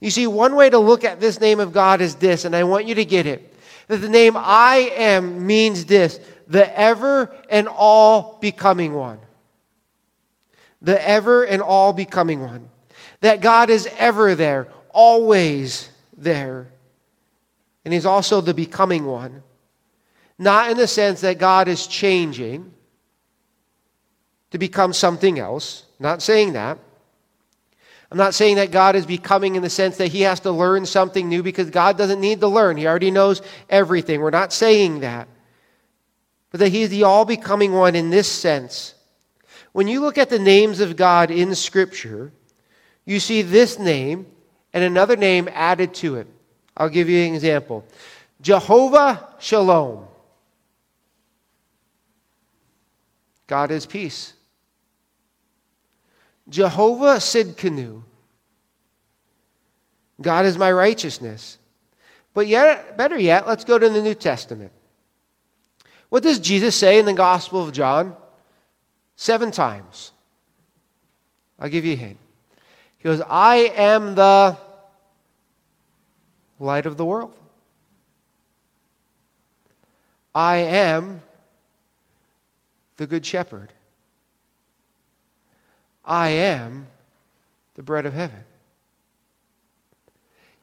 You 0.02 0.10
see, 0.10 0.28
one 0.28 0.58
way 0.58 0.70
to 0.70 0.80
look 0.80 1.06
at 1.06 1.22
this 1.22 1.40
name 1.40 1.62
of 1.62 1.72
God 1.72 2.02
is 2.02 2.16
this, 2.16 2.44
and 2.44 2.54
I 2.54 2.66
want 2.66 2.88
you 2.88 2.96
to 2.96 3.06
get 3.06 3.26
it. 3.26 3.56
That 3.88 4.00
the 4.00 4.10
name 4.10 4.36
I 4.36 4.92
am 4.98 5.48
means 5.48 5.86
this 5.86 6.20
the 6.50 6.78
ever 6.78 7.34
and 7.50 7.70
all 7.70 8.38
becoming 8.42 8.94
one. 8.94 9.20
The 10.82 11.08
ever 11.08 11.44
and 11.44 11.62
all 11.62 11.94
becoming 11.94 12.42
one. 12.42 12.70
That 13.22 13.42
God 13.42 13.70
is 13.70 13.88
ever 13.98 14.36
there, 14.36 14.68
always 14.92 15.90
there. 16.18 16.68
And 17.84 17.94
He's 17.94 18.06
also 18.06 18.42
the 18.42 18.54
becoming 18.54 19.06
one. 19.06 19.44
Not 20.38 20.72
in 20.72 20.78
the 20.78 20.88
sense 20.88 21.22
that 21.22 21.38
God 21.38 21.68
is 21.68 21.86
changing 21.86 22.72
to 24.52 24.58
become 24.58 24.94
something 24.94 25.38
else. 25.38 25.86
Not 26.00 26.22
saying 26.22 26.54
that. 26.54 26.78
I'm 28.12 28.18
not 28.18 28.34
saying 28.34 28.56
that 28.56 28.72
God 28.72 28.96
is 28.96 29.06
becoming 29.06 29.56
in 29.56 29.62
the 29.62 29.70
sense 29.70 29.98
that 29.98 30.08
he 30.08 30.22
has 30.22 30.40
to 30.42 30.52
learn 30.52 30.86
something 30.86 31.30
new 31.30 31.44
because 31.44 31.70
God 31.70 31.98
doesn't 31.98 32.20
need 32.20 32.40
to 32.40 32.48
learn. 32.48 32.76
He 32.76 32.88
already 32.88 33.12
knows 33.12 33.42
everything. 33.70 34.20
We're 34.20 34.32
not 34.32 34.52
saying 34.52 35.02
that. 35.02 35.28
But 36.50 36.62
that 36.62 36.70
he 36.70 36.82
is 36.82 36.90
the 36.90 37.04
all 37.04 37.26
becoming 37.26 37.74
one 37.74 37.96
in 37.96 38.10
this 38.10 38.28
sense. 38.28 38.96
When 39.72 39.88
you 39.88 40.02
look 40.02 40.18
at 40.18 40.30
the 40.30 40.40
names 40.40 40.80
of 40.80 40.96
God 40.96 41.32
in 41.32 41.54
Scripture, 41.56 42.32
you 43.06 43.20
see 43.20 43.42
this 43.42 43.80
name 43.80 44.28
and 44.74 44.84
another 44.84 45.16
name 45.16 45.50
added 45.52 45.94
to 45.96 46.16
it. 46.16 46.28
I'll 46.76 46.90
give 46.90 47.10
you 47.10 47.26
an 47.26 47.34
example 47.34 47.86
Jehovah 48.42 49.36
Shalom. 49.40 50.06
God 53.48 53.72
is 53.72 53.86
peace. 53.86 54.34
Jehovah 56.48 57.18
Sidkenu. 57.18 58.04
God 60.22 60.46
is 60.46 60.58
my 60.58 60.72
righteousness. 60.72 61.58
But 62.34 62.48
yet, 62.48 62.98
better 62.98 63.18
yet, 63.18 63.48
let's 63.48 63.64
go 63.64 63.80
to 63.80 63.90
the 63.90 64.02
New 64.02 64.14
Testament. 64.14 64.72
What 66.10 66.24
does 66.24 66.40
Jesus 66.40 66.76
say 66.76 67.00
in 67.00 67.06
the 67.06 67.14
Gospel 67.14 67.64
of 67.64 67.74
John? 67.74 68.16
Seven 69.20 69.52
times. 69.52 70.14
I'll 71.60 71.68
give 71.68 71.84
you 71.84 71.92
a 71.92 71.98
hint. 71.98 72.18
He 73.00 73.04
goes, 73.04 73.22
I 73.30 73.74
am 73.76 74.16
the 74.16 74.56
light 76.58 76.86
of 76.86 76.96
the 76.96 77.04
world. 77.04 77.34
I 80.34 80.56
am 80.60 81.22
the 82.96 83.08
Good 83.08 83.26
Shepherd. 83.26 83.74
I 86.06 86.30
am 86.30 86.88
the 87.76 87.84
bread 87.84 88.06
of 88.06 88.14
heaven. 88.14 88.46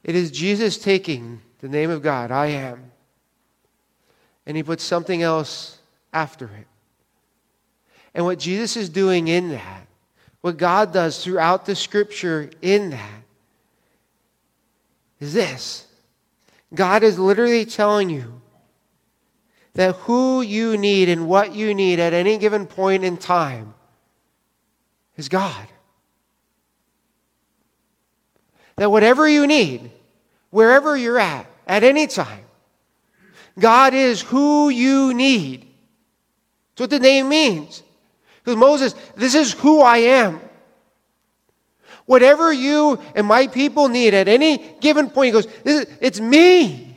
It 0.02 0.14
is 0.14 0.30
Jesus 0.30 0.78
taking 0.78 1.42
the 1.58 1.68
name 1.68 1.90
of 1.90 2.00
God, 2.00 2.30
I 2.30 2.46
am, 2.46 2.90
and 4.46 4.56
he 4.56 4.62
puts 4.62 4.82
something 4.82 5.20
else 5.20 5.76
after 6.10 6.46
it. 6.46 6.66
And 8.16 8.24
what 8.24 8.38
Jesus 8.38 8.78
is 8.78 8.88
doing 8.88 9.28
in 9.28 9.50
that, 9.50 9.86
what 10.40 10.56
God 10.56 10.90
does 10.90 11.22
throughout 11.22 11.66
the 11.66 11.76
scripture 11.76 12.50
in 12.62 12.88
that, 12.90 13.22
is 15.20 15.34
this 15.34 15.86
God 16.72 17.02
is 17.02 17.18
literally 17.18 17.66
telling 17.66 18.08
you 18.08 18.40
that 19.74 19.96
who 19.96 20.40
you 20.40 20.78
need 20.78 21.10
and 21.10 21.28
what 21.28 21.54
you 21.54 21.74
need 21.74 22.00
at 22.00 22.14
any 22.14 22.38
given 22.38 22.66
point 22.66 23.04
in 23.04 23.18
time 23.18 23.74
is 25.16 25.28
God. 25.28 25.66
That 28.76 28.90
whatever 28.90 29.28
you 29.28 29.46
need, 29.46 29.90
wherever 30.48 30.96
you're 30.96 31.18
at, 31.18 31.46
at 31.66 31.84
any 31.84 32.06
time, 32.06 32.44
God 33.58 33.92
is 33.92 34.22
who 34.22 34.70
you 34.70 35.12
need. 35.12 35.66
That's 36.70 36.80
what 36.80 36.90
the 36.90 36.98
name 36.98 37.28
means. 37.28 37.82
Because 38.46 38.60
Moses, 38.60 38.94
this 39.16 39.34
is 39.34 39.54
who 39.54 39.80
I 39.80 39.96
am. 39.96 40.38
Whatever 42.04 42.52
you 42.52 43.00
and 43.16 43.26
my 43.26 43.48
people 43.48 43.88
need 43.88 44.14
at 44.14 44.28
any 44.28 44.58
given 44.80 45.10
point, 45.10 45.26
he 45.26 45.32
goes, 45.32 45.48
is, 45.64 45.88
It's 46.00 46.20
me. 46.20 46.96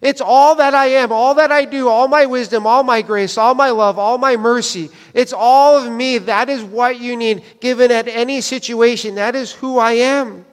It's 0.00 0.20
all 0.20 0.56
that 0.56 0.74
I 0.74 0.86
am, 0.86 1.12
all 1.12 1.36
that 1.36 1.52
I 1.52 1.64
do, 1.64 1.88
all 1.88 2.08
my 2.08 2.26
wisdom, 2.26 2.66
all 2.66 2.82
my 2.82 3.02
grace, 3.02 3.38
all 3.38 3.54
my 3.54 3.70
love, 3.70 4.00
all 4.00 4.18
my 4.18 4.36
mercy. 4.36 4.90
It's 5.14 5.32
all 5.32 5.76
of 5.78 5.92
me. 5.92 6.18
That 6.18 6.48
is 6.48 6.64
what 6.64 6.98
you 6.98 7.16
need 7.16 7.44
given 7.60 7.92
at 7.92 8.08
any 8.08 8.40
situation. 8.40 9.14
That 9.14 9.36
is 9.36 9.52
who 9.52 9.78
I 9.78 9.92
am 9.92 10.44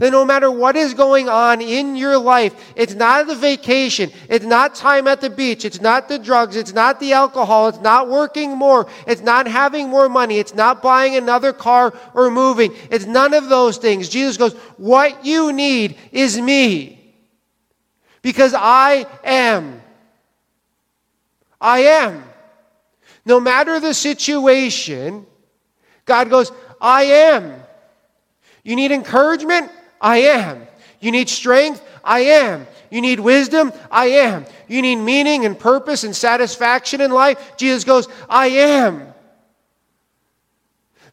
that 0.00 0.10
no 0.10 0.24
matter 0.24 0.50
what 0.50 0.76
is 0.76 0.94
going 0.94 1.28
on 1.28 1.60
in 1.60 1.94
your 1.94 2.16
life, 2.16 2.72
it's 2.74 2.94
not 2.94 3.26
the 3.26 3.34
vacation, 3.34 4.10
it's 4.30 4.46
not 4.46 4.74
time 4.74 5.06
at 5.06 5.20
the 5.20 5.28
beach, 5.28 5.66
it's 5.66 5.82
not 5.82 6.08
the 6.08 6.18
drugs, 6.18 6.56
it's 6.56 6.72
not 6.72 6.98
the 7.00 7.12
alcohol, 7.12 7.68
it's 7.68 7.80
not 7.80 8.08
working 8.08 8.56
more, 8.56 8.88
it's 9.06 9.20
not 9.20 9.46
having 9.46 9.90
more 9.90 10.08
money, 10.08 10.38
it's 10.38 10.54
not 10.54 10.82
buying 10.82 11.16
another 11.16 11.52
car 11.52 11.92
or 12.14 12.30
moving. 12.30 12.74
It's 12.90 13.04
none 13.04 13.34
of 13.34 13.50
those 13.50 13.76
things. 13.76 14.08
Jesus 14.08 14.38
goes, 14.38 14.54
What 14.78 15.26
you 15.26 15.52
need 15.52 15.98
is 16.12 16.40
me. 16.40 17.14
Because 18.22 18.54
I 18.56 19.06
am. 19.22 19.82
I 21.60 21.80
am. 21.80 22.24
No 23.26 23.38
matter 23.38 23.78
the 23.80 23.92
situation, 23.92 25.26
God 26.06 26.30
goes, 26.30 26.50
I 26.80 27.02
am. 27.04 27.54
You 28.62 28.76
need 28.76 28.92
encouragement? 28.92 29.70
I 30.00 30.18
am. 30.18 30.66
You 31.00 31.10
need 31.12 31.28
strength? 31.28 31.82
I 32.02 32.20
am. 32.20 32.66
You 32.90 33.00
need 33.00 33.20
wisdom? 33.20 33.72
I 33.90 34.06
am. 34.06 34.46
You 34.68 34.82
need 34.82 34.96
meaning 34.96 35.44
and 35.44 35.58
purpose 35.58 36.04
and 36.04 36.14
satisfaction 36.14 37.00
in 37.00 37.10
life? 37.10 37.56
Jesus 37.56 37.84
goes, 37.84 38.08
I 38.28 38.48
am. 38.48 39.12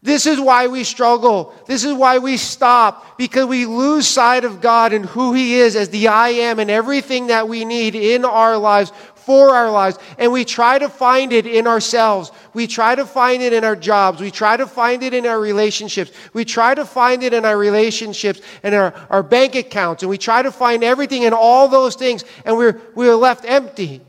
This 0.02 0.26
is 0.26 0.40
why 0.40 0.68
we 0.68 0.84
struggle. 0.84 1.54
This 1.66 1.84
is 1.84 1.94
why 1.94 2.20
we 2.20 2.38
stop, 2.38 3.18
because 3.18 3.46
we 3.48 3.66
lose 3.66 4.08
sight 4.08 4.46
of 4.46 4.62
God 4.62 4.94
and 4.94 5.06
who 5.06 5.34
He 5.34 5.56
is 5.56 5.76
as 5.76 5.90
the 5.90 6.08
I 6.08 6.30
am 6.30 6.60
and 6.60 6.70
everything 6.70 7.28
that 7.28 7.48
we 7.48 7.66
need 7.66 7.96
in 7.96 8.24
our 8.24 8.58
lives 8.58 8.92
for 9.16 9.50
our 9.50 9.70
lives. 9.70 9.98
And 10.18 10.32
we 10.32 10.46
try 10.46 10.80
to 10.80 10.88
find 10.88 11.34
it 11.34 11.46
in 11.46 11.68
ourselves. 11.68 12.32
We 12.54 12.66
try 12.66 12.96
to 12.96 13.06
find 13.06 13.44
it 13.44 13.52
in 13.52 13.66
our 13.66 13.76
jobs. 13.76 14.22
We 14.22 14.32
try 14.32 14.56
to 14.56 14.68
find 14.68 15.04
it 15.04 15.14
in 15.14 15.26
our 15.26 15.40
relationships. 15.40 16.12
We 16.34 16.46
try 16.46 16.74
to 16.76 16.86
find 16.86 17.24
it 17.24 17.34
in 17.34 17.44
our 17.44 17.58
relationships 17.58 18.40
and 18.64 18.74
our, 18.74 18.94
our 19.10 19.24
bank 19.24 19.56
accounts. 19.56 20.04
And 20.04 20.10
we 20.10 20.18
try 20.18 20.44
to 20.44 20.52
find 20.52 20.82
everything 20.84 21.24
in 21.24 21.34
all 21.34 21.68
those 21.68 21.96
things. 21.96 22.24
And 22.46 22.56
we're, 22.56 22.80
we're 22.96 23.16
left 23.16 23.44
empty. 23.44 24.00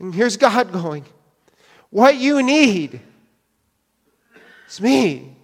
And 0.00 0.12
here's 0.12 0.36
God 0.48 0.72
going, 0.72 1.04
What 1.90 2.16
you 2.16 2.42
need 2.42 3.00
is 4.70 4.80
me. 4.80 5.36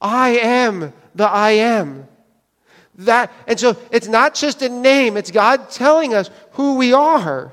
I 0.00 0.30
am 0.30 0.92
the 1.14 1.28
I 1.28 1.50
am. 1.50 2.08
That, 2.96 3.32
and 3.46 3.58
so 3.58 3.76
it's 3.90 4.08
not 4.08 4.34
just 4.34 4.62
a 4.62 4.68
name, 4.68 5.16
it's 5.16 5.30
God 5.30 5.70
telling 5.70 6.14
us 6.14 6.30
who 6.52 6.76
we 6.76 6.92
are. 6.92 7.52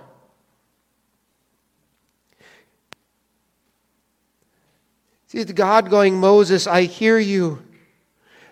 See, 5.27 5.39
it's 5.39 5.51
God 5.51 5.89
going, 5.89 6.15
Moses, 6.19 6.67
I 6.67 6.83
hear 6.83 7.19
you. 7.19 7.61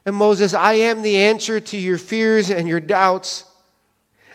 And 0.06 0.16
Moses, 0.16 0.54
I 0.54 0.74
am 0.74 1.02
the 1.02 1.18
answer 1.18 1.60
to 1.60 1.78
your 1.78 1.98
fears 1.98 2.50
and 2.50 2.68
your 2.68 2.82
doubts. 2.82 3.46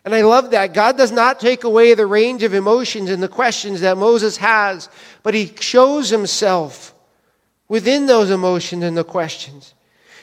And 0.05 0.15
I 0.15 0.23
love 0.23 0.51
that. 0.53 0.73
God 0.73 0.97
does 0.97 1.13
not 1.13 1.39
take 1.39 1.65
away 1.65 1.95
the 1.95 2.07
range 2.07 2.43
of 2.43 2.55
emotions 2.55 3.11
and 3.11 3.23
the 3.23 3.29
questions 3.29 3.83
that 3.83 3.99
Moses 3.99 4.39
has, 4.39 4.89
but 5.23 5.35
he 5.35 5.53
shows 5.61 6.09
himself 6.09 6.95
within 7.71 8.07
those 8.07 8.31
emotions 8.31 8.83
and 8.83 8.97
the 8.97 9.05
questions. 9.05 9.75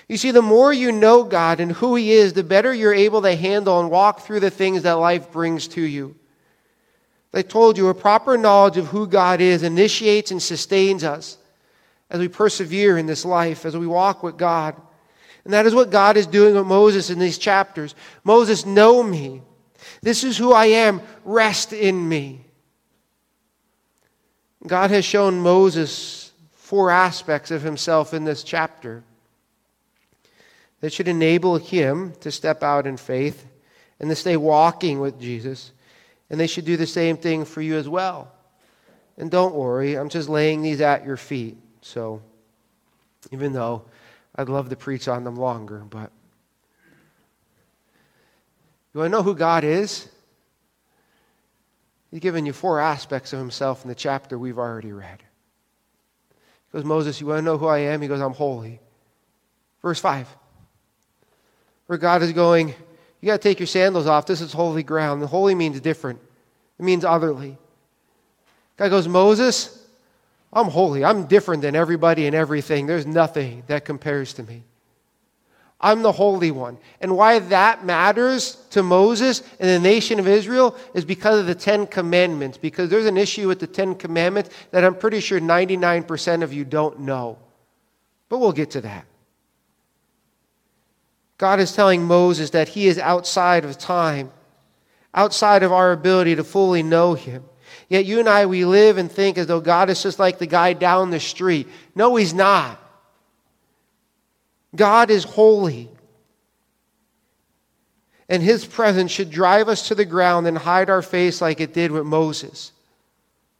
You 0.09 0.17
see, 0.17 0.31
the 0.31 0.41
more 0.41 0.73
you 0.73 0.91
know 0.91 1.23
God 1.23 1.61
and 1.61 1.71
who 1.71 1.95
He 1.95 2.11
is, 2.11 2.33
the 2.33 2.43
better 2.43 2.73
you're 2.73 2.93
able 2.93 3.21
to 3.21 3.35
handle 3.35 3.79
and 3.79 3.89
walk 3.89 4.19
through 4.19 4.41
the 4.41 4.51
things 4.51 4.83
that 4.83 4.93
life 4.93 5.31
brings 5.31 5.67
to 5.69 5.81
you. 5.81 6.13
I 7.33 7.41
told 7.43 7.77
you, 7.77 7.87
a 7.87 7.93
proper 7.93 8.37
knowledge 8.37 8.77
of 8.77 8.87
who 8.87 9.07
God 9.07 9.41
is 9.41 9.63
initiates 9.63 10.31
and 10.31 10.41
sustains 10.41 11.03
us 11.03 11.37
as 12.09 12.19
we 12.19 12.27
persevere 12.27 12.97
in 12.97 13.05
this 13.05 13.23
life, 13.23 13.65
as 13.65 13.77
we 13.77 13.87
walk 13.87 14.23
with 14.23 14.37
God. 14.37 14.75
And 15.45 15.53
that 15.53 15.65
is 15.65 15.75
what 15.75 15.89
God 15.89 16.17
is 16.17 16.27
doing 16.27 16.55
with 16.55 16.65
Moses 16.65 17.09
in 17.09 17.19
these 17.19 17.37
chapters. 17.37 17.95
Moses, 18.23 18.65
know 18.65 19.03
me. 19.03 19.41
This 20.01 20.23
is 20.25 20.37
who 20.37 20.51
I 20.51 20.65
am. 20.65 20.99
Rest 21.23 21.71
in 21.71 22.09
me. 22.09 22.43
God 24.65 24.89
has 24.89 25.05
shown 25.05 25.39
Moses 25.39 26.26
four 26.67 26.91
aspects 26.91 27.49
of 27.49 27.61
himself 27.61 28.13
in 28.13 28.25
this 28.25 28.43
chapter 28.43 29.01
that 30.81 30.91
should 30.91 31.07
enable 31.07 31.55
him 31.55 32.11
to 32.19 32.29
step 32.29 32.61
out 32.61 32.85
in 32.85 32.97
faith 32.97 33.45
and 34.01 34.09
to 34.09 34.15
stay 34.17 34.35
walking 34.35 34.99
with 34.99 35.17
Jesus. 35.17 35.71
And 36.29 36.37
they 36.37 36.45
should 36.45 36.65
do 36.65 36.75
the 36.75 36.85
same 36.85 37.15
thing 37.15 37.45
for 37.45 37.61
you 37.61 37.77
as 37.77 37.87
well. 37.87 38.33
And 39.17 39.31
don't 39.31 39.55
worry, 39.55 39.95
I'm 39.95 40.09
just 40.09 40.27
laying 40.27 40.61
these 40.61 40.81
at 40.81 41.05
your 41.05 41.15
feet. 41.15 41.55
So, 41.79 42.21
even 43.31 43.53
though 43.53 43.85
I'd 44.35 44.49
love 44.49 44.67
to 44.67 44.75
preach 44.75 45.07
on 45.07 45.23
them 45.23 45.37
longer, 45.37 45.85
but 45.89 46.11
you 48.93 48.99
want 48.99 49.13
to 49.13 49.17
know 49.17 49.23
who 49.23 49.35
God 49.35 49.63
is? 49.63 50.09
He's 52.11 52.19
given 52.19 52.45
you 52.45 52.51
four 52.51 52.81
aspects 52.81 53.31
of 53.31 53.39
himself 53.39 53.85
in 53.85 53.87
the 53.87 53.95
chapter 53.95 54.37
we've 54.37 54.59
already 54.59 54.91
read. 54.91 55.23
Goes, 56.77 56.85
Moses, 56.85 57.19
you 57.19 57.25
want 57.25 57.39
to 57.39 57.41
know 57.41 57.57
who 57.57 57.65
I 57.65 57.79
am? 57.79 58.03
He 58.03 58.07
goes, 58.07 58.21
I'm 58.21 58.33
holy. 58.33 58.79
Verse 59.81 59.99
5 59.99 60.27
where 61.87 61.97
God 61.97 62.21
is 62.21 62.33
going, 62.33 62.67
you 63.21 63.25
got 63.25 63.41
to 63.41 63.49
take 63.49 63.59
your 63.59 63.67
sandals 63.67 64.05
off. 64.05 64.27
This 64.27 64.41
is 64.41 64.53
holy 64.53 64.83
ground. 64.83 65.21
The 65.21 65.27
holy 65.27 65.55
means 65.55 65.79
different, 65.79 66.19
it 66.77 66.83
means 66.83 67.03
otherly. 67.03 67.57
God 68.77 68.89
goes, 68.89 69.07
Moses, 69.07 69.87
I'm 70.53 70.67
holy. 70.67 71.03
I'm 71.03 71.25
different 71.25 71.63
than 71.63 71.75
everybody 71.75 72.27
and 72.27 72.35
everything. 72.35 72.85
There's 72.85 73.07
nothing 73.07 73.63
that 73.65 73.83
compares 73.83 74.33
to 74.33 74.43
me. 74.43 74.63
I'm 75.79 76.01
the 76.01 76.11
Holy 76.11 76.49
One. 76.49 76.77
And 77.01 77.15
why 77.15 77.39
that 77.39 77.85
matters 77.85 78.55
to 78.71 78.81
Moses 78.81 79.43
and 79.59 79.69
the 79.69 79.79
nation 79.79 80.19
of 80.19 80.27
Israel 80.27 80.75
is 80.93 81.05
because 81.05 81.39
of 81.39 81.45
the 81.45 81.55
Ten 81.55 81.85
Commandments. 81.85 82.57
Because 82.57 82.89
there's 82.89 83.05
an 83.05 83.17
issue 83.17 83.47
with 83.47 83.59
the 83.59 83.67
Ten 83.67 83.93
Commandments 83.93 84.49
that 84.71 84.83
I'm 84.83 84.95
pretty 84.95 85.19
sure 85.19 85.39
99% 85.39 86.41
of 86.41 86.51
you 86.51 86.65
don't 86.65 87.01
know. 87.01 87.37
But 88.29 88.39
we'll 88.39 88.53
get 88.53 88.71
to 88.71 88.81
that. 88.81 89.05
God 91.37 91.59
is 91.59 91.71
telling 91.71 92.03
Moses 92.03 92.49
that 92.51 92.69
he 92.69 92.87
is 92.87 92.97
outside 92.97 93.63
of 93.63 93.77
time, 93.77 94.31
outside 95.13 95.61
of 95.61 95.71
our 95.71 95.91
ability 95.91 96.35
to 96.35 96.43
fully 96.43 96.81
know 96.81 97.13
him. 97.13 97.43
Yet 97.89 98.05
you 98.05 98.19
and 98.19 98.27
I, 98.27 98.47
we 98.47 98.65
live 98.65 98.97
and 98.97 99.11
think 99.11 99.37
as 99.37 99.45
though 99.45 99.61
God 99.61 99.91
is 99.91 100.01
just 100.01 100.17
like 100.17 100.39
the 100.39 100.47
guy 100.47 100.73
down 100.73 101.11
the 101.11 101.19
street. 101.19 101.67
No, 101.93 102.15
he's 102.15 102.33
not. 102.33 102.81
God 104.77 105.11
is 105.11 105.25
holy. 105.25 105.89
And 108.29 108.41
his 108.43 108.65
presence 108.65 109.11
should 109.11 109.29
drive 109.29 109.67
us 109.67 109.87
to 109.89 109.95
the 109.95 110.05
ground 110.05 110.47
and 110.47 110.57
hide 110.57 110.89
our 110.89 111.01
face 111.01 111.41
like 111.41 111.59
it 111.59 111.73
did 111.73 111.91
with 111.91 112.05
Moses. 112.05 112.71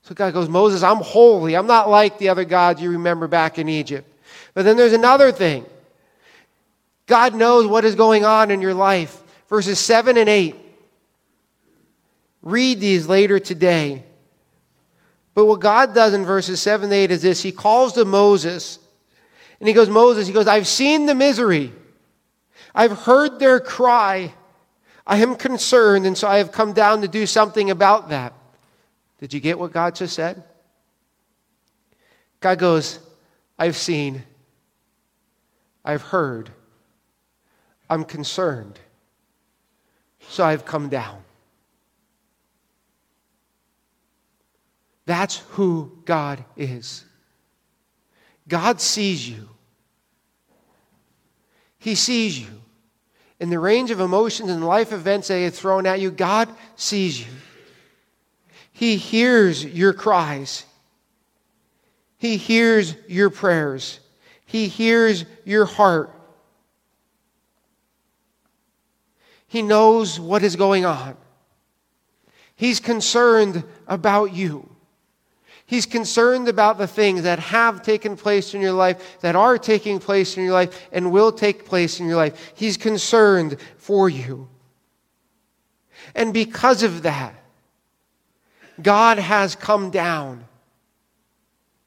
So 0.03 0.15
God 0.15 0.33
goes, 0.33 0.47
Moses, 0.47 0.83
I'm 0.83 0.97
holy. 0.97 1.55
I'm 1.55 1.67
not 1.67 1.89
like 1.89 2.17
the 2.17 2.29
other 2.29 2.45
gods 2.45 2.81
you 2.81 2.91
remember 2.91 3.27
back 3.27 3.59
in 3.59 3.67
Egypt. 3.67 4.09
But 4.53 4.63
then 4.63 4.77
there's 4.77 4.93
another 4.93 5.31
thing. 5.31 5.65
God 7.07 7.35
knows 7.35 7.67
what 7.67 7.85
is 7.85 7.95
going 7.95 8.25
on 8.25 8.51
in 8.51 8.61
your 8.61 8.73
life. 8.73 9.21
Verses 9.49 9.79
7 9.79 10.17
and 10.17 10.29
8. 10.29 10.55
Read 12.41 12.79
these 12.79 13.07
later 13.07 13.39
today. 13.39 14.03
But 15.33 15.45
what 15.45 15.59
God 15.59 15.93
does 15.93 16.13
in 16.13 16.25
verses 16.25 16.61
7 16.61 16.85
and 16.85 16.93
8 16.93 17.11
is 17.11 17.21
this 17.21 17.41
He 17.41 17.51
calls 17.51 17.93
to 17.93 18.05
Moses, 18.05 18.79
and 19.59 19.67
He 19.67 19.73
goes, 19.73 19.89
Moses, 19.89 20.27
He 20.27 20.33
goes, 20.33 20.47
I've 20.47 20.67
seen 20.67 21.05
the 21.05 21.15
misery, 21.15 21.73
I've 22.73 22.91
heard 22.99 23.39
their 23.39 23.59
cry. 23.59 24.33
I 25.09 25.19
am 25.19 25.35
concerned, 25.35 26.05
and 26.05 26.17
so 26.17 26.27
I 26.27 26.39
have 26.39 26.51
come 26.51 26.73
down 26.73 26.99
to 27.01 27.07
do 27.07 27.25
something 27.25 27.71
about 27.71 28.09
that. 28.09 28.33
Did 29.19 29.33
you 29.33 29.39
get 29.39 29.57
what 29.57 29.71
God 29.71 29.95
just 29.95 30.13
said? 30.13 30.43
God 32.41 32.59
goes, 32.59 32.99
I've 33.57 33.77
seen, 33.77 34.23
I've 35.85 36.01
heard, 36.01 36.51
I'm 37.89 38.03
concerned. 38.03 38.77
So 40.29 40.43
I've 40.43 40.65
come 40.65 40.89
down. 40.89 41.23
That's 45.05 45.37
who 45.51 45.97
God 46.03 46.43
is. 46.57 47.05
God 48.47 48.79
sees 48.81 49.27
you. 49.27 49.49
He 51.77 51.95
sees 51.95 52.39
you. 52.39 52.47
In 53.39 53.49
the 53.49 53.59
range 53.59 53.91
of 53.91 53.99
emotions 53.99 54.49
and 54.49 54.65
life 54.65 54.91
events 54.91 55.27
that 55.27 55.39
get 55.39 55.53
thrown 55.53 55.85
at 55.85 55.99
you, 55.99 56.09
God 56.09 56.49
sees 56.75 57.19
you. 57.19 57.31
He 58.71 58.97
hears 58.97 59.63
your 59.63 59.93
cries. 59.93 60.65
He 62.17 62.37
hears 62.37 62.95
your 63.07 63.29
prayers, 63.29 63.99
He 64.45 64.67
hears 64.67 65.25
your 65.45 65.65
heart. 65.65 66.13
He 69.49 69.61
knows 69.61 70.19
what 70.19 70.43
is 70.43 70.57
going 70.57 70.85
on. 70.85 71.15
He's 72.55 72.81
concerned 72.81 73.63
about 73.87 74.33
you. 74.33 74.67
He's 75.67 75.85
concerned 75.85 76.47
about 76.47 76.77
the 76.77 76.87
things 76.87 77.23
that 77.23 77.39
have 77.39 77.81
taken 77.81 78.15
place 78.15 78.53
in 78.53 78.61
your 78.61 78.71
life, 78.71 79.19
that 79.19 79.35
are 79.35 79.57
taking 79.57 79.99
place 79.99 80.37
in 80.37 80.45
your 80.45 80.53
life, 80.53 80.87
and 80.93 81.11
will 81.11 81.31
take 81.31 81.65
place 81.65 81.99
in 81.99 82.07
your 82.07 82.15
life. 82.15 82.53
He's 82.55 82.77
concerned 82.77 83.57
for 83.75 84.09
you. 84.09 84.47
And 86.15 86.33
because 86.33 86.83
of 86.83 87.03
that, 87.03 87.35
God 88.81 89.19
has 89.19 89.55
come 89.55 89.91
down 89.91 90.45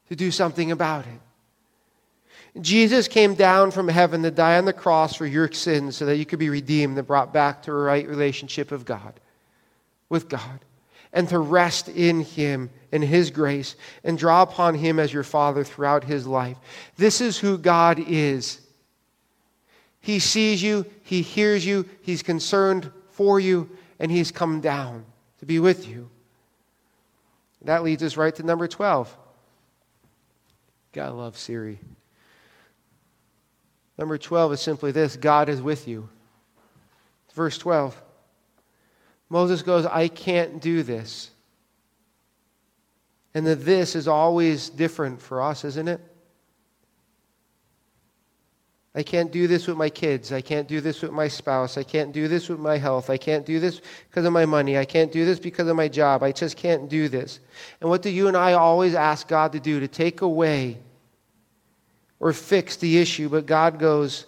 to 0.09 0.15
do 0.15 0.29
something 0.29 0.71
about 0.71 1.05
it. 1.07 2.61
Jesus 2.61 3.07
came 3.07 3.33
down 3.33 3.71
from 3.71 3.87
heaven 3.87 4.21
to 4.21 4.29
die 4.29 4.59
on 4.59 4.65
the 4.65 4.73
cross 4.73 5.15
for 5.15 5.25
your 5.25 5.51
sins 5.51 5.97
so 5.97 6.05
that 6.05 6.17
you 6.17 6.25
could 6.25 6.37
be 6.37 6.49
redeemed 6.49 6.99
and 6.99 7.07
brought 7.07 7.33
back 7.33 7.63
to 7.63 7.71
a 7.71 7.75
right 7.75 8.07
relationship 8.07 8.71
of 8.71 8.85
God, 8.85 9.19
with 10.07 10.29
God 10.29 10.59
and 11.13 11.27
to 11.29 11.39
rest 11.39 11.89
in 11.89 12.21
Him 12.21 12.69
and 12.91 13.03
His 13.03 13.31
grace 13.31 13.75
and 14.03 14.17
draw 14.17 14.41
upon 14.41 14.75
Him 14.75 14.99
as 14.99 15.13
your 15.13 15.23
Father 15.23 15.63
throughout 15.63 16.03
His 16.03 16.25
life. 16.25 16.57
This 16.97 17.21
is 17.21 17.37
who 17.37 17.57
God 17.57 17.99
is. 18.07 18.59
He 19.99 20.19
sees 20.19 20.63
you, 20.63 20.85
He 21.03 21.21
hears 21.21 21.65
you, 21.65 21.87
He's 22.01 22.23
concerned 22.23 22.91
for 23.11 23.39
you, 23.39 23.69
and 23.99 24.11
He's 24.11 24.31
come 24.31 24.61
down 24.61 25.05
to 25.39 25.45
be 25.45 25.59
with 25.59 25.87
you. 25.87 26.09
That 27.63 27.83
leads 27.83 28.01
us 28.01 28.17
right 28.17 28.33
to 28.35 28.43
number 28.43 28.67
12. 28.67 29.15
Gotta 30.93 31.13
love 31.13 31.37
Siri. 31.37 31.79
Number 33.97 34.17
12 34.17 34.53
is 34.53 34.61
simply 34.61 34.91
this 34.91 35.15
God 35.15 35.47
is 35.47 35.61
with 35.61 35.87
you. 35.87 36.09
Verse 37.33 37.57
12. 37.57 38.01
Moses 39.31 39.61
goes, 39.61 39.85
I 39.85 40.09
can't 40.09 40.61
do 40.61 40.83
this. 40.83 41.31
And 43.33 43.47
the 43.47 43.55
this 43.55 43.95
is 43.95 44.09
always 44.09 44.69
different 44.69 45.21
for 45.21 45.41
us, 45.41 45.63
isn't 45.63 45.87
it? 45.87 46.01
I 48.93 49.03
can't 49.03 49.31
do 49.31 49.47
this 49.47 49.67
with 49.67 49.77
my 49.77 49.89
kids. 49.89 50.33
I 50.33 50.41
can't 50.41 50.67
do 50.67 50.81
this 50.81 51.01
with 51.01 51.13
my 51.13 51.29
spouse. 51.29 51.77
I 51.77 51.83
can't 51.83 52.11
do 52.11 52.27
this 52.27 52.49
with 52.49 52.59
my 52.59 52.77
health. 52.77 53.09
I 53.09 53.15
can't 53.15 53.45
do 53.45 53.61
this 53.61 53.79
because 54.09 54.25
of 54.25 54.33
my 54.33 54.45
money. 54.45 54.77
I 54.77 54.83
can't 54.83 55.13
do 55.13 55.23
this 55.23 55.39
because 55.39 55.69
of 55.69 55.77
my 55.77 55.87
job. 55.87 56.23
I 56.23 56.33
just 56.33 56.57
can't 56.57 56.89
do 56.89 57.07
this. 57.07 57.39
And 57.79 57.89
what 57.89 58.01
do 58.01 58.09
you 58.09 58.27
and 58.27 58.35
I 58.35 58.51
always 58.51 58.95
ask 58.95 59.29
God 59.29 59.53
to 59.53 59.61
do? 59.61 59.79
To 59.79 59.87
take 59.87 60.19
away 60.19 60.77
or 62.19 62.33
fix 62.33 62.75
the 62.75 62.97
issue. 62.97 63.29
But 63.29 63.45
God 63.45 63.79
goes, 63.79 64.25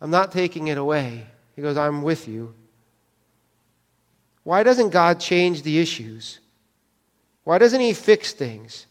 I'm 0.00 0.12
not 0.12 0.30
taking 0.30 0.68
it 0.68 0.78
away. 0.78 1.26
He 1.56 1.62
goes, 1.62 1.76
I'm 1.76 2.02
with 2.02 2.28
you. 2.28 2.54
Why 4.44 4.62
doesn't 4.62 4.90
God 4.90 5.18
change 5.18 5.62
the 5.62 5.78
issues? 5.78 6.38
Why 7.42 7.58
doesn't 7.58 7.80
He 7.80 7.92
fix 7.92 8.32
things? 8.32 8.86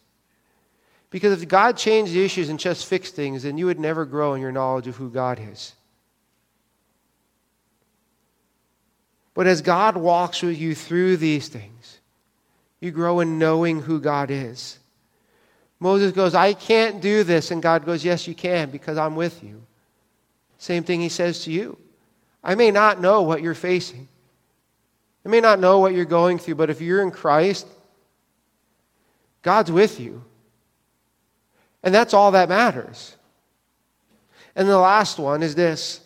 Because 1.10 1.42
if 1.42 1.48
God 1.48 1.78
changed 1.78 2.12
the 2.12 2.26
issues 2.26 2.50
and 2.50 2.60
just 2.60 2.88
fixed 2.88 3.16
things, 3.16 3.44
then 3.44 3.58
you 3.58 3.68
would 3.68 3.80
never 3.80 4.04
grow 4.04 4.34
in 4.34 4.42
your 4.42 4.52
knowledge 4.52 4.88
of 4.88 4.96
who 4.96 5.10
God 5.10 5.40
is. 5.40 5.74
But 9.36 9.48
as 9.48 9.62
God 9.62 9.96
walks 9.96 10.42
with 10.42 10.60
you 10.60 10.76
through 10.76 11.18
these 11.18 11.48
things, 11.48 12.00
you 12.80 12.92
grow 12.92 13.20
in 13.20 13.40
knowing 13.40 13.82
who 13.82 14.00
God 14.00 14.30
is. 14.30 14.80
Moses 15.80 16.12
goes, 16.12 16.36
I 16.36 16.54
can't 16.54 17.02
do 17.02 17.24
this. 17.24 17.52
And 17.52 17.62
God 17.62 17.86
goes, 17.86 18.06
Yes, 18.06 18.28
you 18.28 18.34
can, 18.34 18.70
because 18.70 18.98
I'm 18.98 19.16
with 19.16 19.44
you. 19.44 19.62
Same 20.58 20.84
thing 20.84 21.02
he 21.02 21.10
says 21.10 21.44
to 21.44 21.52
you. 21.52 21.78
I 22.44 22.56
may 22.56 22.72
not 22.72 23.02
know 23.02 23.22
what 23.22 23.42
you're 23.42 23.54
facing, 23.54 24.08
I 25.26 25.30
may 25.30 25.40
not 25.40 25.60
know 25.60 25.80
what 25.80 25.94
you're 25.94 26.06
going 26.06 26.38
through, 26.38 26.56
but 26.56 26.70
if 26.70 26.82
you're 26.82 27.02
in 27.02 27.12
Christ, 27.12 27.68
God's 29.42 29.72
with 29.72 30.00
you. 30.00 30.24
And 31.84 31.94
that's 31.94 32.14
all 32.14 32.32
that 32.32 32.50
matters. 32.50 33.16
And 34.56 34.68
the 34.68 34.78
last 34.78 35.20
one 35.20 35.44
is 35.44 35.56
this 35.56 36.02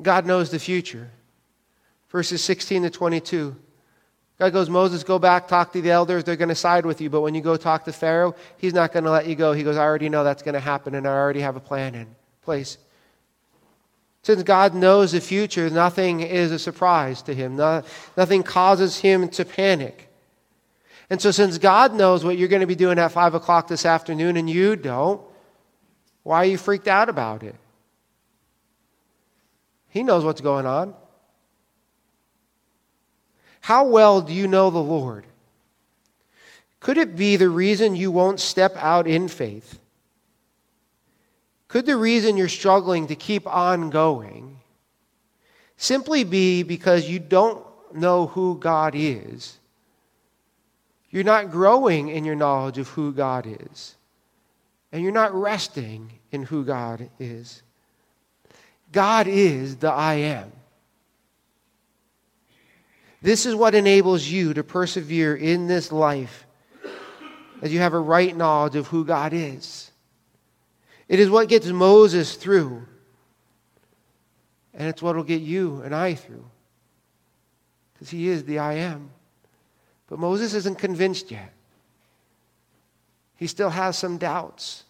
God 0.00 0.26
knows 0.26 0.50
the 0.50 0.58
future. 0.58 1.10
Verses 2.10 2.42
16 2.42 2.84
to 2.84 2.90
22. 2.90 3.56
God 4.38 4.52
goes, 4.52 4.70
Moses, 4.70 5.04
go 5.04 5.18
back, 5.18 5.46
talk 5.46 5.72
to 5.74 5.82
the 5.82 5.90
elders. 5.90 6.24
They're 6.24 6.34
going 6.34 6.48
to 6.48 6.54
side 6.54 6.86
with 6.86 7.00
you. 7.00 7.10
But 7.10 7.20
when 7.20 7.34
you 7.34 7.42
go 7.42 7.56
talk 7.56 7.84
to 7.84 7.92
Pharaoh, 7.92 8.34
he's 8.56 8.72
not 8.72 8.90
going 8.90 9.04
to 9.04 9.10
let 9.10 9.26
you 9.26 9.34
go. 9.34 9.52
He 9.52 9.62
goes, 9.62 9.76
I 9.76 9.84
already 9.84 10.08
know 10.08 10.24
that's 10.24 10.42
going 10.42 10.54
to 10.54 10.60
happen, 10.60 10.94
and 10.94 11.06
I 11.06 11.10
already 11.10 11.40
have 11.40 11.56
a 11.56 11.60
plan 11.60 11.94
in 11.94 12.06
place. 12.42 12.78
Since 14.22 14.42
God 14.42 14.74
knows 14.74 15.12
the 15.12 15.20
future, 15.20 15.70
nothing 15.70 16.20
is 16.20 16.52
a 16.52 16.58
surprise 16.58 17.22
to 17.22 17.34
him. 17.34 17.56
No, 17.56 17.82
nothing 18.16 18.42
causes 18.42 18.98
him 18.98 19.28
to 19.30 19.44
panic. 19.44 20.08
And 21.08 21.20
so, 21.20 21.30
since 21.30 21.58
God 21.58 21.94
knows 21.94 22.24
what 22.24 22.38
you're 22.38 22.48
going 22.48 22.60
to 22.60 22.66
be 22.66 22.74
doing 22.74 22.98
at 22.98 23.12
5 23.12 23.34
o'clock 23.34 23.66
this 23.66 23.86
afternoon 23.86 24.36
and 24.36 24.48
you 24.48 24.76
don't, 24.76 25.20
why 26.22 26.36
are 26.38 26.44
you 26.44 26.58
freaked 26.58 26.86
out 26.86 27.08
about 27.08 27.42
it? 27.42 27.56
He 29.88 30.02
knows 30.02 30.24
what's 30.24 30.40
going 30.40 30.66
on. 30.66 30.94
How 33.60 33.86
well 33.86 34.20
do 34.20 34.32
you 34.32 34.46
know 34.46 34.70
the 34.70 34.78
Lord? 34.78 35.26
Could 36.78 36.96
it 36.96 37.16
be 37.16 37.36
the 37.36 37.48
reason 37.48 37.96
you 37.96 38.10
won't 38.10 38.38
step 38.38 38.76
out 38.76 39.06
in 39.06 39.28
faith 39.28 39.79
could 41.70 41.86
the 41.86 41.96
reason 41.96 42.36
you're 42.36 42.48
struggling 42.48 43.06
to 43.06 43.14
keep 43.14 43.46
on 43.46 43.90
going 43.90 44.58
simply 45.76 46.24
be 46.24 46.64
because 46.64 47.08
you 47.08 47.20
don't 47.20 47.64
know 47.94 48.26
who 48.26 48.58
God 48.58 48.94
is? 48.96 49.56
You're 51.10 51.22
not 51.22 51.52
growing 51.52 52.08
in 52.08 52.24
your 52.24 52.34
knowledge 52.34 52.78
of 52.78 52.88
who 52.88 53.12
God 53.12 53.46
is, 53.46 53.94
and 54.90 55.00
you're 55.00 55.12
not 55.12 55.32
resting 55.32 56.10
in 56.32 56.42
who 56.42 56.64
God 56.64 57.08
is. 57.20 57.62
God 58.90 59.28
is 59.28 59.76
the 59.76 59.92
I 59.92 60.14
am. 60.14 60.50
This 63.22 63.46
is 63.46 63.54
what 63.54 63.76
enables 63.76 64.26
you 64.26 64.54
to 64.54 64.64
persevere 64.64 65.36
in 65.36 65.68
this 65.68 65.92
life 65.92 66.46
as 67.62 67.72
you 67.72 67.78
have 67.78 67.94
a 67.94 68.00
right 68.00 68.36
knowledge 68.36 68.74
of 68.74 68.88
who 68.88 69.04
God 69.04 69.32
is. 69.32 69.89
It 71.10 71.18
is 71.18 71.28
what 71.28 71.48
gets 71.48 71.66
Moses 71.66 72.36
through. 72.36 72.86
And 74.72 74.88
it's 74.88 75.02
what 75.02 75.16
will 75.16 75.24
get 75.24 75.42
you 75.42 75.82
and 75.82 75.92
I 75.92 76.14
through. 76.14 76.44
Because 77.92 78.10
he 78.10 78.28
is 78.28 78.44
the 78.44 78.60
I 78.60 78.74
am. 78.74 79.10
But 80.06 80.20
Moses 80.20 80.54
isn't 80.54 80.78
convinced 80.78 81.32
yet. 81.32 81.52
He 83.36 83.48
still 83.48 83.70
has 83.70 83.98
some 83.98 84.18
doubts. 84.18 84.84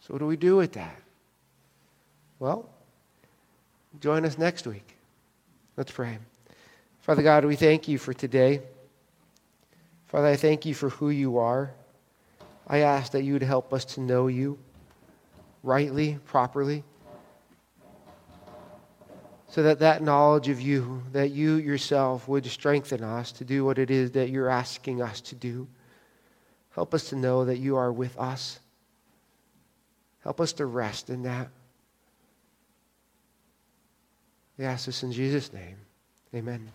So, 0.00 0.14
what 0.14 0.20
do 0.20 0.26
we 0.26 0.36
do 0.36 0.56
with 0.56 0.74
that? 0.74 0.96
Well, 2.38 2.68
join 4.00 4.24
us 4.24 4.38
next 4.38 4.64
week. 4.64 4.94
Let's 5.76 5.90
pray. 5.90 6.18
Father 7.00 7.22
God, 7.22 7.44
we 7.44 7.56
thank 7.56 7.88
you 7.88 7.98
for 7.98 8.14
today. 8.14 8.60
Father, 10.06 10.28
I 10.28 10.36
thank 10.36 10.64
you 10.64 10.74
for 10.74 10.90
who 10.90 11.10
you 11.10 11.38
are. 11.38 11.72
I 12.68 12.78
ask 12.78 13.10
that 13.12 13.24
you 13.24 13.32
would 13.32 13.42
help 13.42 13.72
us 13.72 13.84
to 13.86 14.00
know 14.00 14.28
you 14.28 14.58
rightly, 15.66 16.18
properly. 16.24 16.84
So 19.48 19.62
that 19.62 19.80
that 19.80 20.02
knowledge 20.02 20.48
of 20.48 20.60
you, 20.60 21.02
that 21.12 21.30
you 21.30 21.56
yourself 21.56 22.28
would 22.28 22.46
strengthen 22.46 23.02
us 23.02 23.32
to 23.32 23.44
do 23.44 23.64
what 23.64 23.78
it 23.78 23.90
is 23.90 24.12
that 24.12 24.30
you're 24.30 24.48
asking 24.48 25.02
us 25.02 25.20
to 25.22 25.34
do. 25.34 25.66
Help 26.70 26.94
us 26.94 27.08
to 27.10 27.16
know 27.16 27.44
that 27.44 27.58
you 27.58 27.76
are 27.76 27.92
with 27.92 28.18
us. 28.18 28.60
Help 30.22 30.40
us 30.40 30.52
to 30.54 30.66
rest 30.66 31.10
in 31.10 31.22
that. 31.22 31.48
We 34.58 34.64
ask 34.64 34.86
this 34.86 35.02
in 35.02 35.12
Jesus' 35.12 35.52
name. 35.52 35.76
Amen. 36.34 36.70